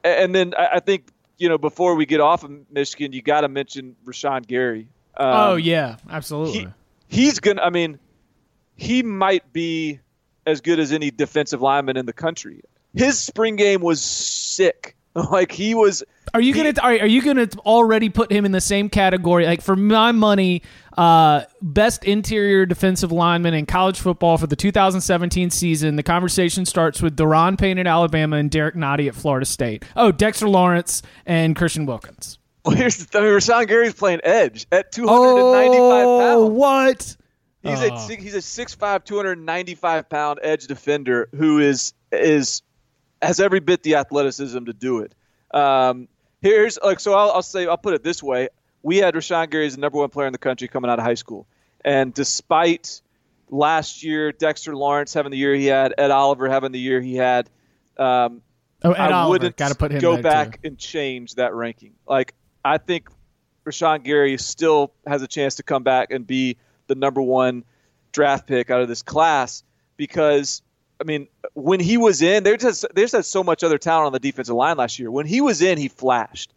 and 0.04 0.34
then 0.36 0.54
I 0.58 0.80
think 0.80 1.08
you 1.38 1.50
know 1.50 1.58
before 1.58 1.96
we 1.96 2.06
get 2.06 2.20
off 2.20 2.44
of 2.44 2.52
Michigan, 2.72 3.14
you 3.14 3.22
got 3.22 3.42
to 3.42 3.48
mention 3.48 3.96
Rashan 4.06 4.46
Gary. 4.46 4.88
Um, 5.16 5.28
oh 5.28 5.56
yeah, 5.56 5.98
absolutely. 6.10 6.68
He, 7.08 7.22
he's 7.22 7.40
gonna. 7.40 7.62
I 7.62 7.70
mean, 7.70 8.00
he 8.84 9.02
might 9.02 9.52
be 9.54 10.00
as 10.46 10.62
good 10.62 10.80
as 10.80 10.92
any 10.92 11.10
defensive 11.10 11.62
lineman 11.62 11.98
in 11.98 12.06
the 12.06 12.14
country. 12.14 12.62
His 12.94 13.18
spring 13.18 13.56
game 13.56 13.82
was 13.82 14.02
sick. 14.02 14.96
Like 15.16 15.52
he 15.52 15.76
was. 15.76 16.04
Are 16.34 16.42
you 16.42 16.56
gonna 16.56 16.74
are, 16.82 16.94
are 16.94 17.06
you 17.06 17.22
gonna 17.22 17.48
already 17.68 18.10
put 18.10 18.32
him 18.32 18.46
in 18.46 18.52
the 18.52 18.60
same 18.60 18.90
category? 18.90 19.46
Like 19.46 19.62
for 19.62 19.76
my 19.76 20.12
money, 20.12 20.64
uh, 20.98 21.44
best 21.62 22.04
interior 22.04 22.66
defensive 22.66 23.12
lineman 23.12 23.54
in 23.54 23.68
college 23.68 24.00
football 24.00 24.40
for 24.40 24.48
the 24.48 24.56
2017 24.56 25.52
season. 25.52 25.98
The 25.98 26.02
conversation 26.02 26.66
starts 26.66 27.00
with 27.00 27.16
Daron 27.16 27.60
Payne 27.60 27.78
at 27.78 27.86
Alabama 27.86 28.38
and 28.38 28.50
Derek 28.50 28.74
Nnadi 28.74 29.08
at 29.08 29.14
Florida 29.14 29.46
State. 29.46 29.86
Oh, 29.96 30.12
Dexter 30.12 30.50
Lawrence 30.50 31.04
and 31.28 31.56
Christian 31.56 31.86
Wilkins. 31.86 32.40
Well, 32.66 32.76
here's 32.76 32.98
the 32.98 33.06
thing: 33.06 33.22
Rashan 33.22 33.68
Gary's 33.68 33.94
playing 33.94 34.22
edge 34.24 34.66
at 34.72 34.92
295 34.92 36.06
oh, 36.08 36.20
pounds. 36.20 36.58
What? 36.58 37.18
He's 37.64 37.82
a 37.82 37.94
oh. 37.94 38.08
he's 38.08 38.34
a 38.36 38.40
6'5", 38.40 39.06
295 39.06 40.10
pound 40.10 40.40
edge 40.44 40.68
defender 40.68 41.30
who 41.34 41.60
is 41.60 41.94
is 42.12 42.62
has 43.22 43.40
every 43.40 43.62
bit 43.62 43.84
the 43.84 43.96
athleticism 43.96 44.66
to 44.66 44.74
do 44.74 45.00
it. 45.00 45.16
Um, 45.54 46.10
here's 46.42 46.78
like 46.84 47.00
so 47.00 47.14
I'll, 47.14 47.32
I'll, 47.32 47.42
say 47.42 47.66
I'll 47.66 47.78
put 47.78 47.94
it 47.94 48.04
this 48.04 48.22
way: 48.22 48.50
we 48.82 48.98
had 48.98 49.14
Rashan 49.16 49.50
Gary 49.50 49.66
as 49.66 49.76
the 49.76 49.82
number 49.82 49.98
one 49.98 50.10
player 50.10 50.28
in 50.28 50.34
the 50.34 50.40
country 50.40 50.68
coming 50.68 50.92
out 50.92 51.00
of 51.00 51.06
high 51.06 51.14
school, 51.14 51.48
and 51.86 52.14
despite 52.14 53.02
last 53.50 54.04
year 54.04 54.34
Dexter 54.34 54.76
Lawrence 54.76 55.14
having 55.14 55.32
the 55.32 55.38
year 55.38 55.56
he 55.56 55.68
had, 55.68 55.94
Ed 55.98 56.12
Oliver 56.12 56.50
having 56.50 56.74
the 56.74 56.80
year 56.80 57.00
he 57.00 57.16
had, 57.16 57.50
um, 57.98 58.42
oh, 58.84 58.92
Ed 58.92 59.00
I 59.00 59.12
Oliver. 59.12 59.30
wouldn't 59.30 59.56
Gotta 59.56 59.76
put 59.76 59.92
him 59.92 60.02
go 60.02 60.22
back 60.22 60.62
too. 60.62 60.68
and 60.68 60.78
change 60.78 61.36
that 61.36 61.54
ranking. 61.54 61.94
Like 62.06 62.34
I 62.66 62.78
think 62.78 63.08
Rashan 63.66 64.04
Gary 64.04 64.38
still 64.38 64.92
has 65.08 65.22
a 65.22 65.28
chance 65.28 65.56
to 65.56 65.64
come 65.64 65.84
back 65.84 66.12
and 66.12 66.28
be 66.28 66.58
the 66.88 66.96
number 66.96 67.22
one 67.22 67.64
draft 68.12 68.48
pick 68.48 68.70
out 68.70 68.82
of 68.82 68.88
this 68.88 69.02
class 69.02 69.64
because 69.98 70.62
I 71.02 71.06
mean, 71.06 71.28
when 71.54 71.80
he 71.80 71.98
was 71.98 72.22
in, 72.22 72.44
they 72.44 72.56
just 72.56 72.86
they 72.94 73.02
just 73.02 73.14
had 73.14 73.26
so 73.26 73.44
much 73.44 73.64
other 73.64 73.78
talent 73.78 74.08
on 74.08 74.14
the 74.14 74.20
defensive 74.20 74.56
line 74.56 74.78
last 74.78 75.00
year. 75.00 75.12
When 75.12 75.26
he 75.26 75.42
was 75.42 75.62
in, 75.62 75.78
he 75.78 75.90
flashed, 75.90 76.54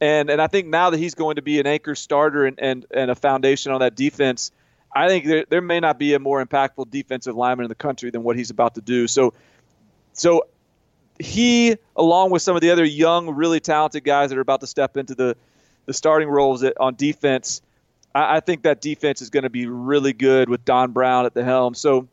and 0.00 0.30
and 0.30 0.40
I 0.40 0.46
think 0.46 0.68
now 0.68 0.90
that 0.90 0.98
he's 0.98 1.14
going 1.14 1.36
to 1.36 1.42
be 1.42 1.58
an 1.58 1.66
anchor 1.66 1.94
starter 1.94 2.46
and 2.46 2.58
and, 2.60 2.86
and 2.92 3.10
a 3.10 3.14
foundation 3.14 3.72
on 3.72 3.80
that 3.80 3.96
defense, 3.96 4.52
I 4.94 5.08
think 5.08 5.24
there 5.24 5.44
there 5.48 5.60
may 5.60 5.80
not 5.80 5.98
be 5.98 6.14
a 6.14 6.18
more 6.18 6.44
impactful 6.44 6.90
defensive 6.90 7.34
lineman 7.34 7.64
in 7.64 7.68
the 7.68 7.74
country 7.74 8.10
than 8.10 8.22
what 8.22 8.36
he's 8.36 8.50
about 8.50 8.76
to 8.76 8.80
do. 8.80 9.08
So, 9.08 9.34
so 10.12 10.46
he, 11.18 11.76
along 11.96 12.30
with 12.30 12.42
some 12.42 12.54
of 12.54 12.62
the 12.62 12.70
other 12.70 12.84
young, 12.84 13.30
really 13.30 13.58
talented 13.58 14.04
guys 14.04 14.30
that 14.30 14.38
are 14.38 14.42
about 14.42 14.60
to 14.60 14.66
step 14.66 14.96
into 14.96 15.14
the 15.14 15.36
the 15.86 15.94
starting 15.94 16.28
roles 16.28 16.62
on 16.78 16.94
defense, 16.94 17.62
I, 18.14 18.36
I 18.36 18.40
think 18.40 18.62
that 18.62 18.80
defense 18.80 19.22
is 19.22 19.30
going 19.30 19.44
to 19.44 19.50
be 19.50 19.66
really 19.66 20.12
good 20.12 20.48
with 20.48 20.64
Don 20.64 20.92
Brown 20.92 21.26
at 21.26 21.34
the 21.34 21.44
helm. 21.44 21.74
So 21.74 22.08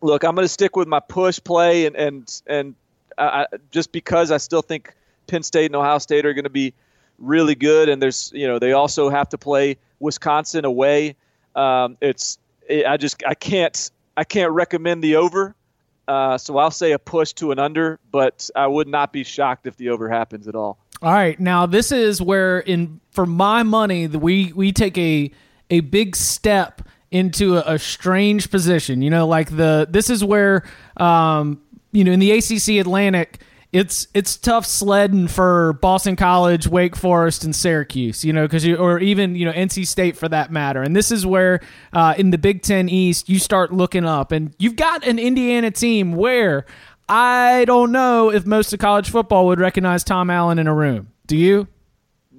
look, 0.00 0.24
I'm 0.24 0.34
going 0.34 0.44
to 0.44 0.52
stick 0.52 0.76
with 0.76 0.88
my 0.88 1.00
push 1.00 1.40
play, 1.42 1.86
and 1.86 1.96
and 1.96 2.42
and 2.46 2.74
I, 3.18 3.46
just 3.70 3.92
because 3.92 4.30
I 4.30 4.38
still 4.38 4.62
think 4.62 4.94
Penn 5.26 5.42
State 5.42 5.66
and 5.66 5.76
Ohio 5.76 5.98
State 5.98 6.26
are 6.26 6.34
going 6.34 6.44
to 6.44 6.50
be 6.50 6.74
really 7.18 7.54
good, 7.54 7.88
and 7.88 8.02
there's 8.02 8.32
you 8.34 8.46
know 8.46 8.58
they 8.58 8.72
also 8.72 9.08
have 9.08 9.28
to 9.30 9.38
play 9.38 9.76
Wisconsin 10.00 10.64
away. 10.64 11.16
Um, 11.54 11.96
it's 12.00 12.38
it, 12.68 12.86
I 12.86 12.96
just 12.96 13.22
I 13.26 13.34
can't 13.34 13.90
I 14.16 14.24
can't 14.24 14.52
recommend 14.52 15.02
the 15.02 15.16
over. 15.16 15.54
Uh, 16.08 16.36
so 16.36 16.58
I'll 16.58 16.72
say 16.72 16.92
a 16.92 16.98
push 16.98 17.32
to 17.34 17.52
an 17.52 17.58
under, 17.60 18.00
but 18.10 18.50
I 18.56 18.66
would 18.66 18.88
not 18.88 19.12
be 19.12 19.22
shocked 19.22 19.66
if 19.66 19.76
the 19.76 19.90
over 19.90 20.08
happens 20.08 20.48
at 20.48 20.56
all. 20.56 20.78
All 21.02 21.12
right, 21.12 21.38
now 21.40 21.66
this 21.66 21.90
is 21.90 22.22
where, 22.22 22.60
in 22.60 23.00
for 23.10 23.26
my 23.26 23.64
money, 23.64 24.06
we 24.06 24.52
we 24.52 24.70
take 24.70 24.96
a 24.96 25.32
a 25.68 25.80
big 25.80 26.14
step 26.14 26.82
into 27.10 27.56
a, 27.56 27.74
a 27.74 27.78
strange 27.78 28.50
position. 28.50 29.02
You 29.02 29.10
know, 29.10 29.26
like 29.26 29.54
the 29.54 29.88
this 29.90 30.08
is 30.08 30.22
where, 30.22 30.62
um, 30.96 31.60
you 31.90 32.04
know, 32.04 32.12
in 32.12 32.20
the 32.20 32.30
ACC 32.30 32.80
Atlantic 32.80 33.40
it's 33.72 34.06
it's 34.12 34.36
tough 34.36 34.66
sledding 34.66 35.28
for 35.28 35.72
Boston 35.74 36.14
College, 36.14 36.68
Wake 36.68 36.94
Forest, 36.94 37.42
and 37.42 37.56
Syracuse. 37.56 38.22
You 38.22 38.34
know, 38.34 38.42
because 38.42 38.66
you 38.66 38.76
or 38.76 38.98
even 38.98 39.34
you 39.34 39.46
know 39.46 39.52
NC 39.52 39.86
State 39.86 40.16
for 40.16 40.28
that 40.28 40.52
matter. 40.52 40.82
And 40.82 40.94
this 40.94 41.10
is 41.10 41.24
where 41.24 41.60
uh, 41.92 42.14
in 42.18 42.30
the 42.30 42.38
Big 42.38 42.62
Ten 42.62 42.90
East 42.90 43.30
you 43.30 43.38
start 43.38 43.72
looking 43.72 44.04
up, 44.04 44.30
and 44.30 44.54
you've 44.58 44.76
got 44.76 45.06
an 45.06 45.18
Indiana 45.18 45.70
team 45.70 46.12
where 46.12 46.66
I 47.12 47.66
don't 47.66 47.92
know 47.92 48.32
if 48.32 48.46
most 48.46 48.72
of 48.72 48.78
college 48.78 49.10
football 49.10 49.44
would 49.48 49.60
recognize 49.60 50.02
Tom 50.02 50.30
Allen 50.30 50.58
in 50.58 50.66
a 50.66 50.72
room. 50.74 51.08
Do 51.26 51.36
you? 51.36 51.68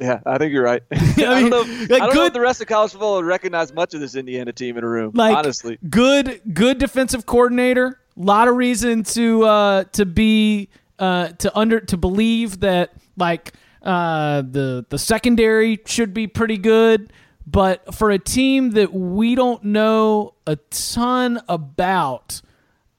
Yeah, 0.01 0.19
I 0.26 0.39
think 0.39 0.51
you're 0.51 0.63
right. 0.63 0.82
I, 0.91 0.95
mean, 0.99 1.13
I 1.28 1.39
don't, 1.41 1.49
know, 1.51 1.59
like 1.59 2.01
I 2.01 2.05
don't 2.05 2.09
good, 2.09 2.15
know 2.15 2.26
if 2.26 2.34
the 2.34 2.41
rest 2.41 2.59
of 2.59 2.65
college 2.65 2.91
football 2.91 3.17
would 3.17 3.26
recognize 3.26 3.71
much 3.71 3.93
of 3.93 3.99
this 3.99 4.15
Indiana 4.15 4.51
team 4.51 4.76
in 4.76 4.84
a 4.84 4.89
room. 4.89 5.11
Like, 5.13 5.38
honestly, 5.38 5.78
good, 5.88 6.41
good 6.55 6.80
defensive 6.80 7.28
coordinator. 7.28 7.99
A 8.17 8.19
lot 8.19 8.47
of 8.47 8.55
reason 8.55 9.03
to 9.03 9.43
uh, 9.43 9.84
to 9.91 10.07
be 10.07 10.69
uh, 10.97 11.28
to 11.28 11.55
under 11.55 11.80
to 11.80 11.95
believe 11.95 12.61
that 12.61 12.93
like 13.15 13.53
uh, 13.84 14.41
the 14.41 14.88
the 14.89 14.97
secondary 14.97 15.82
should 15.86 16.15
be 16.15 16.26
pretty 16.26 16.57
good, 16.57 17.13
but 17.45 17.93
for 17.93 18.09
a 18.09 18.17
team 18.17 18.71
that 18.71 18.91
we 18.91 19.36
don't 19.36 19.63
know 19.65 20.34
a 20.47 20.55
ton 20.71 21.39
about, 21.47 22.41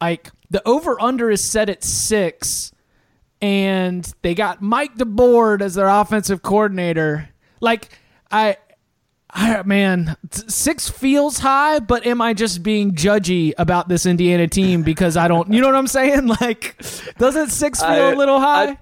like 0.00 0.30
the 0.54 0.62
over 0.68 1.02
under 1.02 1.32
is 1.32 1.42
set 1.42 1.68
at 1.68 1.82
six, 1.82 2.70
and 3.42 4.08
they 4.22 4.36
got 4.36 4.62
Mike 4.62 4.94
DeBord 4.94 5.60
as 5.62 5.74
their 5.74 5.88
offensive 5.88 6.42
coordinator. 6.42 7.28
Like 7.60 7.98
I, 8.30 8.58
I 9.28 9.64
man, 9.64 10.16
six 10.30 10.88
feels 10.88 11.40
high, 11.40 11.80
but 11.80 12.06
am 12.06 12.22
I 12.22 12.34
just 12.34 12.62
being 12.62 12.92
judgy 12.92 13.52
about 13.58 13.88
this 13.88 14.06
Indiana 14.06 14.46
team 14.46 14.84
because 14.84 15.16
I 15.16 15.26
don't, 15.26 15.52
you 15.52 15.60
know 15.60 15.66
what 15.66 15.74
I'm 15.74 15.88
saying? 15.88 16.28
Like, 16.40 16.80
doesn't 17.18 17.50
six 17.50 17.80
feel 17.80 17.90
I, 17.90 18.12
a 18.12 18.14
little 18.14 18.38
high? 18.38 18.68
I, 18.68 18.78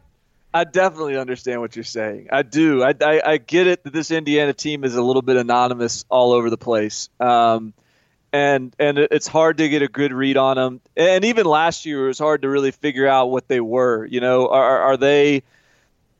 I, 0.52 0.64
definitely 0.64 1.16
understand 1.16 1.62
what 1.62 1.74
you're 1.74 1.84
saying. 1.84 2.28
I 2.30 2.42
do. 2.42 2.82
I, 2.82 2.92
I, 3.00 3.22
I, 3.24 3.36
get 3.38 3.66
it 3.66 3.82
that 3.84 3.94
this 3.94 4.10
Indiana 4.10 4.52
team 4.52 4.84
is 4.84 4.94
a 4.94 5.02
little 5.02 5.22
bit 5.22 5.36
anonymous 5.36 6.04
all 6.10 6.32
over 6.32 6.50
the 6.50 6.58
place. 6.58 7.08
Um, 7.18 7.72
and 8.32 8.74
and 8.78 8.98
it's 8.98 9.26
hard 9.26 9.58
to 9.58 9.68
get 9.68 9.82
a 9.82 9.88
good 9.88 10.12
read 10.12 10.36
on 10.36 10.56
them. 10.56 10.80
And 10.96 11.24
even 11.24 11.46
last 11.46 11.86
year, 11.86 12.04
it 12.04 12.08
was 12.08 12.18
hard 12.18 12.42
to 12.42 12.48
really 12.48 12.70
figure 12.70 13.06
out 13.06 13.30
what 13.30 13.48
they 13.48 13.60
were. 13.60 14.06
You 14.06 14.20
know, 14.20 14.48
are, 14.48 14.78
are 14.80 14.96
they, 14.96 15.42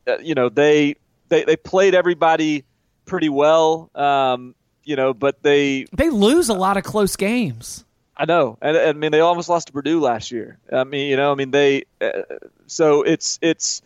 uh, 0.07 0.17
you 0.19 0.35
know, 0.35 0.49
they, 0.49 0.95
they, 1.29 1.43
they 1.43 1.55
played 1.55 1.95
everybody– 1.95 2.63
pretty 3.05 3.29
well. 3.29 3.89
Um, 3.95 4.55
you 4.83 4.95
know, 4.95 5.13
but 5.13 5.41
they 5.43 5.85
they 5.93 6.09
lose 6.09 6.49
a 6.49 6.53
lot 6.53 6.77
of 6.77 6.83
close 6.83 7.15
games. 7.15 7.85
I 8.15 8.25
know, 8.25 8.57
and 8.61 8.77
I 8.77 8.93
mean 8.93 9.11
they 9.11 9.21
almost 9.21 9.49
lost 9.49 9.67
to 9.67 9.73
Purdue 9.73 9.99
last 9.99 10.31
year. 10.31 10.59
I 10.71 10.83
mean, 10.83 11.09
you 11.09 11.17
know, 11.17 11.31
I 11.31 11.35
mean 11.35 11.51
they. 11.51 11.85
Uh, 12.01 12.23
so 12.67 13.03
it's 13.03 13.39
it's 13.41 13.81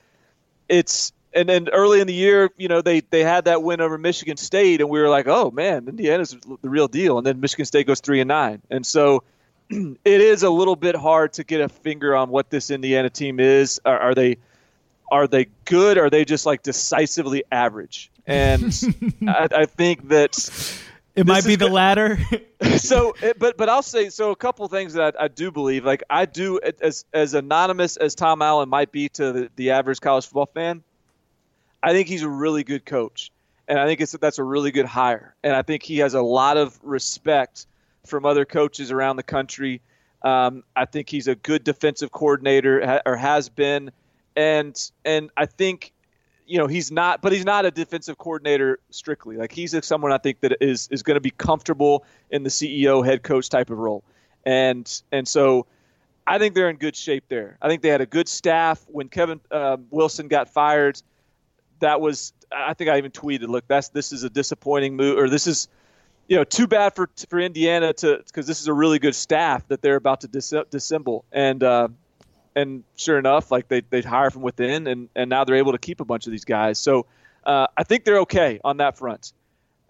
it's 0.67 1.13
and 1.37 1.47
then 1.47 1.69
early 1.69 2.01
in 2.01 2.07
the 2.07 2.13
year, 2.13 2.49
you 2.57 2.67
know, 2.67 2.81
they 2.81 3.01
they 3.01 3.23
had 3.23 3.45
that 3.45 3.63
win 3.63 3.79
over 3.79 3.97
Michigan 3.97 4.37
State, 4.37 4.81
and 4.81 4.89
we 4.89 4.99
were 4.99 5.09
like, 5.09 5.27
oh 5.27 5.51
man, 5.51 5.87
Indiana's 5.87 6.35
the 6.61 6.69
real 6.69 6.87
deal. 6.87 7.17
And 7.17 7.25
then 7.25 7.39
Michigan 7.39 7.65
State 7.65 7.87
goes 7.87 8.01
three 8.01 8.19
and 8.19 8.27
nine, 8.27 8.61
and 8.69 8.85
so 8.85 9.23
it 9.69 9.97
is 10.05 10.43
a 10.43 10.49
little 10.49 10.75
bit 10.75 10.95
hard 10.95 11.33
to 11.33 11.43
get 11.43 11.61
a 11.61 11.69
finger 11.69 12.15
on 12.15 12.29
what 12.29 12.49
this 12.49 12.69
Indiana 12.69 13.09
team 13.09 13.39
is. 13.39 13.79
Are, 13.85 13.99
are 13.99 14.15
they 14.15 14.37
are 15.09 15.27
they 15.27 15.47
good? 15.65 15.97
Or 15.97 16.05
are 16.05 16.09
they 16.09 16.25
just 16.25 16.45
like 16.45 16.63
decisively 16.63 17.43
average? 17.51 18.11
and 18.27 18.63
I, 19.27 19.47
I, 19.51 19.65
think 19.65 20.09
that 20.09 20.77
it 21.15 21.25
might 21.25 21.45
be 21.45 21.55
the 21.55 21.69
latter. 21.69 22.19
so, 22.77 23.15
but 23.39 23.57
but 23.57 23.69
I'll 23.69 23.81
say 23.81 24.09
so. 24.09 24.31
A 24.31 24.35
couple 24.35 24.67
things 24.67 24.93
that 24.93 25.15
I, 25.17 25.25
I, 25.25 25.27
do 25.29 25.49
believe, 25.49 25.85
like 25.85 26.03
I 26.09 26.25
do, 26.25 26.59
as 26.81 27.05
as 27.13 27.33
anonymous 27.33 27.97
as 27.97 28.13
Tom 28.13 28.41
Allen 28.41 28.69
might 28.69 28.91
be 28.91 29.09
to 29.09 29.31
the, 29.31 29.49
the 29.55 29.71
average 29.71 30.01
college 30.01 30.25
football 30.25 30.49
fan, 30.53 30.83
I 31.87 31.93
think 31.93 32.09
he's 32.09 32.23
a 32.23 32.29
really 32.29 32.65
good 32.65 32.85
coach, 32.85 33.31
and 33.65 33.79
I 33.79 33.85
think 33.85 34.01
it's 34.01 34.11
that's 34.11 34.39
a 34.39 34.43
really 34.43 34.71
good 34.71 34.85
hire, 34.85 35.35
and 35.41 35.55
I 35.55 35.61
think 35.61 35.83
he 35.83 35.99
has 35.99 36.15
a 36.15 36.21
lot 36.21 36.57
of 36.57 36.77
respect 36.83 37.65
from 38.05 38.25
other 38.25 38.43
coaches 38.43 38.91
around 38.91 39.15
the 39.15 39.23
country. 39.23 39.79
Um, 40.21 40.63
I 40.75 40.83
think 40.83 41.07
he's 41.07 41.29
a 41.29 41.35
good 41.35 41.63
defensive 41.63 42.11
coordinator, 42.11 43.01
or 43.05 43.15
has 43.15 43.47
been, 43.47 43.91
and 44.35 44.77
and 45.05 45.29
I 45.37 45.45
think 45.45 45.93
you 46.45 46.57
know 46.57 46.67
he's 46.67 46.91
not 46.91 47.21
but 47.21 47.31
he's 47.31 47.45
not 47.45 47.65
a 47.65 47.71
defensive 47.71 48.17
coordinator 48.17 48.79
strictly. 48.89 49.37
Like 49.37 49.53
he's 49.53 49.73
someone 49.85 50.11
i 50.11 50.17
think 50.17 50.41
that 50.41 50.57
is 50.59 50.89
is 50.91 51.03
going 51.03 51.15
to 51.15 51.21
be 51.21 51.31
comfortable 51.31 52.03
in 52.29 52.43
the 52.43 52.49
ceo 52.49 53.05
head 53.05 53.23
coach 53.23 53.47
type 53.47 53.69
of 53.69 53.77
role. 53.77 54.03
And 54.45 55.01
and 55.13 55.25
so 55.25 55.67
i 56.25 56.37
think 56.37 56.53
they're 56.53 56.69
in 56.69 56.75
good 56.75 56.97
shape 56.97 57.23
there. 57.29 57.57
I 57.61 57.69
think 57.69 57.81
they 57.81 57.89
had 57.89 58.01
a 58.01 58.05
good 58.05 58.27
staff. 58.27 58.85
When 58.87 59.07
kevin 59.07 59.39
uh, 59.51 59.77
wilson 59.89 60.27
got 60.27 60.49
fired 60.49 61.01
that 61.79 62.01
was 62.01 62.33
i 62.51 62.73
think 62.73 62.89
i 62.89 62.97
even 62.97 63.11
tweeted 63.11 63.47
look 63.47 63.67
that's 63.67 63.89
this 63.89 64.11
is 64.11 64.23
a 64.23 64.29
disappointing 64.29 64.95
move 64.95 65.17
or 65.17 65.29
this 65.29 65.47
is 65.47 65.67
you 66.27 66.35
know 66.35 66.43
too 66.43 66.67
bad 66.67 66.95
for 66.95 67.09
for 67.29 67.39
indiana 67.39 67.93
to 67.93 68.21
because 68.25 68.47
this 68.47 68.61
is 68.61 68.67
a 68.67 68.73
really 68.73 68.99
good 68.99 69.15
staff 69.15 69.67
that 69.67 69.81
they're 69.81 69.95
about 69.95 70.21
to 70.21 70.27
dis- 70.27 70.53
dissemble 70.69 71.25
and 71.31 71.63
uh, 71.63 71.87
and 72.57 72.83
sure 72.95 73.19
enough, 73.19 73.51
like 73.51 73.67
they 73.67 73.81
they 73.81 74.01
hire 74.01 74.31
from 74.31 74.41
within, 74.41 74.87
and 74.87 75.09
and 75.15 75.29
now 75.29 75.43
they're 75.43 75.57
able 75.57 75.73
to 75.73 75.77
keep 75.77 76.01
a 76.01 76.05
bunch 76.05 76.25
of 76.25 76.31
these 76.31 76.43
guys. 76.43 76.79
So 76.79 77.05
uh, 77.45 77.67
I 77.77 77.83
think 77.83 78.03
they're 78.03 78.21
okay 78.21 78.59
on 78.63 78.77
that 78.77 78.97
front. 78.97 79.31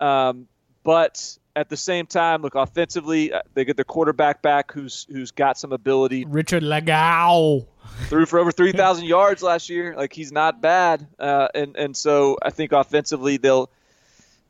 Um, 0.02 0.48
but 0.84 1.38
at 1.58 1.70
the 1.70 1.78
same 1.78 2.06
time, 2.06 2.44
look 2.44 2.54
offensively, 2.54 3.34
uh, 3.34 3.42
they 3.56 3.66
get 3.66 3.76
their 3.76 3.84
quarterback 3.84 4.44
back, 4.44 4.72
who's 4.72 5.08
who's 5.10 5.32
got 5.32 5.58
some 5.58 5.74
ability. 5.74 6.24
Richard 6.26 6.62
Lagow 6.62 7.66
threw 8.06 8.28
for 8.28 8.38
over 8.38 8.52
three 8.60 8.72
thousand 8.72 9.06
yards 9.06 9.42
last 9.42 9.68
year. 9.68 9.96
Like 9.98 10.14
he's 10.14 10.32
not 10.32 10.62
bad, 10.62 11.08
uh, 11.18 11.48
and 11.56 11.76
and 11.76 11.98
so 11.98 12.38
I 12.44 12.52
think 12.52 12.74
offensively 12.74 13.38
they'll, 13.38 13.72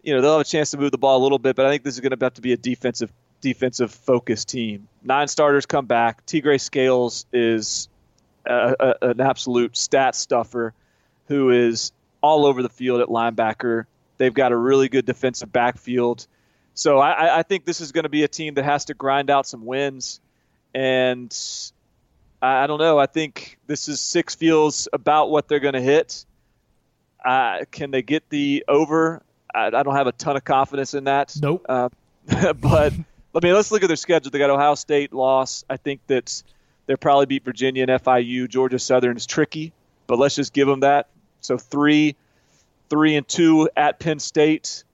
you 0.04 0.14
know, 0.14 0.22
they'll 0.22 0.34
have 0.34 0.42
a 0.42 0.50
chance 0.50 0.72
to 0.72 0.78
move 0.78 0.92
the 0.92 0.98
ball 0.98 1.22
a 1.22 1.24
little 1.24 1.40
bit. 1.40 1.56
But 1.56 1.66
I 1.66 1.70
think 1.70 1.84
this 1.84 1.94
is 1.94 2.02
going 2.02 2.12
to 2.12 2.24
have 2.24 2.34
to 2.34 2.42
be 2.42 2.52
a 2.52 2.58
defensive 2.58 3.12
defensive 3.40 3.92
focused 3.92 4.50
team. 4.50 4.90
Nine 5.02 5.30
starters 5.30 5.66
come 5.66 5.86
back. 5.86 6.26
Tegray 6.26 6.60
Scales 6.60 7.26
is 7.32 7.88
a, 8.46 8.76
a, 8.80 9.10
an 9.10 9.22
absolute 9.22 9.78
stat 9.78 10.14
stuffer 10.14 10.74
who 11.30 11.52
is 11.52 11.94
all 12.22 12.46
over 12.46 12.62
the 12.62 12.70
field 12.70 13.00
at 13.00 13.08
linebacker. 13.08 13.86
They've 14.18 14.34
got 14.34 14.52
a 14.52 14.58
really 14.58 14.90
good 14.90 15.06
defensive 15.06 15.54
backfield. 15.54 16.28
So 16.78 17.00
I, 17.00 17.40
I 17.40 17.44
think 17.44 17.66
this 17.66 17.82
is 17.82 17.92
going 17.92 18.04
to 18.04 18.10
be 18.10 18.24
a 18.24 18.28
team 18.28 18.54
that 18.54 18.64
has 18.64 18.86
to 18.86 18.94
grind 18.94 19.30
out 19.30 19.48
some 19.48 19.66
wins. 19.66 20.20
And 20.74 21.36
I, 22.42 22.64
I 22.64 22.68
don't 22.68 22.80
know. 22.80 23.00
I 23.00 23.08
think 23.08 23.58
this 23.68 23.90
is 23.90 24.00
six 24.00 24.36
feels 24.36 24.88
about 24.94 25.30
what 25.30 25.48
they're 25.48 25.60
going 25.60 25.74
to 25.74 25.82
hit. 25.82 26.26
Uh, 27.26 27.66
can 27.72 27.92
they 27.92 28.04
get 28.04 28.30
the 28.30 28.64
over? 28.68 29.24
I, 29.54 29.68
I, 29.68 29.84
don't 29.84 29.96
have 29.96 30.08
a 30.08 30.12
ton 30.12 30.38
of 30.38 30.46
confidence 30.46 30.94
in 30.94 31.06
that. 31.06 31.36
Nope. 31.42 31.66
Uh, 31.68 31.90
but 32.54 32.94
I 32.94 33.40
mean, 33.42 33.54
let's 33.54 33.72
look 33.72 33.84
at 33.84 33.88
their 33.88 33.96
schedule. 33.96 34.30
They 34.30 34.40
got 34.40 34.52
Ohio 34.52 34.76
State 34.76 35.14
loss. 35.14 35.66
I 35.70 35.78
think 35.78 36.02
that's 36.08 36.44
They'll 36.88 36.98
probably 36.98 37.26
beat 37.26 37.44
Virginia 37.44 37.86
and 37.88 38.02
FIU. 38.02 38.50
Georgia 38.50 38.80
Southern 38.80 39.18
is 39.18 39.26
tricky, 39.26 39.74
but 40.08 40.18
let's 40.18 40.36
just 40.36 40.54
give 40.54 40.68
them 40.68 40.80
that. 40.80 41.08
So 41.42 41.58
three, 41.58 42.16
three 42.90 43.16
and 43.16 43.28
two 43.28 43.70
at 43.76 44.00
Penn 44.00 44.20
State, 44.20 44.86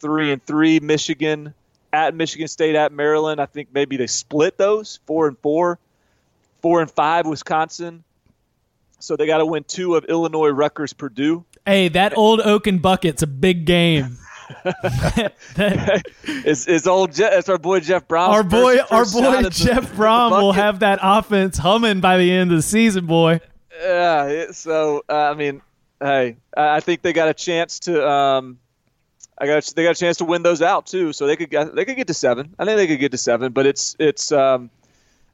three 0.00 0.32
and 0.32 0.44
three 0.44 0.80
Michigan, 0.80 1.54
at 1.92 2.14
Michigan 2.14 2.48
State, 2.48 2.74
at 2.74 2.92
Maryland. 2.92 3.40
I 3.40 3.46
think 3.46 3.68
maybe 3.72 3.96
they 3.96 4.06
split 4.06 4.58
those 4.58 5.00
four 5.06 5.28
and 5.28 5.38
four, 5.38 5.78
four 6.62 6.80
and 6.80 6.90
five 6.90 7.26
Wisconsin. 7.26 8.04
So 9.00 9.16
they 9.16 9.26
got 9.26 9.38
to 9.38 9.46
win 9.46 9.64
two 9.64 9.94
of 9.94 10.04
Illinois, 10.06 10.48
Rutgers, 10.48 10.92
Purdue. 10.92 11.44
Hey, 11.64 11.88
that 11.88 12.16
old 12.16 12.40
Oaken 12.40 12.78
bucket's 12.78 13.22
a 13.22 13.28
big 13.28 13.64
game. 13.64 14.18
it's, 15.54 16.66
it's 16.66 16.86
old. 16.86 17.14
Je- 17.14 17.30
it's 17.30 17.48
our 17.48 17.58
boy 17.58 17.80
Jeff 17.80 18.08
Brohm. 18.08 18.28
Our 18.28 18.42
boy, 18.42 18.78
first, 18.78 18.88
first 18.88 19.16
our 19.16 19.42
boy 19.42 19.48
Jeff 19.50 19.92
Brohm 19.92 20.30
will 20.30 20.52
have 20.52 20.80
that 20.80 20.98
offense 21.02 21.58
humming 21.58 22.00
by 22.00 22.16
the 22.16 22.30
end 22.30 22.50
of 22.50 22.56
the 22.56 22.62
season, 22.62 23.06
boy. 23.06 23.40
Yeah. 23.80 24.50
So 24.52 25.04
uh, 25.08 25.14
I 25.14 25.34
mean, 25.34 25.60
hey, 26.00 26.36
I 26.56 26.80
think 26.80 27.02
they 27.02 27.12
got 27.12 27.28
a 27.28 27.34
chance 27.34 27.78
to. 27.80 28.08
Um, 28.08 28.58
I 29.40 29.46
got 29.46 29.64
they 29.76 29.84
got 29.84 29.92
a 29.92 29.98
chance 29.98 30.16
to 30.18 30.24
win 30.24 30.42
those 30.42 30.62
out 30.62 30.86
too, 30.86 31.12
so 31.12 31.26
they 31.26 31.36
could 31.36 31.50
get, 31.50 31.74
they 31.74 31.84
could 31.84 31.96
get 31.96 32.06
to 32.08 32.14
seven. 32.14 32.54
I 32.58 32.64
think 32.64 32.76
they 32.76 32.86
could 32.86 33.00
get 33.00 33.12
to 33.12 33.18
seven, 33.18 33.52
but 33.52 33.66
it's 33.66 33.94
it's 33.98 34.32
um, 34.32 34.70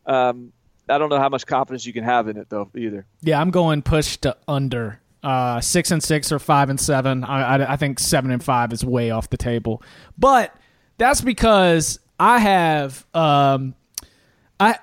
um, 0.07 0.53
I 0.89 0.99
don't 0.99 1.09
know 1.09 1.19
how 1.19 1.29
much 1.29 1.47
confidence 1.47 1.87
you 1.87 1.93
can 1.93 2.05
have 2.05 2.29
in 2.29 2.37
it 2.37 2.51
though 2.51 2.71
either. 2.77 3.07
Yeah, 3.23 3.41
I'm 3.41 3.51
going 3.51 3.83
push 3.83 4.19
to 4.19 4.37
under 4.47 5.01
uh, 5.23 5.61
six 5.61 5.91
and 5.91 6.03
six 6.03 6.31
or 6.31 6.39
five 6.39 6.69
and 6.69 6.79
seven. 6.79 7.25
I, 7.25 7.57
I, 7.57 7.73
I 7.73 7.77
think 7.77 7.99
seven 7.99 8.31
and 8.31 8.45
five 8.45 8.73
is 8.73 8.85
way 8.85 9.11
off 9.11 9.31
the 9.31 9.39
table, 9.39 9.83
but 10.19 10.55
that's 10.99 11.23
because 11.23 11.99
I 12.21 12.39
have 12.39 13.07
um, 13.15 13.75
I 14.61 14.79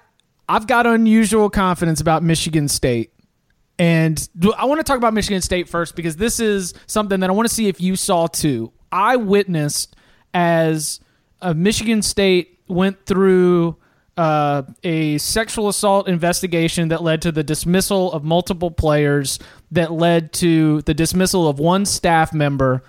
I've 0.49 0.67
got 0.67 0.87
unusual 0.87 1.49
confidence 1.49 2.01
about 2.01 2.23
Michigan 2.23 2.67
State. 2.67 3.13
And 3.79 4.29
I 4.57 4.65
want 4.65 4.79
to 4.79 4.83
talk 4.83 4.97
about 4.97 5.13
Michigan 5.13 5.41
State 5.41 5.67
first 5.67 5.95
because 5.95 6.15
this 6.15 6.39
is 6.39 6.75
something 6.85 7.19
that 7.21 7.29
I 7.29 7.33
want 7.33 7.47
to 7.47 7.53
see 7.53 7.67
if 7.67 7.81
you 7.81 7.95
saw 7.95 8.27
too. 8.27 8.71
I 8.91 9.15
witnessed 9.15 9.95
as 10.33 10.99
Michigan 11.55 12.01
State 12.01 12.59
went 12.67 13.05
through 13.05 13.77
uh, 14.17 14.63
a 14.83 15.17
sexual 15.17 15.69
assault 15.69 16.07
investigation 16.07 16.89
that 16.89 17.01
led 17.01 17.21
to 17.23 17.31
the 17.31 17.43
dismissal 17.43 18.11
of 18.11 18.23
multiple 18.23 18.69
players, 18.69 19.39
that 19.71 19.91
led 19.91 20.33
to 20.33 20.81
the 20.83 20.93
dismissal 20.93 21.47
of 21.47 21.59
one 21.59 21.85
staff 21.85 22.33
member. 22.33 22.83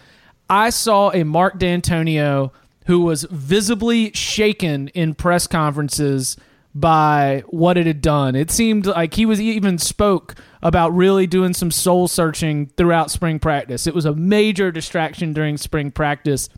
I 0.51 0.71
saw 0.71 1.11
a 1.13 1.25
Mark 1.25 1.59
Dantonio 1.59 2.51
who 2.87 3.01
was 3.01 3.23
visibly 3.31 4.13
shaken 4.13 4.89
in 4.89 5.15
press 5.15 5.47
conferences 5.47 6.37
by 6.75 7.45
what 7.47 7.79
it 7.79 7.87
had 7.87 8.03
done. 8.03 8.35
It 8.35 8.51
seemed 8.51 8.87
like 8.87 9.15
he 9.15 9.25
was 9.25 9.41
even 9.41 9.79
spoke 9.79 10.35
about 10.63 10.95
really 10.95 11.27
doing 11.27 11.55
some 11.55 11.71
soul 11.71 12.07
searching 12.09 12.67
throughout 12.77 13.11
spring 13.11 13.39
practice. 13.39 13.87
It 13.87 13.95
was 13.95 14.05
a 14.05 14.15
major 14.15 14.71
distraction 14.71 15.33
during 15.33 15.57
spring 15.57 15.91
practice. 15.91 16.49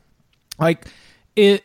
Like 0.58 0.86
it 1.34 1.64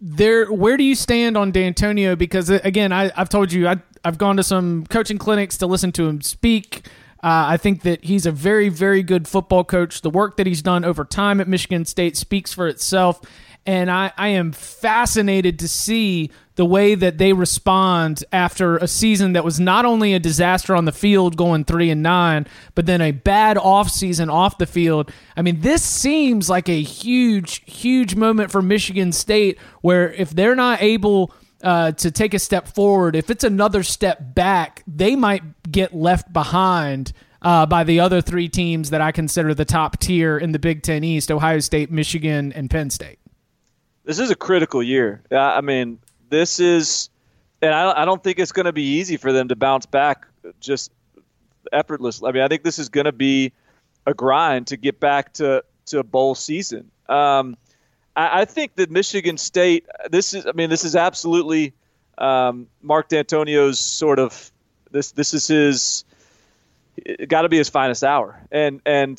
there 0.00 0.52
where 0.52 0.76
do 0.76 0.84
you 0.84 0.94
stand 0.94 1.36
on 1.36 1.52
Dantonio 1.52 2.16
because 2.18 2.50
uh, 2.50 2.60
again, 2.64 2.92
I 2.92 3.10
have 3.16 3.28
told 3.28 3.52
you 3.52 3.68
I 3.68 3.76
I've 4.04 4.18
gone 4.18 4.36
to 4.36 4.42
some 4.42 4.84
coaching 4.86 5.18
clinics 5.18 5.56
to 5.58 5.66
listen 5.66 5.92
to 5.92 6.08
him 6.08 6.20
speak. 6.20 6.86
Uh, 7.22 7.54
I 7.54 7.56
think 7.56 7.82
that 7.82 8.04
he's 8.04 8.26
a 8.26 8.32
very, 8.32 8.68
very 8.68 9.04
good 9.04 9.28
football 9.28 9.62
coach. 9.62 10.00
The 10.00 10.10
work 10.10 10.36
that 10.38 10.46
he's 10.46 10.60
done 10.60 10.84
over 10.84 11.04
time 11.04 11.40
at 11.40 11.46
Michigan 11.46 11.84
State 11.84 12.16
speaks 12.16 12.52
for 12.52 12.66
itself 12.66 13.20
and 13.64 13.90
I, 13.90 14.12
I 14.16 14.28
am 14.28 14.52
fascinated 14.52 15.58
to 15.60 15.68
see 15.68 16.30
the 16.56 16.64
way 16.64 16.94
that 16.94 17.18
they 17.18 17.32
respond 17.32 18.24
after 18.32 18.76
a 18.76 18.86
season 18.86 19.32
that 19.32 19.44
was 19.44 19.58
not 19.58 19.84
only 19.84 20.14
a 20.14 20.18
disaster 20.18 20.74
on 20.74 20.84
the 20.84 20.92
field 20.92 21.36
going 21.36 21.64
three 21.64 21.90
and 21.90 22.02
nine, 22.02 22.46
but 22.74 22.86
then 22.86 23.00
a 23.00 23.12
bad 23.12 23.56
off 23.56 23.88
season 23.88 24.28
off 24.28 24.58
the 24.58 24.66
field. 24.66 25.10
I 25.36 25.42
mean, 25.42 25.60
this 25.60 25.82
seems 25.82 26.50
like 26.50 26.68
a 26.68 26.82
huge, 26.82 27.62
huge 27.64 28.14
moment 28.14 28.50
for 28.50 28.60
Michigan 28.60 29.12
State 29.12 29.58
where 29.80 30.12
if 30.12 30.30
they're 30.30 30.56
not 30.56 30.82
able 30.82 31.32
uh, 31.62 31.92
to 31.92 32.10
take 32.10 32.34
a 32.34 32.38
step 32.38 32.68
forward, 32.68 33.16
if 33.16 33.30
it's 33.30 33.44
another 33.44 33.82
step 33.82 34.34
back, 34.34 34.82
they 34.86 35.16
might 35.16 35.70
get 35.70 35.94
left 35.94 36.32
behind. 36.32 37.12
Uh, 37.44 37.66
by 37.66 37.82
the 37.82 37.98
other 37.98 38.20
three 38.20 38.48
teams 38.48 38.90
that 38.90 39.00
I 39.00 39.10
consider 39.10 39.52
the 39.52 39.64
top 39.64 39.98
tier 39.98 40.38
in 40.38 40.52
the 40.52 40.60
Big 40.60 40.84
Ten 40.84 41.02
East 41.02 41.28
Ohio 41.28 41.58
State, 41.58 41.90
Michigan, 41.90 42.52
and 42.52 42.70
Penn 42.70 42.88
State 42.88 43.18
this 44.04 44.18
is 44.18 44.30
a 44.30 44.36
critical 44.36 44.82
year. 44.82 45.22
I 45.30 45.60
mean, 45.60 45.98
this 46.28 46.60
is, 46.60 47.10
and 47.60 47.74
I, 47.74 48.02
I 48.02 48.04
don't 48.04 48.22
think 48.22 48.38
it's 48.38 48.52
going 48.52 48.66
to 48.66 48.72
be 48.72 48.98
easy 48.98 49.16
for 49.16 49.32
them 49.32 49.48
to 49.48 49.56
bounce 49.56 49.86
back 49.86 50.26
just 50.60 50.90
effortlessly. 51.72 52.28
I 52.28 52.32
mean, 52.32 52.42
I 52.42 52.48
think 52.48 52.64
this 52.64 52.78
is 52.78 52.88
going 52.88 53.04
to 53.04 53.12
be 53.12 53.52
a 54.06 54.14
grind 54.14 54.68
to 54.68 54.76
get 54.76 54.98
back 54.98 55.34
to 55.34 55.64
to 55.86 56.02
bowl 56.02 56.34
season. 56.34 56.90
Um, 57.08 57.56
I, 58.16 58.42
I, 58.42 58.44
think 58.44 58.76
that 58.76 58.90
Michigan 58.90 59.36
State. 59.36 59.86
This 60.10 60.34
is. 60.34 60.46
I 60.46 60.52
mean, 60.52 60.70
this 60.70 60.84
is 60.84 60.96
absolutely 60.96 61.74
um, 62.18 62.68
Mark 62.80 63.08
Dantonio's 63.08 63.78
sort 63.78 64.18
of. 64.18 64.50
This 64.90 65.12
this 65.12 65.34
is 65.34 65.46
his. 65.46 66.04
Got 67.26 67.42
to 67.42 67.48
be 67.48 67.56
his 67.56 67.68
finest 67.68 68.04
hour, 68.04 68.40
and 68.50 68.80
and 68.84 69.18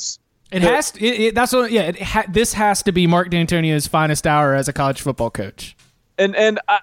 it 0.54 0.62
has. 0.62 0.92
To, 0.92 1.04
it, 1.04 1.22
it, 1.22 1.36
that's 1.36 1.54
what. 1.54 1.72
Yeah. 1.72 1.92
Ha, 1.92 2.26
this 2.30 2.54
has 2.54 2.84
to 2.84 2.92
be 2.92 3.08
Mark 3.08 3.30
Dantonio's 3.30 3.88
finest 3.88 4.28
hour 4.28 4.54
as 4.54 4.68
a 4.68 4.74
college 4.74 5.02
football 5.02 5.30
coach. 5.30 5.76
And 6.18 6.36
and 6.36 6.60
I, 6.68 6.80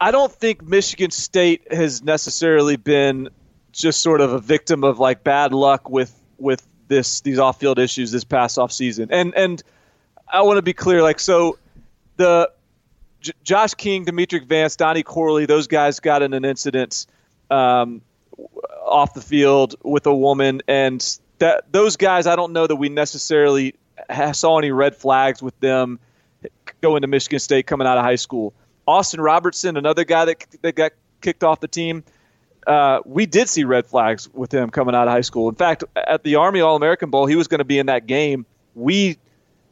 I 0.00 0.10
don't 0.10 0.32
think 0.32 0.62
Michigan 0.62 1.10
State 1.10 1.70
has 1.72 2.02
necessarily 2.02 2.76
been 2.76 3.28
just 3.72 4.02
sort 4.02 4.20
of 4.20 4.32
a 4.32 4.38
victim 4.38 4.84
of 4.84 4.98
like 4.98 5.22
bad 5.22 5.52
luck 5.52 5.90
with 5.90 6.14
with 6.38 6.66
this 6.88 7.20
these 7.20 7.38
off 7.38 7.60
field 7.60 7.78
issues 7.78 8.10
this 8.10 8.24
past 8.24 8.58
off 8.58 8.72
season. 8.72 9.08
And 9.10 9.34
and 9.34 9.62
I 10.28 10.42
want 10.42 10.56
to 10.58 10.62
be 10.62 10.72
clear. 10.72 11.02
Like 11.02 11.20
so, 11.20 11.58
the 12.16 12.50
J- 13.20 13.32
Josh 13.42 13.74
King, 13.74 14.04
Demetric 14.04 14.46
Vance, 14.46 14.76
Donnie 14.76 15.02
Corley, 15.02 15.46
those 15.46 15.66
guys 15.66 16.00
got 16.00 16.22
in 16.22 16.32
an 16.32 16.44
incident 16.44 17.06
um, 17.50 18.00
off 18.84 19.14
the 19.14 19.20
field 19.20 19.74
with 19.82 20.06
a 20.06 20.14
woman, 20.14 20.62
and 20.68 21.18
that 21.38 21.70
those 21.72 21.96
guys, 21.96 22.26
I 22.26 22.36
don't 22.36 22.52
know 22.52 22.66
that 22.66 22.76
we 22.76 22.88
necessarily 22.88 23.74
saw 24.32 24.58
any 24.58 24.70
red 24.70 24.96
flags 24.96 25.42
with 25.42 25.58
them 25.60 25.98
going 26.80 27.02
to 27.02 27.08
Michigan 27.08 27.38
State 27.38 27.66
coming 27.66 27.86
out 27.86 27.98
of 27.98 28.04
high 28.04 28.16
school. 28.16 28.54
Austin 28.86 29.20
Robertson, 29.20 29.76
another 29.76 30.04
guy 30.04 30.24
that 30.26 30.46
that 30.62 30.74
got 30.74 30.92
kicked 31.20 31.42
off 31.42 31.60
the 31.60 31.68
team, 31.68 32.04
uh, 32.66 33.00
we 33.04 33.26
did 33.26 33.48
see 33.48 33.64
red 33.64 33.86
flags 33.86 34.28
with 34.32 34.52
him 34.52 34.70
coming 34.70 34.94
out 34.94 35.08
of 35.08 35.12
high 35.12 35.22
school. 35.22 35.48
In 35.48 35.54
fact, 35.54 35.84
at 35.96 36.22
the 36.22 36.36
Army 36.36 36.60
All 36.60 36.76
American 36.76 37.10
Bowl, 37.10 37.26
he 37.26 37.36
was 37.36 37.48
going 37.48 37.58
to 37.58 37.64
be 37.64 37.78
in 37.78 37.86
that 37.86 38.06
game. 38.06 38.46
We 38.74 39.18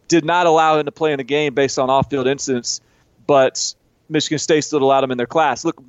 did 0.09 0.25
not 0.25 0.47
allow 0.47 0.79
him 0.79 0.87
to 0.87 0.93
play 0.93 1.13
in 1.13 1.19
the 1.19 1.25
game 1.25 1.55
based 1.55 1.79
on 1.79 1.91
off-field 1.91 2.27
incidents, 2.27 2.81
but 3.27 3.75
Michigan 4.09 4.39
State 4.39 4.63
still 4.63 4.83
allowed 4.83 5.05
him 5.05 5.11
in 5.11 5.19
their 5.19 5.27
class. 5.27 5.65
Look, 5.65 5.83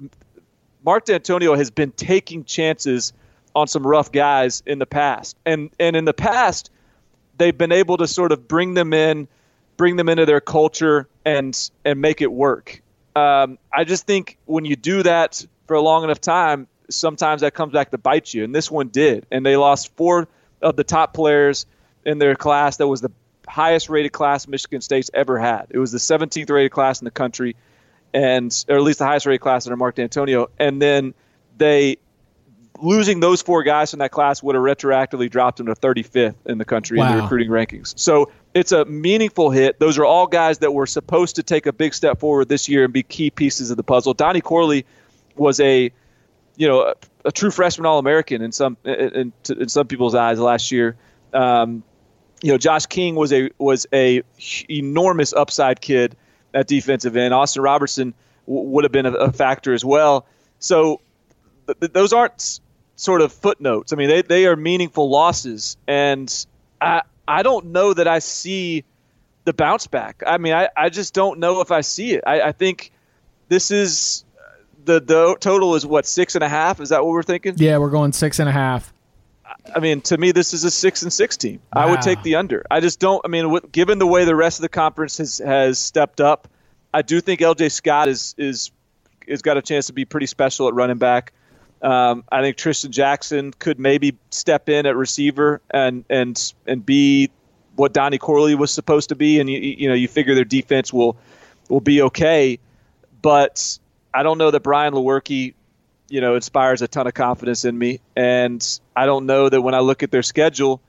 Mark 0.83 1.05
Dantonio 1.05 1.57
has 1.57 1.71
been 1.71 1.91
taking 1.91 2.43
chances– 2.43 3.13
on 3.55 3.67
some 3.67 3.87
rough 3.87 4.11
guys 4.11 4.61
in 4.65 4.79
the 4.79 4.85
past. 4.85 5.37
And 5.45 5.71
and 5.79 5.95
in 5.95 6.05
the 6.05 6.13
past, 6.13 6.69
they've 7.37 7.57
been 7.57 7.71
able 7.71 7.97
to 7.97 8.07
sort 8.07 8.31
of 8.31 8.47
bring 8.47 8.73
them 8.73 8.93
in, 8.93 9.27
bring 9.77 9.95
them 9.95 10.09
into 10.09 10.25
their 10.25 10.41
culture 10.41 11.07
and 11.25 11.57
and 11.83 12.01
make 12.01 12.21
it 12.21 12.31
work. 12.31 12.81
Um, 13.15 13.57
I 13.71 13.85
just 13.85 14.05
think 14.05 14.37
when 14.45 14.65
you 14.65 14.75
do 14.75 15.03
that 15.03 15.45
for 15.67 15.75
a 15.75 15.81
long 15.81 16.03
enough 16.03 16.19
time, 16.19 16.67
sometimes 16.89 17.41
that 17.41 17.53
comes 17.53 17.73
back 17.73 17.91
to 17.91 17.97
bite 17.97 18.33
you. 18.33 18.43
And 18.43 18.53
this 18.53 18.69
one 18.69 18.89
did. 18.89 19.25
And 19.31 19.45
they 19.45 19.55
lost 19.55 19.95
four 19.95 20.27
of 20.61 20.75
the 20.75 20.83
top 20.83 21.13
players 21.13 21.65
in 22.05 22.19
their 22.19 22.35
class. 22.35 22.77
That 22.77 22.87
was 22.87 23.01
the 23.01 23.11
highest 23.47 23.89
rated 23.89 24.11
class 24.11 24.47
Michigan 24.47 24.81
State's 24.81 25.09
ever 25.13 25.37
had. 25.37 25.67
It 25.69 25.79
was 25.79 25.91
the 25.91 25.97
17th 25.97 26.49
rated 26.49 26.71
class 26.71 26.99
in 26.99 27.05
the 27.05 27.11
country, 27.11 27.55
and 28.13 28.65
or 28.67 28.75
at 28.75 28.83
least 28.83 28.99
the 28.99 29.05
highest 29.05 29.25
rated 29.25 29.41
class 29.41 29.65
under 29.65 29.77
Mark 29.77 29.95
Dantonio. 29.95 30.47
And 30.59 30.81
then 30.81 31.13
they 31.57 31.97
losing 32.81 33.19
those 33.19 33.41
four 33.41 33.63
guys 33.63 33.91
from 33.91 33.99
that 33.99 34.11
class 34.11 34.43
would 34.43 34.55
have 34.55 34.63
retroactively 34.63 35.29
dropped 35.29 35.59
him 35.59 35.67
to 35.67 35.75
35th 35.75 36.35
in 36.45 36.57
the 36.57 36.65
country 36.65 36.97
wow. 36.97 37.09
in 37.09 37.17
the 37.17 37.23
recruiting 37.23 37.49
rankings. 37.49 37.97
So 37.97 38.31
it's 38.53 38.71
a 38.71 38.85
meaningful 38.85 39.49
hit. 39.49 39.79
Those 39.79 39.97
are 39.97 40.05
all 40.05 40.27
guys 40.27 40.59
that 40.59 40.73
were 40.73 40.87
supposed 40.87 41.37
to 41.37 41.43
take 41.43 41.65
a 41.65 41.73
big 41.73 41.93
step 41.93 42.19
forward 42.19 42.49
this 42.49 42.67
year 42.67 42.83
and 42.83 42.93
be 42.93 43.03
key 43.03 43.29
pieces 43.29 43.71
of 43.71 43.77
the 43.77 43.83
puzzle. 43.83 44.13
Donnie 44.13 44.41
Corley 44.41 44.85
was 45.35 45.59
a, 45.59 45.91
you 46.55 46.67
know, 46.67 46.81
a, 46.81 46.95
a 47.25 47.31
true 47.31 47.51
freshman 47.51 47.85
All-American 47.85 48.41
in 48.41 48.51
some 48.51 48.77
in, 48.83 49.33
in, 49.49 49.69
some 49.69 49.87
people's 49.87 50.15
eyes 50.15 50.39
last 50.39 50.71
year. 50.71 50.95
Um, 51.33 51.83
you 52.41 52.51
know, 52.51 52.57
Josh 52.57 52.85
King 52.85 53.15
was 53.15 53.33
a 53.33 53.49
was 53.57 53.87
a 53.93 54.21
enormous 54.69 55.33
upside 55.33 55.81
kid 55.81 56.15
at 56.53 56.67
defensive 56.67 57.15
end. 57.15 57.33
Austin 57.33 57.61
Robertson 57.61 58.13
w- 58.45 58.69
would 58.69 58.83
have 58.83 58.91
been 58.91 59.05
a, 59.05 59.11
a 59.13 59.31
factor 59.31 59.73
as 59.73 59.83
well. 59.83 60.25
So 60.59 61.01
th- 61.67 61.91
those 61.91 62.13
aren't 62.13 62.59
sort 62.95 63.21
of 63.21 63.31
footnotes. 63.31 63.93
I 63.93 63.95
mean, 63.95 64.09
they, 64.09 64.21
they 64.21 64.45
are 64.45 64.55
meaningful 64.55 65.09
losses, 65.09 65.77
and 65.87 66.45
I 66.81 67.01
I 67.27 67.43
don't 67.43 67.67
know 67.67 67.93
that 67.93 68.07
I 68.07 68.19
see 68.19 68.83
the 69.45 69.53
bounce 69.53 69.87
back. 69.87 70.23
I 70.25 70.37
mean, 70.37 70.53
I, 70.53 70.69
I 70.75 70.89
just 70.89 71.13
don't 71.13 71.39
know 71.39 71.61
if 71.61 71.71
I 71.71 71.81
see 71.81 72.13
it. 72.13 72.23
I, 72.25 72.41
I 72.41 72.51
think 72.51 72.91
this 73.47 73.71
is 73.71 74.25
the 74.83 74.99
the 74.99 75.35
total 75.39 75.75
is 75.75 75.85
what 75.85 76.05
six 76.05 76.35
and 76.35 76.43
a 76.43 76.49
half. 76.49 76.79
Is 76.79 76.89
that 76.89 77.03
what 77.03 77.11
we're 77.11 77.23
thinking? 77.23 77.55
Yeah, 77.57 77.77
we're 77.77 77.89
going 77.89 78.13
six 78.13 78.39
and 78.39 78.49
a 78.49 78.51
half. 78.51 78.91
I 79.75 79.79
mean, 79.79 80.01
to 80.01 80.17
me, 80.17 80.31
this 80.31 80.53
is 80.53 80.63
a 80.63 80.71
six 80.71 81.01
and 81.01 81.11
six 81.11 81.37
team. 81.37 81.59
Wow. 81.75 81.83
I 81.83 81.91
would 81.91 82.01
take 82.01 82.21
the 82.23 82.35
under. 82.35 82.65
I 82.69 82.79
just 82.79 82.99
don't. 82.99 83.21
I 83.25 83.27
mean, 83.27 83.59
given 83.71 83.99
the 83.99 84.07
way 84.07 84.25
the 84.25 84.35
rest 84.35 84.59
of 84.59 84.61
the 84.61 84.69
conference 84.69 85.17
has 85.17 85.39
has 85.39 85.79
stepped 85.79 86.21
up, 86.21 86.47
I 86.93 87.01
do 87.01 87.21
think 87.21 87.41
L.J. 87.41 87.69
Scott 87.69 88.07
is 88.07 88.35
is 88.37 88.71
is 89.27 89.41
got 89.41 89.57
a 89.57 89.61
chance 89.61 89.87
to 89.87 89.93
be 89.93 90.05
pretty 90.05 90.27
special 90.27 90.67
at 90.67 90.73
running 90.73 90.97
back. 90.97 91.33
Um, 91.85 92.23
I 92.31 92.41
think 92.41 92.57
Trishton 92.57 92.89
Jackson 92.89 93.51
could 93.51 93.79
maybe 93.79 94.17
step 94.31 94.69
in 94.69 94.87
at 94.87 94.95
receiver 94.95 95.61
and 95.69 96.03
and 96.09 96.53
and 96.65 96.83
be 96.83 97.29
what 97.75 97.93
Donnie 97.93 98.17
Corley 98.17 98.55
was 98.55 98.71
supposed 98.71 99.09
to 99.09 99.15
be, 99.15 99.39
and 99.39 99.47
you 99.47 99.59
you 99.59 99.87
know 99.87 99.93
you 99.93 100.07
figure 100.07 100.33
their 100.33 100.45
defense 100.45 100.91
will 100.91 101.15
will 101.69 101.81
be 101.81 102.01
okay, 102.01 102.57
but 103.21 103.77
I 104.11 104.23
don't 104.23 104.39
know 104.39 104.49
that 104.49 104.61
Brian 104.61 104.95
Lewerke, 104.95 105.53
you 106.09 106.21
know, 106.21 106.33
inspires 106.33 106.81
a 106.81 106.87
ton 106.87 107.05
of 107.05 107.13
confidence 107.13 107.65
in 107.65 107.77
me, 107.77 107.99
and 108.15 108.79
I 108.95 109.05
don't 109.05 109.27
know 109.27 109.47
that 109.47 109.61
when 109.61 109.75
I 109.75 109.79
look 109.81 110.01
at 110.01 110.09
their 110.09 110.23
schedule, 110.23 110.81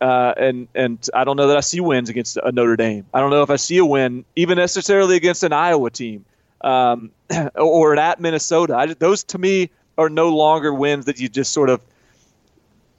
uh, 0.00 0.34
and 0.36 0.68
and 0.72 1.04
I 1.12 1.24
don't 1.24 1.36
know 1.36 1.48
that 1.48 1.56
I 1.56 1.62
see 1.62 1.80
wins 1.80 2.10
against 2.10 2.36
a 2.36 2.52
Notre 2.52 2.76
Dame. 2.76 3.06
I 3.12 3.18
don't 3.18 3.30
know 3.30 3.42
if 3.42 3.50
I 3.50 3.56
see 3.56 3.78
a 3.78 3.84
win 3.84 4.24
even 4.36 4.56
necessarily 4.56 5.16
against 5.16 5.42
an 5.42 5.52
Iowa 5.52 5.90
team 5.90 6.24
um, 6.60 7.10
or 7.56 7.92
an 7.92 7.98
at 7.98 8.20
Minnesota. 8.20 8.76
I, 8.76 8.86
those 8.94 9.24
to 9.24 9.38
me 9.38 9.70
are 9.98 10.08
no 10.08 10.34
longer 10.34 10.72
wins 10.72 11.04
that 11.06 11.20
you 11.20 11.28
just 11.28 11.52
sort 11.52 11.68
of 11.68 11.84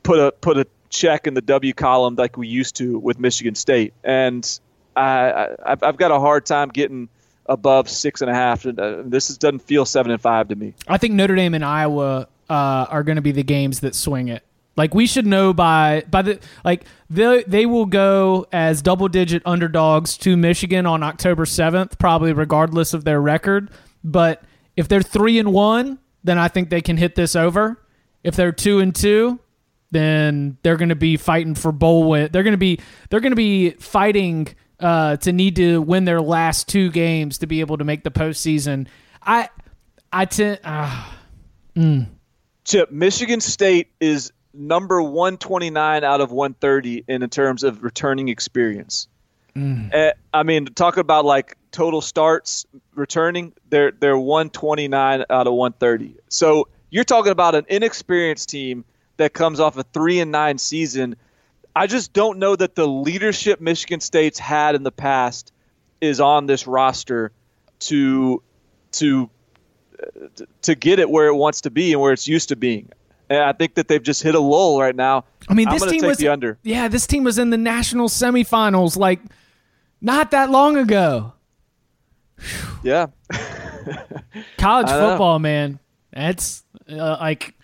put 0.03 0.19
a 0.19 0.31
put 0.33 0.57
a 0.57 0.67
check 0.89 1.25
in 1.25 1.33
the 1.33 1.41
W 1.41 1.73
column 1.73 2.15
like 2.15 2.37
we 2.37 2.47
used 2.47 2.75
to 2.75 2.99
with 2.99 3.19
Michigan 3.19 3.55
State. 3.55 3.93
And 4.03 4.59
I, 4.95 5.47
I 5.65 5.77
I've 5.81 5.97
got 5.97 6.11
a 6.11 6.19
hard 6.19 6.45
time 6.45 6.69
getting 6.69 7.09
above 7.45 7.89
six 7.89 8.21
and 8.21 8.29
a 8.29 8.33
half. 8.33 8.65
And 8.65 8.79
uh, 8.79 9.03
this 9.05 9.29
is, 9.29 9.37
doesn't 9.37 9.59
feel 9.59 9.85
seven 9.85 10.11
and 10.11 10.21
five 10.21 10.49
to 10.49 10.55
me. 10.55 10.73
I 10.87 10.97
think 10.97 11.13
Notre 11.13 11.35
Dame 11.35 11.55
and 11.55 11.65
Iowa 11.65 12.27
uh, 12.49 12.85
are 12.89 13.03
going 13.03 13.15
to 13.15 13.21
be 13.21 13.31
the 13.31 13.43
games 13.43 13.79
that 13.79 13.95
swing 13.95 14.27
it. 14.27 14.43
Like 14.75 14.93
we 14.93 15.07
should 15.07 15.25
know 15.25 15.53
by 15.53 16.03
by 16.09 16.21
the 16.21 16.39
like 16.63 16.85
they 17.09 17.43
they 17.43 17.65
will 17.65 17.85
go 17.85 18.47
as 18.53 18.81
double 18.81 19.09
digit 19.09 19.41
underdogs 19.45 20.17
to 20.19 20.37
Michigan 20.37 20.85
on 20.85 21.03
October 21.03 21.45
seventh, 21.45 21.97
probably 21.97 22.31
regardless 22.31 22.93
of 22.93 23.03
their 23.03 23.19
record. 23.21 23.71
But 24.03 24.41
if 24.77 24.87
they're 24.87 25.01
three 25.01 25.37
and 25.37 25.51
one, 25.51 25.99
then 26.23 26.37
I 26.37 26.47
think 26.47 26.69
they 26.69 26.81
can 26.81 26.97
hit 26.97 27.15
this 27.15 27.35
over. 27.35 27.81
If 28.23 28.35
they're 28.35 28.51
two 28.51 28.79
and 28.79 28.93
two, 28.93 29.39
then 29.91 30.57
they're 30.61 30.77
going 30.77 30.89
to 30.89 30.95
be 30.95 31.17
fighting 31.17 31.55
for 31.55 31.71
bowl 31.71 32.09
win. 32.09 32.29
They're 32.31 32.43
going 32.43 32.53
to 32.53 32.57
be 32.57 32.79
they're 33.09 33.19
going 33.19 33.31
to 33.31 33.37
be 33.37 33.71
fighting 33.71 34.47
uh, 34.79 35.17
to 35.17 35.31
need 35.31 35.55
to 35.57 35.81
win 35.81 36.05
their 36.05 36.21
last 36.21 36.67
two 36.67 36.91
games 36.91 37.39
to 37.39 37.47
be 37.47 37.59
able 37.61 37.77
to 37.77 37.83
make 37.83 38.03
the 38.03 38.11
postseason. 38.11 38.87
I 39.21 39.49
I 40.11 40.25
tend. 40.25 40.59
Uh, 40.63 41.05
mm. 41.75 42.07
Chip, 42.65 42.91
Michigan 42.91 43.41
State 43.41 43.87
is 43.99 44.31
number 44.53 45.01
129 45.01 46.03
out 46.03 46.21
of 46.21 46.31
130 46.31 47.05
in 47.07 47.27
terms 47.29 47.63
of 47.63 47.83
returning 47.83 48.29
experience. 48.29 49.07
Mm. 49.55 49.93
Uh, 49.93 50.13
I 50.33 50.43
mean, 50.43 50.65
talk 50.65 50.97
about 50.97 51.25
like 51.25 51.57
total 51.71 52.01
starts 52.01 52.65
returning, 52.95 53.53
they're 53.69 53.91
they're 53.91 54.17
129 54.17 55.25
out 55.29 55.47
of 55.47 55.53
130. 55.53 56.17
So 56.29 56.67
you're 56.89 57.03
talking 57.03 57.31
about 57.31 57.55
an 57.55 57.65
inexperienced 57.69 58.49
team 58.49 58.85
that 59.17 59.33
comes 59.33 59.59
off 59.59 59.77
a 59.77 59.83
three 59.83 60.19
and 60.19 60.31
nine 60.31 60.57
season. 60.57 61.15
I 61.75 61.87
just 61.87 62.13
don't 62.13 62.39
know 62.39 62.55
that 62.55 62.75
the 62.75 62.87
leadership 62.87 63.61
Michigan 63.61 63.99
State's 63.99 64.39
had 64.39 64.75
in 64.75 64.83
the 64.83 64.91
past 64.91 65.51
is 66.01 66.19
on 66.19 66.45
this 66.45 66.67
roster 66.67 67.31
to 67.79 68.41
to 68.93 69.29
to 70.61 70.75
get 70.75 70.99
it 70.99 71.09
where 71.09 71.27
it 71.27 71.35
wants 71.35 71.61
to 71.61 71.69
be 71.69 71.91
and 71.91 72.01
where 72.01 72.13
it's 72.13 72.27
used 72.27 72.49
to 72.49 72.55
being. 72.55 72.89
And 73.29 73.43
I 73.43 73.53
think 73.53 73.75
that 73.75 73.87
they've 73.87 74.01
just 74.01 74.23
hit 74.23 74.33
a 74.33 74.39
lull 74.39 74.79
right 74.79 74.95
now. 74.95 75.25
I 75.47 75.53
mean, 75.53 75.69
this 75.69 75.85
team 75.85 76.05
was 76.05 76.23
under. 76.25 76.57
Yeah, 76.63 76.87
this 76.87 77.05
team 77.05 77.23
was 77.23 77.37
in 77.37 77.51
the 77.51 77.57
national 77.57 78.09
semifinals 78.09 78.97
like 78.97 79.19
not 80.01 80.31
that 80.31 80.49
long 80.49 80.77
ago. 80.77 81.33
Yeah. 82.83 83.07
College 84.57 84.87
football, 84.87 85.39
know. 85.39 85.43
man. 85.43 85.79
That's 86.11 86.63
uh, 86.89 87.17
like 87.19 87.55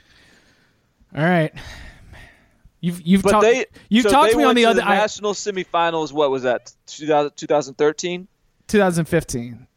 all 1.15 1.23
right. 1.23 1.53
You've 2.81 3.01
you've 3.01 3.23
but 3.23 3.31
talked 3.31 3.45
they, 3.45 3.65
you've 3.89 4.03
so 4.03 4.11
talked 4.11 4.31
to 4.33 4.37
me 4.37 4.43
on 4.43 4.55
the, 4.55 4.63
the 4.63 4.69
other 4.69 4.81
national 4.81 5.31
I, 5.31 5.33
semifinals. 5.33 6.11
What 6.11 6.29
was 6.29 6.43
that? 6.43 6.71
2013. 6.87 8.27
2015. 8.67 9.67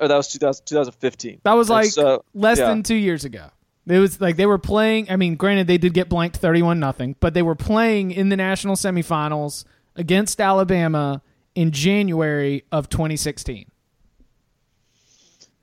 Or 0.00 0.08
that 0.08 0.16
was 0.16 0.28
2000, 0.28 0.66
2015. 0.66 1.40
That 1.44 1.52
was 1.52 1.68
like 1.68 1.90
so, 1.90 2.24
less 2.34 2.58
yeah. 2.58 2.68
than 2.68 2.82
two 2.82 2.94
years 2.94 3.24
ago. 3.24 3.50
It 3.86 3.98
was 3.98 4.20
like 4.20 4.36
they 4.36 4.46
were 4.46 4.58
playing. 4.58 5.10
I 5.10 5.16
mean, 5.16 5.36
granted, 5.36 5.66
they 5.66 5.76
did 5.76 5.92
get 5.92 6.08
blanked 6.08 6.38
thirty-one 6.38 6.80
nothing, 6.80 7.16
but 7.20 7.34
they 7.34 7.42
were 7.42 7.54
playing 7.54 8.12
in 8.12 8.30
the 8.30 8.36
national 8.36 8.76
semifinals 8.76 9.64
against 9.94 10.40
Alabama 10.40 11.20
in 11.54 11.70
January 11.70 12.64
of 12.72 12.88
2016. 12.88 13.70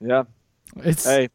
Yeah, 0.01 0.23
it's 0.77 1.05
hey, 1.05 1.29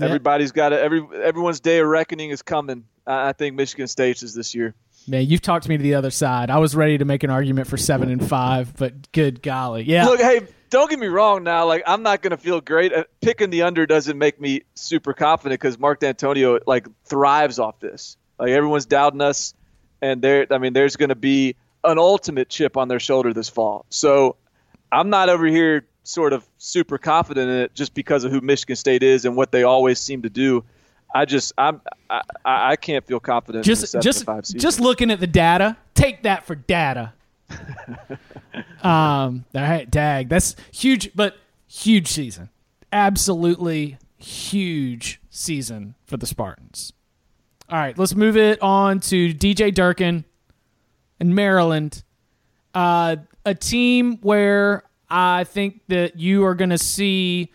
everybody's 0.00 0.52
got 0.52 0.72
it. 0.72 0.80
Every 0.80 1.06
everyone's 1.22 1.60
day 1.60 1.78
of 1.78 1.86
reckoning 1.86 2.30
is 2.30 2.42
coming. 2.42 2.84
I 3.06 3.32
think 3.32 3.54
Michigan 3.54 3.86
State's 3.86 4.22
is 4.22 4.34
this 4.34 4.54
year. 4.54 4.74
Man, 5.08 5.26
you've 5.26 5.42
talked 5.42 5.68
me 5.68 5.76
to 5.76 5.82
the 5.82 5.94
other 5.94 6.10
side. 6.10 6.50
I 6.50 6.58
was 6.58 6.74
ready 6.74 6.98
to 6.98 7.04
make 7.04 7.22
an 7.22 7.30
argument 7.30 7.68
for 7.68 7.76
seven 7.76 8.10
and 8.10 8.26
five, 8.26 8.76
but 8.76 9.12
good 9.12 9.40
golly, 9.40 9.84
yeah. 9.84 10.06
Look, 10.06 10.20
hey, 10.20 10.40
don't 10.70 10.90
get 10.90 10.98
me 10.98 11.06
wrong. 11.06 11.44
Now, 11.44 11.66
like 11.66 11.84
I'm 11.86 12.02
not 12.02 12.22
going 12.22 12.32
to 12.32 12.36
feel 12.36 12.60
great. 12.60 12.92
Uh, 12.92 13.04
picking 13.20 13.50
the 13.50 13.62
under 13.62 13.86
doesn't 13.86 14.18
make 14.18 14.40
me 14.40 14.62
super 14.74 15.14
confident 15.14 15.60
because 15.60 15.78
Mark 15.78 16.00
Dantonio 16.00 16.60
like 16.66 16.88
thrives 17.04 17.58
off 17.58 17.78
this. 17.78 18.16
Like 18.38 18.50
everyone's 18.50 18.86
doubting 18.86 19.20
us, 19.20 19.54
and 20.02 20.20
there. 20.20 20.46
I 20.50 20.58
mean, 20.58 20.72
there's 20.72 20.96
going 20.96 21.10
to 21.10 21.14
be 21.14 21.56
an 21.84 21.98
ultimate 21.98 22.48
chip 22.48 22.76
on 22.76 22.88
their 22.88 23.00
shoulder 23.00 23.32
this 23.32 23.48
fall. 23.48 23.86
So 23.90 24.36
I'm 24.90 25.08
not 25.08 25.28
over 25.28 25.46
here 25.46 25.86
sort 26.06 26.32
of 26.32 26.48
super 26.58 26.98
confident 26.98 27.50
in 27.50 27.56
it 27.56 27.74
just 27.74 27.94
because 27.94 28.24
of 28.24 28.32
who 28.32 28.40
Michigan 28.40 28.76
State 28.76 29.02
is 29.02 29.24
and 29.24 29.36
what 29.36 29.52
they 29.52 29.62
always 29.64 29.98
seem 29.98 30.22
to 30.22 30.30
do. 30.30 30.64
I 31.14 31.24
just 31.24 31.52
I'm 31.56 31.80
I, 32.10 32.22
I 32.44 32.76
can't 32.76 33.06
feel 33.06 33.20
confident. 33.20 33.64
Just 33.64 34.00
just 34.00 34.26
just 34.56 34.80
looking 34.80 35.10
at 35.10 35.20
the 35.20 35.26
data. 35.26 35.76
Take 35.94 36.22
that 36.24 36.46
for 36.46 36.54
data. 36.54 37.12
um. 38.82 39.44
All 39.54 39.62
right, 39.62 39.90
Dag. 39.90 40.28
That's 40.28 40.56
huge, 40.72 41.10
but 41.14 41.36
huge 41.68 42.08
season. 42.08 42.50
Absolutely 42.92 43.98
huge 44.18 45.20
season 45.30 45.94
for 46.06 46.16
the 46.16 46.26
Spartans. 46.26 46.92
All 47.68 47.78
right, 47.78 47.96
let's 47.98 48.14
move 48.14 48.36
it 48.36 48.60
on 48.62 49.00
to 49.00 49.34
DJ 49.34 49.74
Durkin 49.74 50.24
and 51.18 51.34
Maryland. 51.34 52.02
Uh, 52.74 53.16
a 53.44 53.54
team 53.54 54.18
where 54.22 54.84
I 55.08 55.44
think 55.44 55.82
that 55.88 56.18
you 56.18 56.44
are 56.44 56.54
going 56.54 56.70
to 56.70 56.78
see 56.78 57.52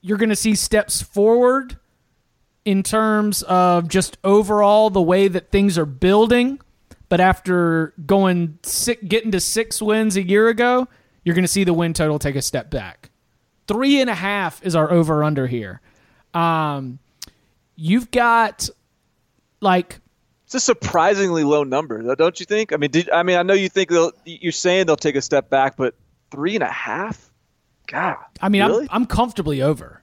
you're 0.00 0.18
going 0.18 0.30
to 0.30 0.36
see 0.36 0.54
steps 0.54 1.02
forward 1.02 1.78
in 2.64 2.82
terms 2.82 3.42
of 3.42 3.88
just 3.88 4.18
overall 4.22 4.88
the 4.88 5.02
way 5.02 5.26
that 5.26 5.50
things 5.50 5.76
are 5.76 5.86
building. 5.86 6.60
But 7.08 7.20
after 7.20 7.92
going 8.04 8.58
six, 8.62 9.02
getting 9.02 9.32
to 9.32 9.40
six 9.40 9.82
wins 9.82 10.16
a 10.16 10.22
year 10.22 10.48
ago, 10.48 10.86
you're 11.24 11.34
going 11.34 11.44
to 11.44 11.48
see 11.48 11.64
the 11.64 11.74
win 11.74 11.92
total 11.92 12.18
take 12.18 12.36
a 12.36 12.42
step 12.42 12.70
back. 12.70 13.10
Three 13.66 14.00
and 14.00 14.08
a 14.08 14.14
half 14.14 14.64
is 14.64 14.76
our 14.76 14.90
over 14.92 15.24
under 15.24 15.46
here. 15.46 15.80
Um, 16.34 17.00
you've 17.74 18.10
got 18.12 18.68
like 19.60 20.00
it's 20.44 20.54
a 20.54 20.60
surprisingly 20.60 21.42
low 21.42 21.64
number, 21.64 22.14
don't 22.14 22.38
you 22.38 22.46
think? 22.46 22.72
I 22.72 22.76
mean, 22.76 22.90
did, 22.92 23.10
I 23.10 23.24
mean, 23.24 23.36
I 23.36 23.42
know 23.42 23.54
you 23.54 23.68
think 23.68 23.90
they'll, 23.90 24.12
you're 24.24 24.52
saying 24.52 24.86
they'll 24.86 24.94
take 24.94 25.16
a 25.16 25.22
step 25.22 25.50
back, 25.50 25.76
but 25.76 25.96
three 26.30 26.54
and 26.54 26.62
a 26.62 26.70
half, 26.70 27.30
God. 27.86 28.16
I 28.40 28.48
mean, 28.48 28.62
really? 28.64 28.88
I'm 28.90 29.02
I'm 29.02 29.06
comfortably 29.06 29.62
over. 29.62 30.02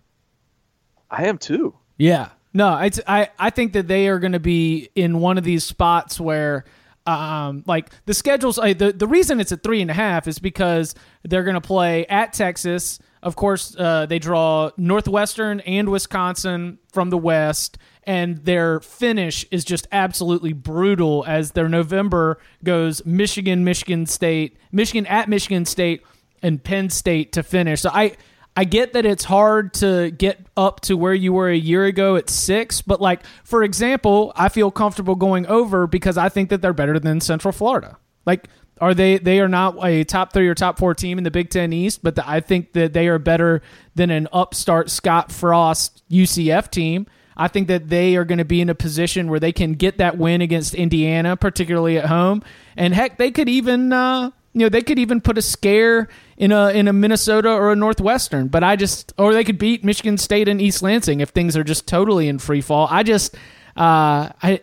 I 1.10 1.26
am 1.26 1.38
too. 1.38 1.76
Yeah, 1.98 2.30
no, 2.54 2.78
it's 2.78 3.00
I 3.08 3.30
I 3.38 3.50
think 3.50 3.74
that 3.74 3.88
they 3.88 4.08
are 4.08 4.20
going 4.20 4.32
to 4.34 4.40
be 4.40 4.90
in 4.96 5.20
one 5.20 5.38
of 5.38 5.44
these 5.44 5.64
spots 5.64 6.20
where. 6.20 6.66
Um, 7.06 7.66
like 7.68 7.90
the 8.06 8.14
schedules, 8.14 8.58
uh, 8.58 8.74
the 8.74 8.94
the 8.94 9.08
reason 9.08 9.42
it's 9.42 9.52
a 9.52 9.58
three 9.58 9.82
and 9.82 9.92
a 9.92 9.94
half 9.94 10.26
is 10.26 10.40
because 10.40 10.96
they're 11.24 11.44
going 11.44 11.56
to 11.56 11.60
play 11.60 12.06
at 12.06 12.32
Texas. 12.32 12.98
Of 13.24 13.36
course, 13.36 13.76
uh, 13.78 14.06
they 14.06 14.20
draw 14.20 14.72
Northwestern 14.78 15.62
and 15.62 15.90
Wisconsin 15.90 16.78
from 16.92 17.10
the 17.10 17.18
West, 17.18 17.78
and 18.04 18.38
their 18.46 18.82
finish 18.82 19.46
is 19.50 19.64
just 19.64 19.88
absolutely 19.92 20.54
brutal. 20.54 21.24
As 21.26 21.52
their 21.52 21.70
November 21.70 22.38
goes, 22.64 23.06
Michigan, 23.06 23.64
Michigan 23.64 24.06
State, 24.06 24.58
Michigan 24.72 25.06
at 25.08 25.30
Michigan 25.30 25.66
State, 25.66 26.04
and 26.42 26.62
Penn 26.62 26.90
State 26.90 27.32
to 27.34 27.44
finish. 27.44 27.82
So 27.82 27.90
I 27.94 28.18
I 28.56 28.66
get 28.66 28.94
that 28.94 29.06
it's 29.06 29.24
hard 29.24 29.74
to 29.76 30.12
get 30.12 30.46
up 30.56 30.82
to 30.82 30.96
where 30.96 31.14
you 31.14 31.34
were 31.34 31.50
a 31.50 31.58
year 31.58 31.86
ago 31.86 32.18
at 32.18 32.30
six, 32.30 32.82
but 32.82 33.00
like 33.02 33.22
for 33.46 33.64
example, 33.64 34.34
I 34.36 34.50
feel 34.50 34.70
comfortable 34.70 35.16
going 35.16 35.48
over 35.48 35.88
because 35.88 36.18
I 36.18 36.30
think 36.30 36.50
that 36.50 36.62
they're 36.62 36.74
better 36.74 37.00
than 37.00 37.22
Central 37.22 37.54
Florida. 37.54 37.98
Like, 38.26 38.48
are 38.82 38.94
they? 38.94 39.18
They 39.18 39.40
are 39.40 39.48
not 39.48 39.84
a 39.86 40.04
top 40.04 40.34
three 40.34 40.48
or 40.48 40.56
top 40.56 40.78
four 40.80 40.94
team 40.94 41.18
in 41.18 41.24
the 41.24 41.32
Big 41.32 41.50
Ten 41.50 41.72
East, 41.74 42.02
but 42.04 42.16
the, 42.16 42.28
I 42.28 42.40
think 42.40 42.74
that 42.74 42.94
they 42.94 43.08
are 43.08 43.20
better 43.20 43.62
than 43.96 44.10
an 44.10 44.28
upstart 44.34 44.90
Scott 44.90 45.32
Frost 45.32 46.04
UCF 46.10 46.70
team. 46.72 47.08
I 47.36 47.48
think 47.48 47.68
that 47.68 47.90
they 47.90 48.16
are 48.16 48.26
going 48.26 48.38
to 48.38 48.46
be 48.46 48.62
in 48.62 48.70
a 48.70 48.76
position 48.76 49.30
where 49.30 49.40
they 49.40 49.52
can 49.52 49.74
get 49.74 49.98
that 49.98 50.18
win 50.18 50.42
against 50.42 50.76
Indiana, 50.76 51.36
particularly 51.36 51.98
at 51.98 52.06
home, 52.06 52.44
and 52.76 52.94
heck, 52.94 53.18
they 53.18 53.32
could 53.32 53.50
even. 53.50 53.94
Uh, 53.94 54.32
you 54.56 54.60
know, 54.60 54.70
they 54.70 54.84
could 54.84 55.00
even 55.00 55.20
put 55.20 55.38
a 55.38 55.42
scare 55.42 56.08
in 56.38 56.52
a 56.52 56.70
in 56.70 56.88
a 56.88 56.94
Minnesota 56.94 57.50
or 57.50 57.72
a 57.72 57.76
Northwestern, 57.76 58.50
but 58.50 58.64
I 58.64 58.76
just 58.76 59.12
or 59.18 59.34
they 59.34 59.44
could 59.44 59.58
beat 59.58 59.84
Michigan 59.84 60.18
State 60.18 60.48
and 60.48 60.62
East 60.62 60.84
Lansing 60.84 61.22
if 61.22 61.30
things 61.30 61.58
are 61.58 61.64
just 61.64 61.88
totally 61.88 62.28
in 62.28 62.38
free 62.38 62.62
fall. 62.62 62.88
I 62.90 63.02
just 63.02 63.34
uh, 63.76 64.30
I 64.44 64.62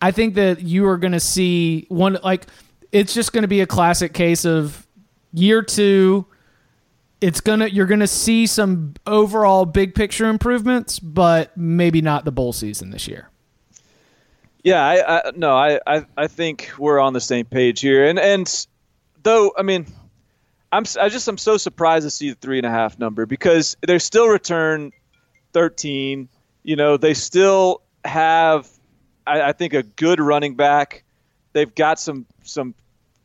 I 0.00 0.12
think 0.12 0.34
that 0.36 0.62
you 0.62 0.86
are 0.86 0.96
going 0.96 1.12
to 1.12 1.20
see 1.20 1.86
one 1.88 2.18
like 2.24 2.46
it's 2.92 3.14
just 3.14 3.32
going 3.32 3.42
to 3.42 3.48
be 3.48 3.60
a 3.60 3.66
classic 3.66 4.12
case 4.12 4.44
of 4.44 4.86
year 5.32 5.62
2 5.62 6.26
it's 7.20 7.40
to 7.40 7.72
you're 7.72 7.86
going 7.86 8.00
to 8.00 8.06
see 8.06 8.46
some 8.46 8.94
overall 9.06 9.64
big 9.64 9.94
picture 9.94 10.28
improvements, 10.28 10.98
but 10.98 11.56
maybe 11.56 12.00
not 12.00 12.24
the 12.24 12.32
bowl 12.32 12.52
season 12.52 12.90
this 12.90 13.08
year. 13.08 13.28
Yeah, 14.62 14.84
I, 14.84 15.18
I 15.18 15.30
no, 15.34 15.56
I, 15.56 15.80
I 15.86 16.06
I 16.16 16.26
think 16.26 16.70
we're 16.78 16.98
on 16.98 17.12
the 17.12 17.20
same 17.20 17.46
page 17.46 17.80
here, 17.80 18.06
and 18.06 18.18
and 18.18 18.66
though 19.22 19.52
I 19.56 19.62
mean, 19.62 19.86
I'm 20.70 20.84
I 21.00 21.08
just 21.08 21.26
I'm 21.28 21.38
so 21.38 21.56
surprised 21.56 22.06
to 22.06 22.10
see 22.10 22.30
the 22.30 22.36
three 22.36 22.58
and 22.58 22.66
a 22.66 22.70
half 22.70 22.98
number 22.98 23.24
because 23.24 23.76
they 23.86 23.98
still 23.98 24.28
return 24.28 24.92
thirteen. 25.52 26.28
You 26.62 26.76
know, 26.76 26.96
they 26.96 27.14
still 27.14 27.82
have 28.04 28.68
I, 29.26 29.42
I 29.42 29.52
think 29.52 29.74
a 29.74 29.82
good 29.82 30.20
running 30.20 30.54
back. 30.54 31.04
They've 31.52 31.74
got 31.74 31.98
some 31.98 32.26
some 32.48 32.74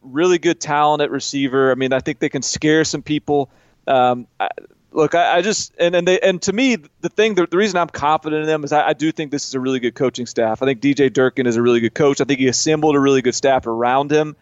really 0.01 0.37
good 0.37 0.59
talent 0.59 1.01
at 1.01 1.11
receiver. 1.11 1.71
I 1.71 1.75
mean, 1.75 1.93
I 1.93 1.99
think 1.99 2.19
they 2.19 2.29
can 2.29 2.41
scare 2.41 2.83
some 2.83 3.01
people. 3.01 3.49
Um, 3.87 4.27
I, 4.39 4.49
look, 4.91 5.15
I, 5.15 5.37
I, 5.37 5.41
just 5.41 5.73
and 5.79 5.95
and 5.95 6.07
they 6.07 6.19
and 6.19 6.41
to 6.43 6.53
me 6.53 6.77
the 7.01 7.09
thing 7.09 7.35
the, 7.35 7.47
the 7.47 7.57
reason 7.57 7.77
I'm 7.77 7.89
confident 7.89 8.41
in 8.41 8.47
them 8.47 8.63
is 8.63 8.71
I, 8.71 8.89
I, 8.89 8.93
do 8.93 9.11
think 9.11 9.31
this 9.31 9.47
is 9.47 9.53
a 9.53 9.59
really 9.59 9.79
good 9.79 9.95
coaching 9.95 10.25
staff. 10.25 10.61
I 10.61 10.65
think 10.65 10.81
DJ 10.81 11.11
Durkin 11.11 11.47
is 11.47 11.55
a 11.55 11.61
really 11.61 11.79
good 11.79 11.93
coach. 11.93 12.21
I 12.21 12.23
think 12.25 12.39
he 12.39 12.47
assembled 12.47 12.95
a 12.95 12.99
really 12.99 13.21
good 13.21 13.35
staff 13.35 13.67
around 13.67 14.11
him. 14.11 14.35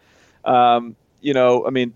Um, 0.45 0.95
you 1.21 1.34
know, 1.34 1.65
I 1.65 1.69
mean, 1.69 1.93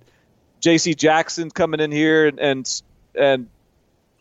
J.C. 0.59 0.95
Jackson 0.95 1.51
coming 1.51 1.79
in 1.79 1.91
here 1.91 2.27
and 2.27 2.39
and, 2.39 2.81
and 3.15 3.47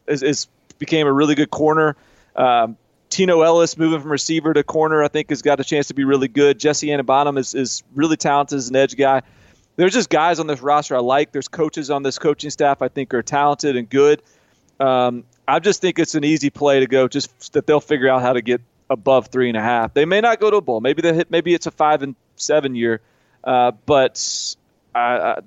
is, 0.06 0.22
is, 0.22 0.48
became 0.78 1.06
a 1.06 1.12
really 1.12 1.34
good 1.34 1.50
corner. 1.50 1.96
Um, 2.36 2.76
Tino 3.14 3.42
Ellis 3.42 3.78
moving 3.78 4.00
from 4.00 4.10
receiver 4.10 4.52
to 4.52 4.64
corner, 4.64 5.04
I 5.04 5.06
think, 5.06 5.28
has 5.28 5.40
got 5.40 5.60
a 5.60 5.64
chance 5.64 5.86
to 5.86 5.94
be 5.94 6.02
really 6.02 6.26
good. 6.26 6.58
Jesse 6.58 6.88
Aniebonam 6.88 7.38
is, 7.38 7.54
is 7.54 7.84
really 7.94 8.16
talented 8.16 8.58
as 8.58 8.68
an 8.70 8.74
edge 8.74 8.96
guy. 8.96 9.22
There's 9.76 9.92
just 9.92 10.10
guys 10.10 10.40
on 10.40 10.48
this 10.48 10.60
roster 10.60 10.96
I 10.96 10.98
like. 10.98 11.30
There's 11.30 11.46
coaches 11.46 11.92
on 11.92 12.02
this 12.02 12.18
coaching 12.18 12.50
staff 12.50 12.82
I 12.82 12.88
think 12.88 13.14
are 13.14 13.22
talented 13.22 13.76
and 13.76 13.88
good. 13.88 14.20
Um, 14.80 15.22
I 15.46 15.60
just 15.60 15.80
think 15.80 16.00
it's 16.00 16.16
an 16.16 16.24
easy 16.24 16.50
play 16.50 16.80
to 16.80 16.88
go, 16.88 17.06
just 17.06 17.52
that 17.52 17.68
they'll 17.68 17.80
figure 17.80 18.08
out 18.08 18.20
how 18.20 18.32
to 18.32 18.42
get 18.42 18.60
above 18.90 19.28
three 19.28 19.48
and 19.48 19.56
a 19.56 19.62
half. 19.62 19.94
They 19.94 20.06
may 20.06 20.20
not 20.20 20.40
go 20.40 20.50
to 20.50 20.56
a 20.56 20.60
bowl. 20.60 20.80
Maybe 20.80 21.00
they 21.00 21.14
hit. 21.14 21.30
Maybe 21.30 21.54
it's 21.54 21.66
a 21.66 21.70
five 21.70 22.02
and 22.02 22.16
seven 22.34 22.74
year. 22.74 23.00
Uh, 23.44 23.70
but 23.86 24.56
I, 24.94 25.00
I, 25.00 25.38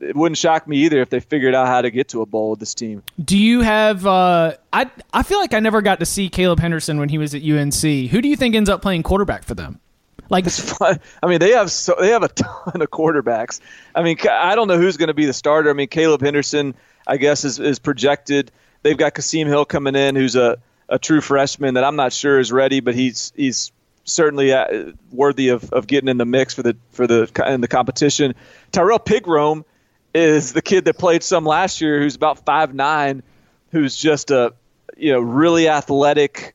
it 0.00 0.16
wouldn't 0.16 0.38
shock 0.38 0.66
me 0.66 0.78
either 0.78 1.00
if 1.00 1.10
they 1.10 1.20
figured 1.20 1.54
out 1.54 1.66
how 1.66 1.82
to 1.82 1.90
get 1.90 2.08
to 2.08 2.22
a 2.22 2.26
bowl 2.26 2.50
with 2.50 2.60
this 2.60 2.74
team. 2.74 3.02
Do 3.22 3.38
you 3.38 3.60
have? 3.60 4.06
Uh, 4.06 4.54
I 4.72 4.90
I 5.12 5.22
feel 5.22 5.38
like 5.38 5.54
I 5.54 5.60
never 5.60 5.82
got 5.82 6.00
to 6.00 6.06
see 6.06 6.28
Caleb 6.28 6.60
Henderson 6.60 6.98
when 6.98 7.08
he 7.08 7.18
was 7.18 7.34
at 7.34 7.42
UNC. 7.42 8.10
Who 8.10 8.20
do 8.20 8.28
you 8.28 8.36
think 8.36 8.54
ends 8.54 8.70
up 8.70 8.82
playing 8.82 9.02
quarterback 9.02 9.44
for 9.44 9.54
them? 9.54 9.80
Like, 10.28 10.46
I 11.22 11.26
mean, 11.28 11.38
they 11.38 11.52
have 11.52 11.70
so 11.70 11.94
they 11.98 12.08
have 12.08 12.22
a 12.22 12.28
ton 12.28 12.82
of 12.82 12.90
quarterbacks. 12.90 13.60
I 13.94 14.02
mean, 14.02 14.16
I 14.28 14.54
don't 14.54 14.68
know 14.68 14.78
who's 14.78 14.96
going 14.96 15.08
to 15.08 15.14
be 15.14 15.26
the 15.26 15.32
starter. 15.32 15.70
I 15.70 15.72
mean, 15.72 15.88
Caleb 15.88 16.20
Henderson, 16.20 16.74
I 17.06 17.16
guess, 17.16 17.44
is 17.44 17.58
is 17.58 17.78
projected. 17.78 18.50
They've 18.82 18.96
got 18.96 19.14
Kasim 19.14 19.48
Hill 19.48 19.64
coming 19.64 19.94
in, 19.94 20.16
who's 20.16 20.36
a 20.36 20.58
a 20.88 20.98
true 20.98 21.20
freshman 21.20 21.74
that 21.74 21.84
I'm 21.84 21.96
not 21.96 22.12
sure 22.12 22.38
is 22.38 22.52
ready, 22.52 22.80
but 22.80 22.94
he's 22.94 23.32
he's 23.36 23.72
certainly 24.06 24.52
uh, 24.52 24.92
worthy 25.10 25.48
of, 25.50 25.70
of 25.72 25.86
getting 25.86 26.08
in 26.08 26.16
the 26.16 26.24
mix 26.24 26.54
for 26.54 26.62
the 26.62 26.76
for 26.90 27.06
the 27.06 27.30
in 27.46 27.60
the 27.60 27.68
competition. 27.68 28.34
Tyrell 28.72 28.98
Pigrome 28.98 29.64
is 30.14 30.54
the 30.54 30.62
kid 30.62 30.86
that 30.86 30.96
played 30.96 31.22
some 31.22 31.44
last 31.44 31.80
year, 31.82 32.00
who's 32.00 32.16
about 32.16 32.44
five 32.46 32.74
nine, 32.74 33.22
who's 33.70 33.94
just 33.96 34.30
a 34.30 34.54
you 34.96 35.12
know 35.12 35.20
really 35.20 35.68
athletic, 35.68 36.54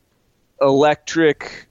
electric 0.60 1.68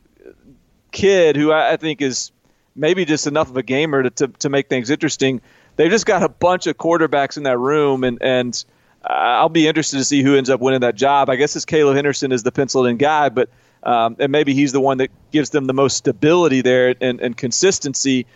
kid 0.93 1.37
who 1.37 1.51
I, 1.51 1.73
I 1.73 1.77
think 1.77 2.03
is 2.03 2.31
maybe 2.75 3.05
just 3.05 3.27
enough 3.27 3.49
of 3.49 3.57
a 3.57 3.63
gamer 3.63 4.03
to, 4.03 4.11
to, 4.11 4.29
to 4.29 4.49
make 4.49 4.69
things 4.69 4.91
interesting. 4.91 5.41
They've 5.77 5.91
just 5.91 6.07
got 6.07 6.23
a 6.23 6.29
bunch 6.29 6.67
of 6.67 6.77
quarterbacks 6.77 7.37
in 7.37 7.45
that 7.45 7.59
room, 7.59 8.05
and 8.05 8.19
and 8.23 8.65
I'll 9.05 9.49
be 9.49 9.67
interested 9.67 9.97
to 9.97 10.05
see 10.05 10.23
who 10.23 10.37
ends 10.37 10.51
up 10.51 10.61
winning 10.61 10.81
that 10.81 10.95
job. 10.95 11.31
I 11.31 11.37
guess 11.37 11.57
it's 11.57 11.65
Caleb 11.65 11.97
Henderson 11.97 12.33
is 12.33 12.43
the 12.43 12.53
penciled 12.53 12.87
in 12.87 12.99
guy, 12.99 13.31
but 13.31 13.49
um, 13.83 14.17
and 14.19 14.31
maybe 14.31 14.55
he's 14.55 14.73
the 14.73 14.81
one 14.81 14.99
that 14.99 15.11
gives 15.31 15.51
them 15.51 15.67
the 15.67 15.73
most 15.73 15.97
stability 15.97 16.61
there 16.61 16.95
and, 17.01 17.21
and 17.21 17.37
consistency. 17.37 18.27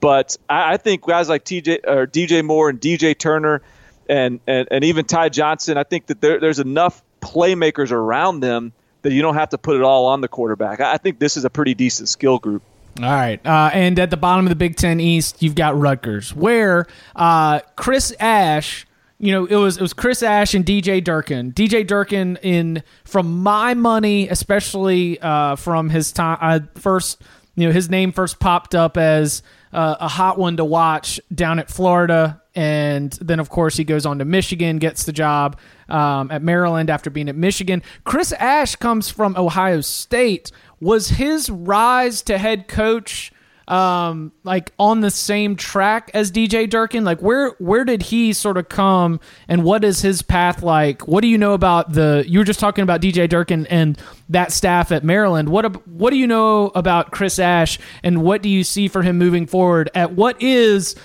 But 0.00 0.36
I, 0.48 0.74
I, 0.74 0.76
think 0.76 1.02
guys 1.02 1.28
like 1.28 1.44
TJ 1.44 1.80
or 1.86 2.06
DJ 2.06 2.44
Moore 2.44 2.68
and 2.70 2.80
DJ 2.80 3.16
Turner 3.16 3.62
and, 4.08 4.40
and, 4.46 4.68
and 4.70 4.84
even 4.84 5.04
Ty 5.04 5.30
Johnson, 5.30 5.76
I 5.76 5.84
think 5.84 6.06
that 6.06 6.20
there, 6.20 6.40
there's 6.40 6.58
enough 6.58 7.02
playmakers 7.20 7.92
around 7.92 8.40
them 8.40 8.72
that 9.02 9.12
you 9.12 9.22
don't 9.22 9.34
have 9.34 9.50
to 9.50 9.58
put 9.58 9.76
it 9.76 9.82
all 9.82 10.06
on 10.06 10.20
the 10.20 10.28
quarterback. 10.28 10.80
I, 10.80 10.94
I 10.94 10.96
think 10.98 11.18
this 11.18 11.36
is 11.36 11.44
a 11.44 11.50
pretty 11.50 11.74
decent 11.74 12.08
skill 12.08 12.38
group. 12.38 12.62
All 12.98 13.10
right. 13.10 13.44
Uh, 13.46 13.70
and 13.72 13.98
at 13.98 14.10
the 14.10 14.16
bottom 14.16 14.46
of 14.46 14.50
the 14.50 14.56
Big 14.56 14.76
Ten 14.76 15.00
East, 15.00 15.42
you've 15.42 15.54
got 15.54 15.78
Rutgers, 15.78 16.34
where 16.34 16.86
uh, 17.16 17.60
Chris 17.76 18.12
Ash 18.20 18.86
you 19.20 19.32
know, 19.32 19.44
it 19.44 19.54
was 19.54 19.76
it 19.76 19.82
was 19.82 19.92
Chris 19.92 20.22
Ash 20.22 20.54
and 20.54 20.64
DJ 20.64 21.04
Durkin. 21.04 21.52
DJ 21.52 21.86
Durkin, 21.86 22.38
in 22.42 22.82
from 23.04 23.42
my 23.42 23.74
money, 23.74 24.28
especially 24.28 25.20
uh, 25.20 25.56
from 25.56 25.90
his 25.90 26.10
time, 26.10 26.38
uh, 26.40 26.60
first, 26.76 27.20
you 27.54 27.66
know, 27.66 27.72
his 27.72 27.90
name 27.90 28.12
first 28.12 28.40
popped 28.40 28.74
up 28.74 28.96
as 28.96 29.42
uh, 29.74 29.96
a 30.00 30.08
hot 30.08 30.38
one 30.38 30.56
to 30.56 30.64
watch 30.64 31.20
down 31.34 31.58
at 31.58 31.70
Florida, 31.70 32.40
and 32.54 33.12
then 33.20 33.40
of 33.40 33.50
course 33.50 33.76
he 33.76 33.84
goes 33.84 34.06
on 34.06 34.18
to 34.20 34.24
Michigan, 34.24 34.78
gets 34.78 35.04
the 35.04 35.12
job 35.12 35.58
um, 35.90 36.30
at 36.30 36.40
Maryland 36.40 36.88
after 36.88 37.10
being 37.10 37.28
at 37.28 37.36
Michigan. 37.36 37.82
Chris 38.04 38.32
Ash 38.32 38.74
comes 38.74 39.10
from 39.10 39.36
Ohio 39.36 39.82
State. 39.82 40.50
Was 40.80 41.10
his 41.10 41.50
rise 41.50 42.22
to 42.22 42.38
head 42.38 42.68
coach? 42.68 43.32
Um, 43.70 44.32
like 44.42 44.72
on 44.78 45.00
the 45.00 45.10
same 45.10 45.56
track 45.56 46.10
as 46.12 46.30
DJ 46.32 46.68
Durkin? 46.68 47.04
Like 47.04 47.22
where 47.22 47.50
where 47.58 47.84
did 47.84 48.02
he 48.02 48.32
sort 48.32 48.56
of 48.56 48.68
come 48.68 49.20
and 49.48 49.64
what 49.64 49.84
is 49.84 50.02
his 50.02 50.22
path 50.22 50.62
like? 50.62 51.06
What 51.06 51.22
do 51.22 51.28
you 51.28 51.38
know 51.38 51.54
about 51.54 51.92
the 51.92 52.24
you 52.26 52.40
were 52.40 52.44
just 52.44 52.60
talking 52.60 52.82
about 52.82 53.00
DJ 53.00 53.28
Durkin 53.28 53.66
and 53.66 53.98
that 54.30 54.52
staff 54.52 54.92
at 54.92 55.04
Maryland. 55.04 55.48
What 55.48 55.86
what 55.86 56.10
do 56.10 56.16
you 56.16 56.26
know 56.26 56.72
about 56.74 57.10
Chris 57.10 57.38
Ash 57.38 57.78
and 58.02 58.22
what 58.22 58.42
do 58.42 58.48
you 58.48 58.64
see 58.64 58.88
for 58.88 59.02
him 59.02 59.18
moving 59.18 59.46
forward 59.46 59.90
at 59.94 60.12
what 60.12 60.40
is 60.40 60.96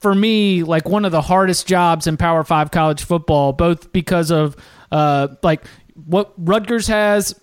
for 0.00 0.14
me 0.14 0.64
like 0.64 0.88
one 0.88 1.04
of 1.04 1.12
the 1.12 1.22
hardest 1.22 1.66
jobs 1.66 2.06
in 2.06 2.16
Power 2.16 2.42
5 2.42 2.70
college 2.72 3.04
football 3.04 3.52
both 3.52 3.92
because 3.92 4.30
of 4.30 4.56
uh, 4.90 5.28
like 5.42 5.64
what 5.94 6.32
Rutgers 6.36 6.88
has 6.88 7.38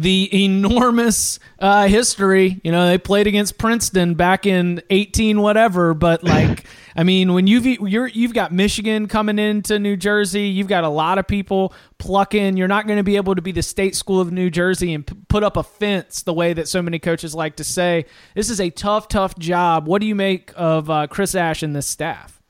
the 0.00 0.44
enormous 0.44 1.38
uh, 1.58 1.86
history. 1.86 2.60
You 2.64 2.72
know, 2.72 2.86
they 2.86 2.98
played 2.98 3.26
against 3.26 3.58
Princeton 3.58 4.14
back 4.14 4.46
in 4.46 4.82
eighteen 4.90 5.40
whatever, 5.40 5.94
but 5.94 6.22
like. 6.22 6.64
I 6.96 7.02
mean, 7.02 7.34
when 7.34 7.48
you've 7.48 7.66
you're 7.66 8.06
you've 8.06 8.34
got 8.34 8.52
Michigan 8.52 9.08
coming 9.08 9.40
into 9.40 9.80
New 9.80 9.96
Jersey, 9.96 10.42
you've 10.42 10.68
got 10.68 10.84
a 10.84 10.88
lot 10.88 11.18
of 11.18 11.26
people 11.26 11.74
plucking. 11.98 12.56
You're 12.56 12.68
not 12.68 12.86
going 12.86 12.98
to 12.98 13.02
be 13.02 13.16
able 13.16 13.34
to 13.34 13.42
be 13.42 13.50
the 13.50 13.62
state 13.62 13.96
school 13.96 14.20
of 14.20 14.30
New 14.30 14.48
Jersey 14.48 14.94
and 14.94 15.04
p- 15.04 15.16
put 15.28 15.42
up 15.42 15.56
a 15.56 15.64
fence 15.64 16.22
the 16.22 16.32
way 16.32 16.52
that 16.52 16.68
so 16.68 16.82
many 16.82 17.00
coaches 17.00 17.34
like 17.34 17.56
to 17.56 17.64
say. 17.64 18.06
This 18.36 18.48
is 18.48 18.60
a 18.60 18.70
tough, 18.70 19.08
tough 19.08 19.36
job. 19.38 19.88
What 19.88 20.00
do 20.02 20.06
you 20.06 20.14
make 20.14 20.52
of 20.54 20.88
uh, 20.88 21.08
Chris 21.08 21.34
Ash 21.34 21.64
and 21.64 21.74
this 21.74 21.88
staff? 21.88 22.40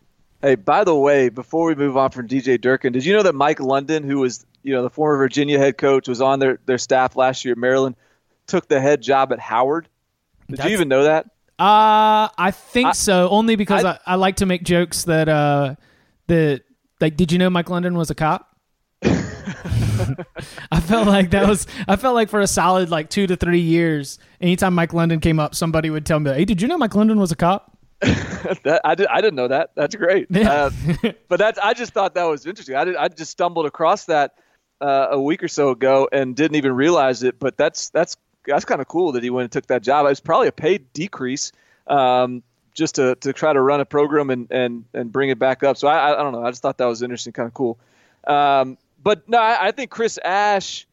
Hey, 0.42 0.56
by 0.56 0.84
the 0.84 0.94
way, 0.94 1.30
before 1.30 1.66
we 1.66 1.74
move 1.74 1.96
on 1.96 2.10
from 2.10 2.28
DJ 2.28 2.60
Durkin, 2.60 2.92
did 2.92 3.06
you 3.06 3.14
know 3.14 3.22
that 3.22 3.34
Mike 3.34 3.60
London, 3.60 4.02
who 4.02 4.18
was 4.18 4.44
you 4.64 4.72
know, 4.72 4.82
the 4.82 4.90
former 4.90 5.16
Virginia 5.18 5.58
head 5.58 5.78
coach 5.78 6.08
was 6.08 6.20
on 6.20 6.40
their, 6.40 6.58
their 6.66 6.78
staff 6.78 7.14
last 7.14 7.44
year 7.44 7.52
at 7.52 7.58
Maryland, 7.58 7.94
took 8.46 8.66
the 8.66 8.80
head 8.80 9.02
job 9.02 9.32
at 9.32 9.38
Howard. 9.38 9.88
Did 10.48 10.58
That's, 10.58 10.68
you 10.68 10.74
even 10.74 10.88
know 10.88 11.04
that? 11.04 11.26
Uh, 11.58 12.28
I 12.36 12.50
think 12.50 12.88
I, 12.88 12.92
so. 12.92 13.28
Only 13.28 13.56
because 13.56 13.84
I, 13.84 13.92
I, 13.92 13.98
I, 14.06 14.14
like 14.16 14.36
to 14.36 14.46
make 14.46 14.64
jokes 14.64 15.04
that 15.04 15.28
uh 15.28 15.76
that 16.26 16.62
like 17.00 17.16
did 17.16 17.30
you 17.30 17.38
know 17.38 17.48
Mike 17.48 17.70
London 17.70 17.94
was 17.94 18.10
a 18.10 18.14
cop? 18.14 18.50
I 20.72 20.80
felt 20.80 21.06
like 21.06 21.30
that 21.30 21.46
was 21.46 21.68
I 21.86 21.94
felt 21.94 22.16
like 22.16 22.28
for 22.28 22.40
a 22.40 22.46
solid 22.48 22.90
like 22.90 23.08
two 23.08 23.28
to 23.28 23.36
three 23.36 23.60
years, 23.60 24.18
anytime 24.40 24.74
Mike 24.74 24.92
London 24.92 25.20
came 25.20 25.38
up, 25.38 25.54
somebody 25.54 25.90
would 25.90 26.04
tell 26.04 26.18
me, 26.18 26.32
"Hey, 26.32 26.44
did 26.44 26.60
you 26.60 26.66
know 26.66 26.76
Mike 26.76 26.94
London 26.94 27.20
was 27.20 27.30
a 27.30 27.36
cop?" 27.36 27.78
that, 28.00 28.80
I, 28.84 28.94
did, 28.94 29.06
I 29.06 29.20
didn't 29.20 29.36
know 29.36 29.48
that. 29.48 29.70
That's 29.76 29.94
great. 29.94 30.26
Yeah. 30.28 30.70
uh, 31.04 31.12
but 31.28 31.38
that's 31.38 31.58
I 31.58 31.72
just 31.72 31.92
thought 31.92 32.14
that 32.14 32.24
was 32.24 32.44
interesting. 32.46 32.74
I 32.74 32.84
did, 32.84 32.96
I 32.96 33.08
just 33.08 33.30
stumbled 33.30 33.66
across 33.66 34.06
that 34.06 34.34
uh, 34.80 35.08
a 35.10 35.20
week 35.20 35.42
or 35.42 35.48
so 35.48 35.70
ago 35.70 36.08
and 36.12 36.36
didn't 36.36 36.56
even 36.56 36.72
realize 36.72 37.22
it. 37.22 37.38
But 37.38 37.56
that's 37.56 37.90
that's 37.90 38.16
that's 38.46 38.64
kind 38.64 38.80
of 38.80 38.88
cool 38.88 39.12
that 39.12 39.22
he 39.22 39.30
went 39.30 39.44
and 39.44 39.52
took 39.52 39.66
that 39.66 39.82
job. 39.82 40.06
It 40.06 40.10
was 40.10 40.20
probably 40.20 40.48
a 40.48 40.52
paid 40.52 40.92
decrease 40.92 41.52
um, 41.86 42.42
just 42.74 42.96
to, 42.96 43.14
to 43.16 43.32
try 43.32 43.52
to 43.52 43.60
run 43.60 43.80
a 43.80 43.84
program 43.84 44.30
and, 44.30 44.50
and, 44.50 44.84
and 44.92 45.12
bring 45.12 45.30
it 45.30 45.38
back 45.38 45.62
up. 45.62 45.76
So 45.76 45.88
I, 45.88 46.12
I 46.12 46.22
don't 46.22 46.32
know. 46.32 46.44
I 46.44 46.50
just 46.50 46.62
thought 46.62 46.78
that 46.78 46.86
was 46.86 47.02
interesting, 47.02 47.32
kind 47.32 47.46
of 47.46 47.54
cool. 47.54 47.78
Um, 48.26 48.78
but 49.02 49.28
no, 49.28 49.38
I, 49.38 49.68
I, 49.68 49.70
think 49.70 49.90
Chris 49.90 50.18
Ash, 50.24 50.86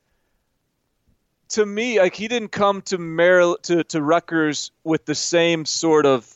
to 1.50 1.66
me, 1.66 2.00
like 2.00 2.16
he 2.16 2.28
didn't 2.28 2.50
come 2.50 2.82
to 2.84 2.98
Maryland 2.98 3.64
to, 3.64 3.84
to 3.86 4.02
Rutgers 4.02 4.72
with 4.84 5.06
the 5.06 5.16
same 5.16 5.66
sort 5.66 6.06
of 6.06 6.34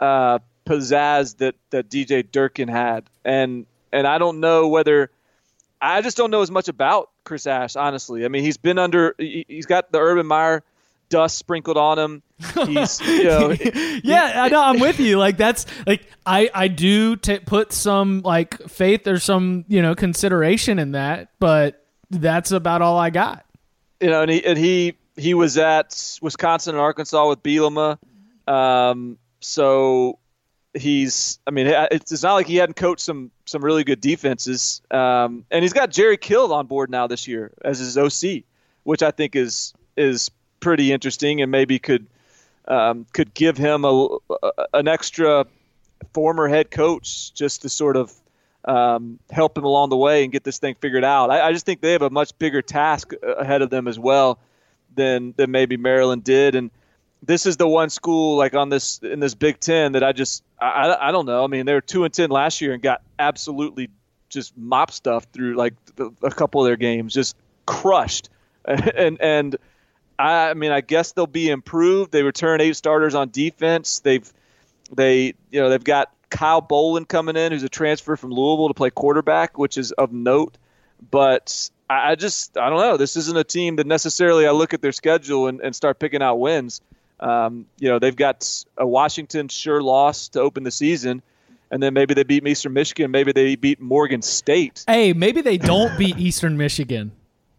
uh, 0.00 0.38
pizzazz 0.66 1.36
that 1.38 1.54
that 1.70 1.90
DJ 1.90 2.30
Durkin 2.30 2.68
had, 2.68 3.04
and 3.24 3.66
and 3.92 4.06
I 4.06 4.16
don't 4.18 4.40
know 4.40 4.68
whether 4.68 5.10
I 5.80 6.00
just 6.02 6.16
don't 6.16 6.30
know 6.30 6.42
as 6.42 6.50
much 6.50 6.68
about 6.68 7.10
Chris 7.24 7.46
Ash, 7.46 7.76
honestly. 7.76 8.24
I 8.24 8.28
mean, 8.28 8.42
he's 8.42 8.56
been 8.56 8.78
under, 8.78 9.14
he's 9.18 9.66
got 9.66 9.92
the 9.92 9.98
Urban 9.98 10.26
Meyer 10.26 10.62
dust 11.08 11.38
sprinkled 11.38 11.76
on 11.76 11.98
him. 11.98 12.22
He's, 12.66 13.00
you 13.06 13.24
know, 13.24 13.54
yeah, 14.04 14.32
I 14.42 14.48
know. 14.48 14.62
I'm 14.62 14.80
with 14.80 15.00
you. 15.00 15.18
Like 15.18 15.36
that's 15.36 15.66
like 15.86 16.06
I 16.24 16.50
I 16.54 16.68
do 16.68 17.16
t- 17.16 17.40
put 17.40 17.72
some 17.72 18.22
like 18.22 18.68
faith 18.68 19.06
or 19.06 19.18
some 19.18 19.64
you 19.68 19.82
know 19.82 19.94
consideration 19.94 20.78
in 20.78 20.92
that, 20.92 21.30
but 21.38 21.84
that's 22.10 22.52
about 22.52 22.82
all 22.82 22.98
I 22.98 23.10
got. 23.10 23.44
You 24.00 24.10
know, 24.10 24.22
and 24.22 24.30
he 24.30 24.44
and 24.44 24.58
he 24.58 24.96
he 25.16 25.34
was 25.34 25.58
at 25.58 26.18
Wisconsin 26.22 26.74
and 26.74 26.80
Arkansas 26.80 27.28
with 27.28 27.42
Bielema. 27.42 27.98
Um, 28.46 29.18
so 29.40 30.18
he's 30.74 31.38
I 31.46 31.50
mean 31.50 31.66
it's 31.66 32.22
not 32.22 32.34
like 32.34 32.46
he 32.46 32.56
hadn't 32.56 32.76
coached 32.76 33.00
some 33.00 33.30
some 33.46 33.64
really 33.64 33.84
good 33.84 34.00
defenses 34.00 34.82
um, 34.90 35.44
and 35.50 35.62
he's 35.62 35.72
got 35.72 35.90
Jerry 35.90 36.16
Kill 36.16 36.52
on 36.52 36.66
board 36.66 36.90
now 36.90 37.06
this 37.06 37.26
year 37.26 37.52
as 37.64 37.78
his 37.78 37.96
OC 37.96 38.44
which 38.84 39.02
I 39.02 39.10
think 39.10 39.34
is 39.34 39.72
is 39.96 40.30
pretty 40.60 40.92
interesting 40.92 41.42
and 41.42 41.50
maybe 41.50 41.78
could 41.78 42.06
um, 42.66 43.06
could 43.12 43.32
give 43.34 43.56
him 43.56 43.84
a, 43.84 44.18
a, 44.30 44.50
an 44.74 44.88
extra 44.88 45.46
former 46.12 46.48
head 46.48 46.70
coach 46.70 47.32
just 47.34 47.62
to 47.62 47.68
sort 47.68 47.96
of 47.96 48.12
um, 48.64 49.18
help 49.30 49.56
him 49.56 49.64
along 49.64 49.88
the 49.88 49.96
way 49.96 50.22
and 50.22 50.32
get 50.32 50.44
this 50.44 50.58
thing 50.58 50.74
figured 50.74 51.04
out. 51.04 51.30
I, 51.30 51.48
I 51.48 51.52
just 51.52 51.64
think 51.64 51.80
they 51.80 51.92
have 51.92 52.02
a 52.02 52.10
much 52.10 52.38
bigger 52.38 52.60
task 52.60 53.12
ahead 53.22 53.62
of 53.62 53.70
them 53.70 53.88
as 53.88 53.98
well 53.98 54.38
than 54.94 55.32
than 55.36 55.50
maybe 55.50 55.76
Maryland 55.76 56.24
did, 56.24 56.54
and 56.54 56.70
this 57.22 57.46
is 57.46 57.56
the 57.56 57.68
one 57.68 57.90
school 57.90 58.36
like 58.36 58.54
on 58.54 58.68
this 58.68 58.98
in 58.98 59.20
this 59.20 59.34
Big 59.34 59.60
Ten 59.60 59.92
that 59.92 60.04
I 60.04 60.12
just 60.12 60.42
I, 60.60 60.96
I 61.00 61.12
don't 61.12 61.26
know. 61.26 61.44
I 61.44 61.46
mean, 61.46 61.66
they 61.66 61.74
were 61.74 61.80
two 61.80 62.04
and 62.04 62.12
ten 62.12 62.30
last 62.30 62.60
year 62.60 62.72
and 62.72 62.82
got 62.82 63.02
absolutely 63.18 63.90
just 64.28 64.56
mop 64.56 64.90
stuff 64.90 65.26
through 65.32 65.56
like 65.56 65.74
the, 65.96 66.12
a 66.22 66.30
couple 66.30 66.60
of 66.60 66.68
their 66.68 66.76
games, 66.76 67.14
just 67.14 67.36
crushed, 67.66 68.28
and 68.64 69.20
and 69.20 69.56
I, 70.18 70.50
I 70.50 70.54
mean 70.54 70.72
I 70.72 70.80
guess 70.80 71.12
they'll 71.12 71.26
be 71.26 71.50
improved. 71.50 72.12
They 72.12 72.22
return 72.22 72.60
eight 72.60 72.76
starters 72.76 73.14
on 73.14 73.30
defense. 73.30 74.00
They've 74.00 74.30
they 74.92 75.34
you 75.50 75.60
know 75.60 75.70
they've 75.70 75.82
got 75.82 76.12
Kyle 76.30 76.62
Bolin 76.62 77.06
coming 77.06 77.36
in, 77.36 77.52
who's 77.52 77.62
a 77.62 77.68
transfer 77.68 78.16
from 78.16 78.30
Louisville 78.30 78.68
to 78.68 78.74
play 78.74 78.90
quarterback, 78.90 79.58
which 79.58 79.76
is 79.78 79.92
of 79.92 80.12
note. 80.12 80.56
But 81.10 81.70
I, 81.90 82.12
I 82.12 82.14
just 82.14 82.56
I 82.56 82.70
don't 82.70 82.80
know. 82.80 82.96
This 82.96 83.16
isn't 83.16 83.36
a 83.36 83.44
team 83.44 83.76
that 83.76 83.86
necessarily 83.86 84.46
I 84.46 84.52
look 84.52 84.74
at 84.74 84.82
their 84.82 84.92
schedule 84.92 85.48
and, 85.48 85.60
and 85.60 85.74
start 85.74 85.98
picking 85.98 86.22
out 86.22 86.36
wins. 86.36 86.80
Um, 87.20 87.66
you 87.78 87.88
know, 87.88 87.98
they've 87.98 88.14
got 88.14 88.64
a 88.76 88.86
Washington 88.86 89.48
sure 89.48 89.82
loss 89.82 90.28
to 90.30 90.40
open 90.40 90.62
the 90.62 90.70
season, 90.70 91.22
and 91.70 91.82
then 91.82 91.94
maybe 91.94 92.14
they 92.14 92.22
beat 92.22 92.46
Eastern 92.46 92.72
Michigan. 92.72 93.10
Maybe 93.10 93.32
they 93.32 93.56
beat 93.56 93.80
Morgan 93.80 94.22
State. 94.22 94.84
Hey, 94.86 95.12
maybe 95.12 95.40
they 95.40 95.58
don't 95.58 95.96
beat 95.98 96.18
Eastern 96.18 96.56
Michigan. 96.56 97.12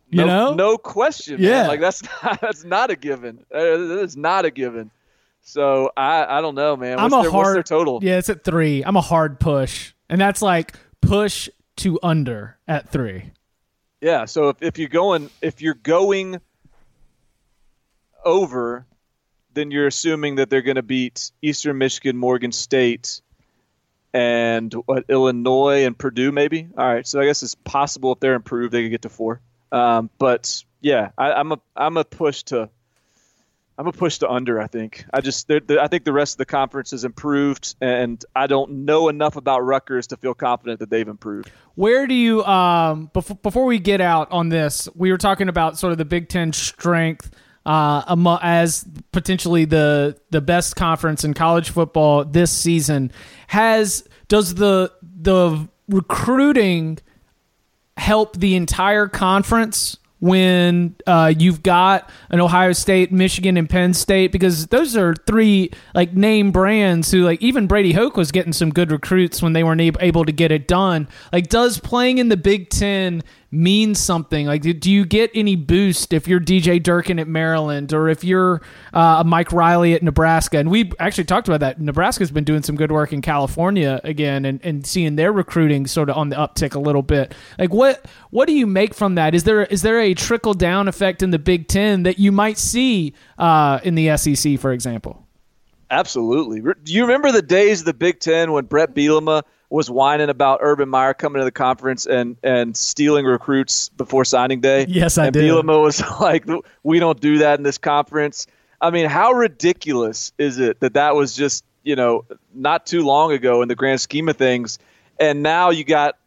You 0.10 0.26
no, 0.26 0.26
know, 0.26 0.53
no 0.55 0.78
question. 0.78 1.38
Yeah, 1.39 1.62
man. 1.62 1.68
like 1.68 1.80
that's 1.80 2.01
not, 2.24 2.41
that's 2.41 2.64
not 2.64 2.89
a 2.89 2.95
given. 2.95 3.45
Uh, 3.53 4.01
it's 4.01 4.16
not 4.16 4.45
a 4.45 4.51
given. 4.51 4.91
So 5.41 5.91
I 5.95 6.26
I 6.38 6.41
don't 6.41 6.55
know, 6.55 6.76
man. 6.76 6.97
What's 6.97 7.14
I'm 7.14 7.20
a 7.20 7.24
their, 7.24 7.32
hard 7.32 7.66
total? 7.66 7.99
Yeah, 8.01 8.18
it's 8.18 8.30
at 8.30 8.43
three. 8.43 8.84
I'm 8.84 8.95
a 8.95 9.01
hard 9.01 9.39
push, 9.39 9.93
and 10.10 10.20
that's 10.20 10.41
like 10.41 10.74
push 11.01 11.49
to 11.78 11.99
under 12.01 12.57
at 12.68 12.89
three. 12.89 13.32
Yeah. 14.01 14.26
So 14.26 14.49
if, 14.49 14.62
if 14.62 14.78
you're 14.78 14.89
going 14.89 15.30
if 15.41 15.62
you're 15.62 15.74
going 15.76 16.41
over, 18.24 18.86
then 19.54 19.72
you're 19.72 19.88
assuming 19.88 20.36
that 20.36 20.50
they're 20.50 20.62
going 20.62 20.76
to 20.76 20.84
beat 20.84 21.32
Eastern 21.41 21.78
Michigan, 21.78 22.18
Morgan 22.18 22.52
State, 22.52 23.22
and 24.14 24.74
what 24.86 25.06
Illinois 25.10 25.86
and 25.86 25.97
Purdue 25.97 26.32
maybe. 26.32 26.68
All 26.78 26.86
right. 26.86 27.06
So 27.06 27.20
I 27.20 27.26
guess 27.26 27.43
it's 27.43 27.56
possible 27.56 28.14
if 28.14 28.20
they're 28.20 28.36
improved 28.36 28.74
they 28.74 28.84
could 28.84 28.91
get 28.91 29.02
to 29.04 29.10
four. 29.10 29.41
Um, 29.72 30.10
but 30.18 30.64
yeah, 30.82 31.12
I, 31.18 31.34
I'm 31.34 31.52
a 31.52 31.60
I'm 31.76 31.97
a 31.97 32.04
push 32.04 32.43
to 32.43 32.70
I'm 33.78 33.88
a 33.88 33.91
push 33.93 34.18
to 34.20 34.30
under. 34.30 34.60
I 34.60 34.68
think 34.68 35.06
I 35.14 35.22
just 35.22 35.47
they're, 35.47 35.60
they're, 35.60 35.80
I 35.80 35.88
think 35.88 36.04
the 36.04 36.12
rest 36.12 36.34
of 36.34 36.38
the 36.39 36.45
conference 36.45 36.91
has 36.91 37.06
improved, 37.06 37.76
and 37.80 38.24
I 38.36 38.47
don't 38.47 38.86
know 38.86 39.10
enough 39.10 39.36
about 39.36 39.62
Rutgers 39.62 40.08
to 40.08 40.18
feel 40.18 40.34
confident 40.34 40.80
that 40.80 40.89
they've 40.89 41.08
improved. 41.08 41.52
Where 41.76 42.08
do 42.08 42.14
you 42.14 42.43
um 42.45 43.10
before 43.14 43.38
before 43.38 43.66
we 43.66 43.80
get 43.80 44.02
out 44.02 44.32
on 44.32 44.50
this? 44.50 44.89
We 44.95 45.12
were 45.12 45.18
talking 45.18 45.50
about 45.50 45.78
sort 45.78 45.91
of 45.91 45.97
the 45.97 46.06
Big 46.06 46.30
Ten 46.30 46.52
strength. 46.52 47.32
Uh, 47.70 48.39
as 48.41 48.84
potentially 49.11 49.63
the 49.63 50.17
the 50.32 50.41
best 50.41 50.76
conference 50.76 51.24
in 51.24 51.36
college 51.36 51.70
football 51.70 52.26
this 52.26 52.51
season, 52.51 53.11
has 53.45 54.03
does 54.28 54.55
the 54.55 54.91
the 55.03 55.67
recruiting 55.88 56.97
help 57.95 58.38
the 58.38 58.55
entire 58.55 59.07
conference 59.07 59.97
when 60.20 60.95
uh, 61.07 61.32
you've 61.38 61.63
got 61.63 62.09
an 62.30 62.39
Ohio 62.39 62.74
State, 62.74 63.11
Michigan, 63.11 63.55
and 63.55 63.70
Penn 63.70 63.93
State 63.93 64.32
because 64.32 64.67
those 64.67 64.97
are 64.97 65.13
three 65.28 65.72
like 65.93 66.13
name 66.13 66.51
brands 66.51 67.11
who 67.11 67.24
like 67.24 67.41
even 67.41 67.67
Brady 67.67 67.93
Hoke 67.93 68.17
was 68.17 68.32
getting 68.32 68.51
some 68.51 68.70
good 68.70 68.91
recruits 68.91 69.41
when 69.41 69.53
they 69.53 69.63
weren't 69.63 69.82
able 70.01 70.26
to 70.26 70.32
get 70.32 70.51
it 70.51 70.67
done. 70.67 71.07
Like, 71.32 71.47
does 71.47 71.80
playing 71.80 72.17
in 72.17 72.30
the 72.30 72.38
Big 72.38 72.70
Ten 72.70 73.22
means 73.52 74.00
something? 74.00 74.45
Like, 74.45 74.62
do 74.62 74.91
you 74.91 75.06
get 75.06 75.32
any 75.34 75.56
boost 75.56 76.14
if 76.14 76.28
you're 76.28 76.39
DJ 76.39 76.82
Durkin 76.82 77.20
at 77.20 77.28
Maryland 77.28 77.93
or 77.93 78.08
if 78.10 78.24
you're 78.24 78.62
uh, 78.93 79.24
Mike 79.26 79.52
Riley 79.52 79.93
at 79.93 80.04
Nebraska? 80.04 80.58
And 80.58 80.70
we 80.70 80.91
actually 81.00 81.24
talked 81.26 81.47
about 81.47 81.62
that. 81.62 81.82
Nebraska's 81.82 82.32
been 82.32 82.43
doing 82.43 82.64
some 82.64 82.76
good 82.76 82.91
work 82.91 83.12
in 83.12 83.22
California 83.22 84.00
again 84.04 84.45
and, 84.45 84.60
and 84.64 84.86
seeing 84.86 85.16
their 85.16 85.32
recruiting 85.32 85.88
sort 85.88 86.10
of 86.10 86.18
on 86.18 86.30
the 86.30 86.36
uptick 86.36 86.76
a 86.76 86.80
little 86.80 87.02
bit. 87.02 87.34
Like, 87.58 87.74
what 87.74 88.06
what 88.30 88.47
do 88.47 88.54
you 88.54 88.68
make 88.68 88.93
from 88.93 89.16
that? 89.16 89.34
Is 89.34 89.43
there 89.43 89.64
is 89.64 89.82
there 89.82 90.00
a 90.00 90.14
trickle 90.14 90.54
down 90.54 90.88
effect 90.88 91.24
in 91.24 91.32
the 91.32 91.39
Big 91.39 91.68
Ten 91.68 92.04
that 92.04 92.20
you 92.20 92.32
might 92.32 92.58
see 92.58 93.14
uh, 93.38 93.80
in 93.84 93.95
the 93.95 94.16
SEC, 94.18 94.60
for 94.60 94.72
example? 94.72 95.26
Absolutely. 95.91 96.62
Do 96.62 96.93
you 96.93 97.02
remember 97.02 97.32
the 97.32 97.41
days 97.41 97.80
of 97.80 97.86
the 97.88 97.95
Big 97.95 98.20
Ten 98.20 98.52
when 98.52 98.66
Bret 98.66 98.93
Bielema– 98.93 99.41
was 99.70 99.89
whining 99.89 100.30
about 100.30 100.59
Urban 100.61 100.89
Meyer 100.89 101.13
coming 101.13 101.39
to 101.39 101.45
the 101.45 101.51
conference 101.51 102.05
and 102.05 102.38
and 102.43 102.76
stealing 102.76 103.26
recruits 103.26 103.89
before 103.89 104.26
signing 104.26 104.61
day. 104.61 104.86
Yes, 104.88 105.17
I 105.17 105.28
and 105.28 105.34
did. 105.34 105.43
Bielema 105.43 105.82
was 105.82 106.01
like, 106.20 106.45
"We 106.84 106.99
don't 106.99 107.20
do 107.20 107.39
that 107.39 107.59
in 107.59 107.63
this 107.63 107.78
conference." 107.78 108.47
I 108.82 108.91
mean, 108.91 109.07
how 109.07 109.34
ridiculous 109.34 110.32
is 110.38 110.57
it 110.59 110.80
that 110.80 110.93
that 110.93 111.15
was 111.15 111.36
just 111.36 111.63
you 111.84 111.95
know 111.95 112.26
not 112.53 112.86
too 112.86 113.03
long 113.03 113.32
ago 113.32 113.61
in 113.61 113.67
the 113.67 113.76
grand 113.76 114.01
scheme 114.01 114.30
of 114.30 114.38
things, 114.38 114.80
and 115.20 115.43
now 115.43 115.70
you 115.70 115.84
got 115.84 116.17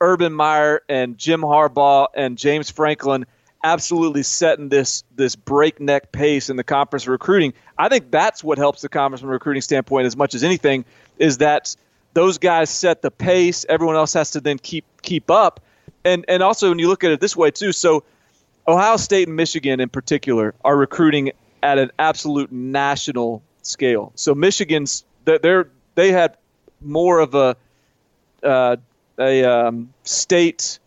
Urban 0.00 0.32
Meyer 0.32 0.82
and 0.88 1.16
Jim 1.16 1.40
Harbaugh 1.40 2.08
and 2.14 2.36
James 2.36 2.70
Franklin 2.70 3.26
absolutely 3.62 4.22
setting 4.22 4.68
this 4.68 5.04
this 5.14 5.36
breakneck 5.36 6.12
pace 6.12 6.50
in 6.50 6.56
the 6.56 6.64
conference 6.64 7.06
recruiting. 7.06 7.52
I 7.78 7.88
think 7.88 8.10
that's 8.10 8.42
what 8.42 8.58
helps 8.58 8.82
the 8.82 8.88
conference 8.88 9.20
from 9.20 9.30
a 9.30 9.34
recruiting 9.34 9.62
standpoint 9.62 10.06
as 10.06 10.16
much 10.16 10.34
as 10.34 10.44
anything 10.44 10.84
is 11.18 11.38
that 11.38 11.76
those 12.12 12.38
guys 12.38 12.70
set 12.70 13.02
the 13.02 13.10
pace. 13.10 13.64
Everyone 13.68 13.96
else 13.96 14.12
has 14.14 14.30
to 14.32 14.40
then 14.40 14.58
keep 14.58 14.84
keep 15.02 15.30
up. 15.30 15.60
And 16.04 16.24
and 16.28 16.42
also 16.42 16.68
when 16.68 16.78
you 16.78 16.88
look 16.88 17.04
at 17.04 17.10
it 17.10 17.20
this 17.20 17.36
way 17.36 17.50
too, 17.50 17.72
so 17.72 18.04
Ohio 18.66 18.96
State 18.96 19.28
and 19.28 19.36
Michigan 19.36 19.80
in 19.80 19.88
particular 19.88 20.54
are 20.64 20.76
recruiting 20.76 21.32
at 21.62 21.78
an 21.78 21.90
absolute 21.98 22.50
national 22.50 23.42
scale. 23.62 24.12
So 24.14 24.34
Michigan's 24.34 25.04
they're 25.24 25.68
they 25.94 26.12
had 26.12 26.36
more 26.80 27.20
of 27.20 27.34
a 27.34 27.56
uh, 28.42 28.76
a 29.18 29.44
um, 29.44 29.92
state 30.04 30.78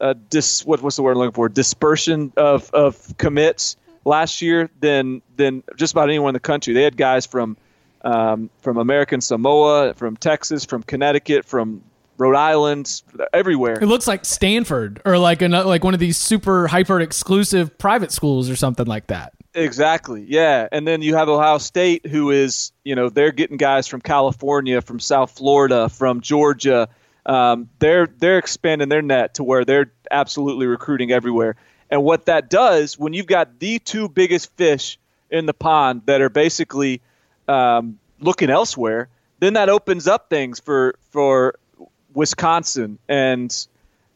uh, 0.00 0.14
dis 0.30 0.66
what 0.66 0.82
what's 0.82 0.96
the 0.96 1.02
word 1.02 1.12
I'm 1.12 1.18
looking 1.18 1.32
for 1.32 1.48
dispersion 1.48 2.32
of 2.36 2.70
of 2.72 3.16
commits 3.18 3.76
last 4.04 4.42
year 4.42 4.70
than 4.80 5.22
than 5.36 5.62
just 5.76 5.92
about 5.92 6.08
anyone 6.08 6.30
in 6.30 6.34
the 6.34 6.40
country. 6.40 6.74
They 6.74 6.82
had 6.82 6.96
guys 6.96 7.26
from 7.26 7.56
um, 8.02 8.50
from 8.60 8.76
American 8.76 9.20
Samoa, 9.20 9.94
from 9.94 10.16
Texas, 10.16 10.64
from 10.64 10.82
Connecticut, 10.82 11.44
from 11.44 11.82
Rhode 12.18 12.36
Island, 12.36 13.02
everywhere. 13.32 13.78
It 13.80 13.86
looks 13.86 14.06
like 14.06 14.24
Stanford 14.24 15.02
or 15.04 15.18
like 15.18 15.42
a, 15.42 15.48
like 15.48 15.84
one 15.84 15.94
of 15.94 16.00
these 16.00 16.16
super 16.16 16.66
hyper 16.66 17.00
exclusive 17.00 17.76
private 17.78 18.12
schools 18.12 18.48
or 18.48 18.56
something 18.56 18.86
like 18.86 19.08
that. 19.08 19.32
Exactly. 19.54 20.24
Yeah. 20.28 20.68
And 20.70 20.86
then 20.86 21.02
you 21.02 21.16
have 21.16 21.28
Ohio 21.28 21.58
State 21.58 22.06
who 22.06 22.30
is, 22.30 22.72
you 22.84 22.94
know, 22.94 23.08
they're 23.08 23.32
getting 23.32 23.56
guys 23.56 23.86
from 23.86 24.02
California, 24.02 24.82
from 24.82 25.00
South 25.00 25.30
Florida, 25.30 25.88
from 25.88 26.20
Georgia. 26.20 26.88
Um, 27.24 27.68
they're 27.78 28.06
they're 28.06 28.38
expanding 28.38 28.88
their 28.88 29.02
net 29.02 29.34
to 29.34 29.44
where 29.44 29.64
they're 29.64 29.92
absolutely 30.10 30.66
recruiting 30.66 31.10
everywhere. 31.10 31.56
And 31.90 32.02
what 32.04 32.26
that 32.26 32.50
does 32.50 32.98
when 32.98 33.14
you've 33.14 33.26
got 33.26 33.58
the 33.58 33.78
two 33.78 34.08
biggest 34.08 34.54
fish 34.56 34.98
in 35.30 35.46
the 35.46 35.54
pond 35.54 36.02
that 36.06 36.20
are 36.20 36.28
basically 36.28 37.00
um, 37.48 37.98
looking 38.20 38.50
elsewhere, 38.50 39.08
then 39.40 39.54
that 39.54 39.68
opens 39.68 40.06
up 40.06 40.30
things 40.30 40.60
for 40.60 40.96
for 41.10 41.58
Wisconsin 42.14 42.98
and 43.08 43.66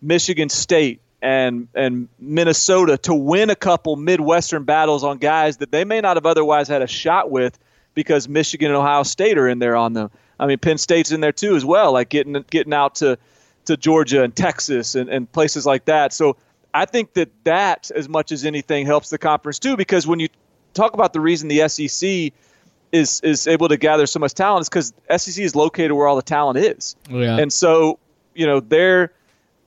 Michigan 0.01 0.49
State 0.49 1.01
and 1.23 1.69
and 1.75 2.09
Minnesota 2.19 2.97
to 2.99 3.15
win 3.15 3.51
a 3.51 3.57
couple 3.57 3.97
Midwestern 3.97 4.65
battles 4.65 5.05
on 5.05 5.19
guys 5.19 5.59
that 5.59 5.71
they 5.71 5.85
may 5.85 6.01
not 6.01 6.17
have 6.17 6.27
otherwise 6.27 6.69
had 6.69 6.83
a 6.83 6.87
shot 6.87 7.31
with 7.31 7.59
because 7.95 8.29
Michigan 8.29 8.69
and 8.69 8.77
Ohio 8.77 9.03
State 9.03 9.37
are 9.37 9.49
in 9.49 9.59
there 9.59 9.77
on 9.77 9.93
them. 9.93 10.11
I 10.39 10.47
mean, 10.47 10.59
Penn 10.59 10.79
State's 10.79 11.13
in 11.13 11.21
there 11.21 11.33
too 11.33 11.57
as 11.57 11.65
well, 11.65 11.93
like 11.93 12.09
getting 12.09 12.43
getting 12.51 12.73
out 12.73 12.97
to 12.97 13.19
to 13.67 13.77
Georgia 13.77 14.23
and 14.23 14.35
Texas 14.35 14.95
and, 14.95 15.11
and 15.11 15.31
places 15.31 15.67
like 15.67 15.85
that. 15.85 16.15
So 16.15 16.37
I 16.73 16.87
think 16.87 17.13
that 17.15 17.29
that 17.45 17.91
as 17.95 18.09
much 18.09 18.33
as 18.33 18.47
anything 18.47 18.87
helps 18.87 19.11
the 19.11 19.19
conference 19.19 19.59
too, 19.59 19.77
because 19.77 20.07
when 20.07 20.21
you 20.21 20.29
talk 20.73 20.95
about 20.95 21.13
the 21.13 21.21
reason 21.21 21.49
the 21.49 21.69
SEC 21.69 22.33
is 22.93 23.21
is 23.23 23.47
able 23.47 23.69
to 23.69 23.77
gather 23.77 24.07
so 24.07 24.19
much 24.19 24.35
talent 24.35 24.63
is 24.63 24.69
because 24.69 24.93
SEC 25.17 25.43
is 25.43 25.55
located 25.55 25.93
where 25.93 26.07
all 26.07 26.17
the 26.17 26.23
talent 26.23 26.59
is. 26.59 26.97
Yeah. 27.09 27.39
And 27.39 27.53
so, 27.53 27.99
you 28.35 28.47
know, 28.47 28.61
they're 28.61 29.13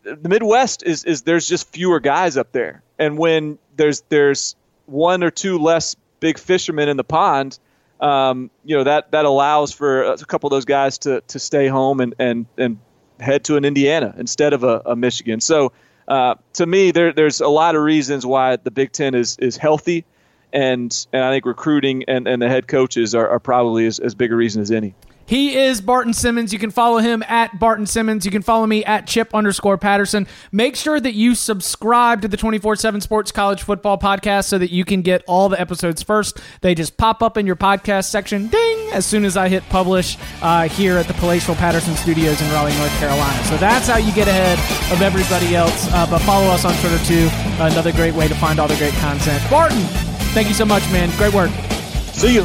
the 0.03 0.29
Midwest 0.29 0.83
is 0.83 1.03
is 1.05 1.23
there's 1.23 1.47
just 1.47 1.67
fewer 1.69 1.99
guys 1.99 2.37
up 2.37 2.51
there. 2.51 2.81
And 2.99 3.17
when 3.17 3.57
there's 3.75 4.01
there's 4.09 4.55
one 4.85 5.23
or 5.23 5.31
two 5.31 5.57
less 5.57 5.95
big 6.19 6.37
fishermen 6.37 6.89
in 6.89 6.97
the 6.97 7.03
pond, 7.03 7.59
um, 7.99 8.51
you 8.65 8.75
know, 8.75 8.83
that 8.83 9.11
that 9.11 9.25
allows 9.25 9.71
for 9.73 10.03
a 10.03 10.17
couple 10.17 10.47
of 10.47 10.51
those 10.51 10.65
guys 10.65 10.97
to 10.99 11.21
to 11.21 11.39
stay 11.39 11.67
home 11.67 11.99
and 12.01 12.15
and 12.19 12.45
and 12.57 12.79
head 13.19 13.43
to 13.45 13.55
an 13.55 13.63
Indiana 13.63 14.13
instead 14.17 14.53
of 14.53 14.63
a, 14.63 14.81
a 14.85 14.95
Michigan. 14.95 15.39
So 15.39 15.71
uh, 16.07 16.35
to 16.53 16.65
me, 16.65 16.91
there, 16.91 17.13
there's 17.13 17.39
a 17.39 17.47
lot 17.47 17.75
of 17.75 17.81
reasons 17.81 18.25
why 18.25 18.57
the 18.57 18.71
Big 18.71 18.91
Ten 18.91 19.15
is 19.15 19.37
is 19.37 19.55
healthy 19.55 20.05
and 20.53 21.05
and 21.11 21.23
I 21.23 21.31
think 21.31 21.45
recruiting 21.45 22.03
and, 22.07 22.27
and 22.27 22.41
the 22.41 22.47
head 22.47 22.67
coaches 22.67 23.13
are, 23.13 23.27
are 23.27 23.39
probably 23.39 23.85
as, 23.85 23.99
as 23.99 24.15
big 24.15 24.31
a 24.31 24.35
reason 24.35 24.61
as 24.61 24.71
any. 24.71 24.95
He 25.25 25.55
is 25.55 25.79
Barton 25.79 26.13
Simmons. 26.13 26.51
You 26.51 26.59
can 26.59 26.69
follow 26.69 26.97
him 26.97 27.23
at 27.27 27.57
Barton 27.57 27.85
Simmons. 27.85 28.25
You 28.25 28.31
can 28.31 28.41
follow 28.41 28.67
me 28.67 28.83
at 28.83 29.07
Chip 29.07 29.33
underscore 29.33 29.77
Patterson. 29.77 30.27
Make 30.51 30.75
sure 30.75 30.99
that 30.99 31.13
you 31.13 31.33
subscribe 31.33 32.21
to 32.23 32.27
the 32.27 32.35
24 32.35 32.75
7 32.75 32.99
Sports 33.01 33.31
College 33.31 33.63
Football 33.63 33.97
Podcast 33.97 34.45
so 34.45 34.57
that 34.57 34.71
you 34.71 34.83
can 34.83 35.01
get 35.01 35.23
all 35.27 35.49
the 35.49 35.59
episodes 35.59 36.03
first. 36.03 36.39
They 36.61 36.75
just 36.75 36.97
pop 36.97 37.23
up 37.23 37.37
in 37.37 37.45
your 37.45 37.55
podcast 37.55 38.09
section, 38.09 38.47
ding, 38.47 38.89
as 38.91 39.05
soon 39.05 39.23
as 39.23 39.37
I 39.37 39.47
hit 39.47 39.63
publish 39.69 40.17
uh, 40.41 40.67
here 40.67 40.97
at 40.97 41.07
the 41.07 41.13
Palatial 41.15 41.55
Patterson 41.55 41.95
Studios 41.95 42.41
in 42.41 42.51
Raleigh, 42.51 42.75
North 42.77 42.95
Carolina. 42.99 43.43
So 43.45 43.55
that's 43.57 43.87
how 43.87 43.97
you 43.97 44.13
get 44.13 44.27
ahead 44.27 44.59
of 44.91 45.01
everybody 45.01 45.55
else. 45.55 45.87
Uh, 45.91 46.05
but 46.09 46.19
follow 46.19 46.47
us 46.47 46.65
on 46.65 46.73
Twitter 46.75 47.03
too. 47.05 47.29
Another 47.63 47.93
great 47.93 48.13
way 48.13 48.27
to 48.27 48.35
find 48.35 48.59
all 48.59 48.67
the 48.67 48.75
great 48.75 48.93
content. 48.95 49.41
Barton, 49.49 49.81
thank 50.33 50.47
you 50.47 50.53
so 50.53 50.65
much, 50.65 50.83
man. 50.91 51.09
Great 51.17 51.33
work. 51.33 51.51
See 52.13 52.33
you. 52.33 52.43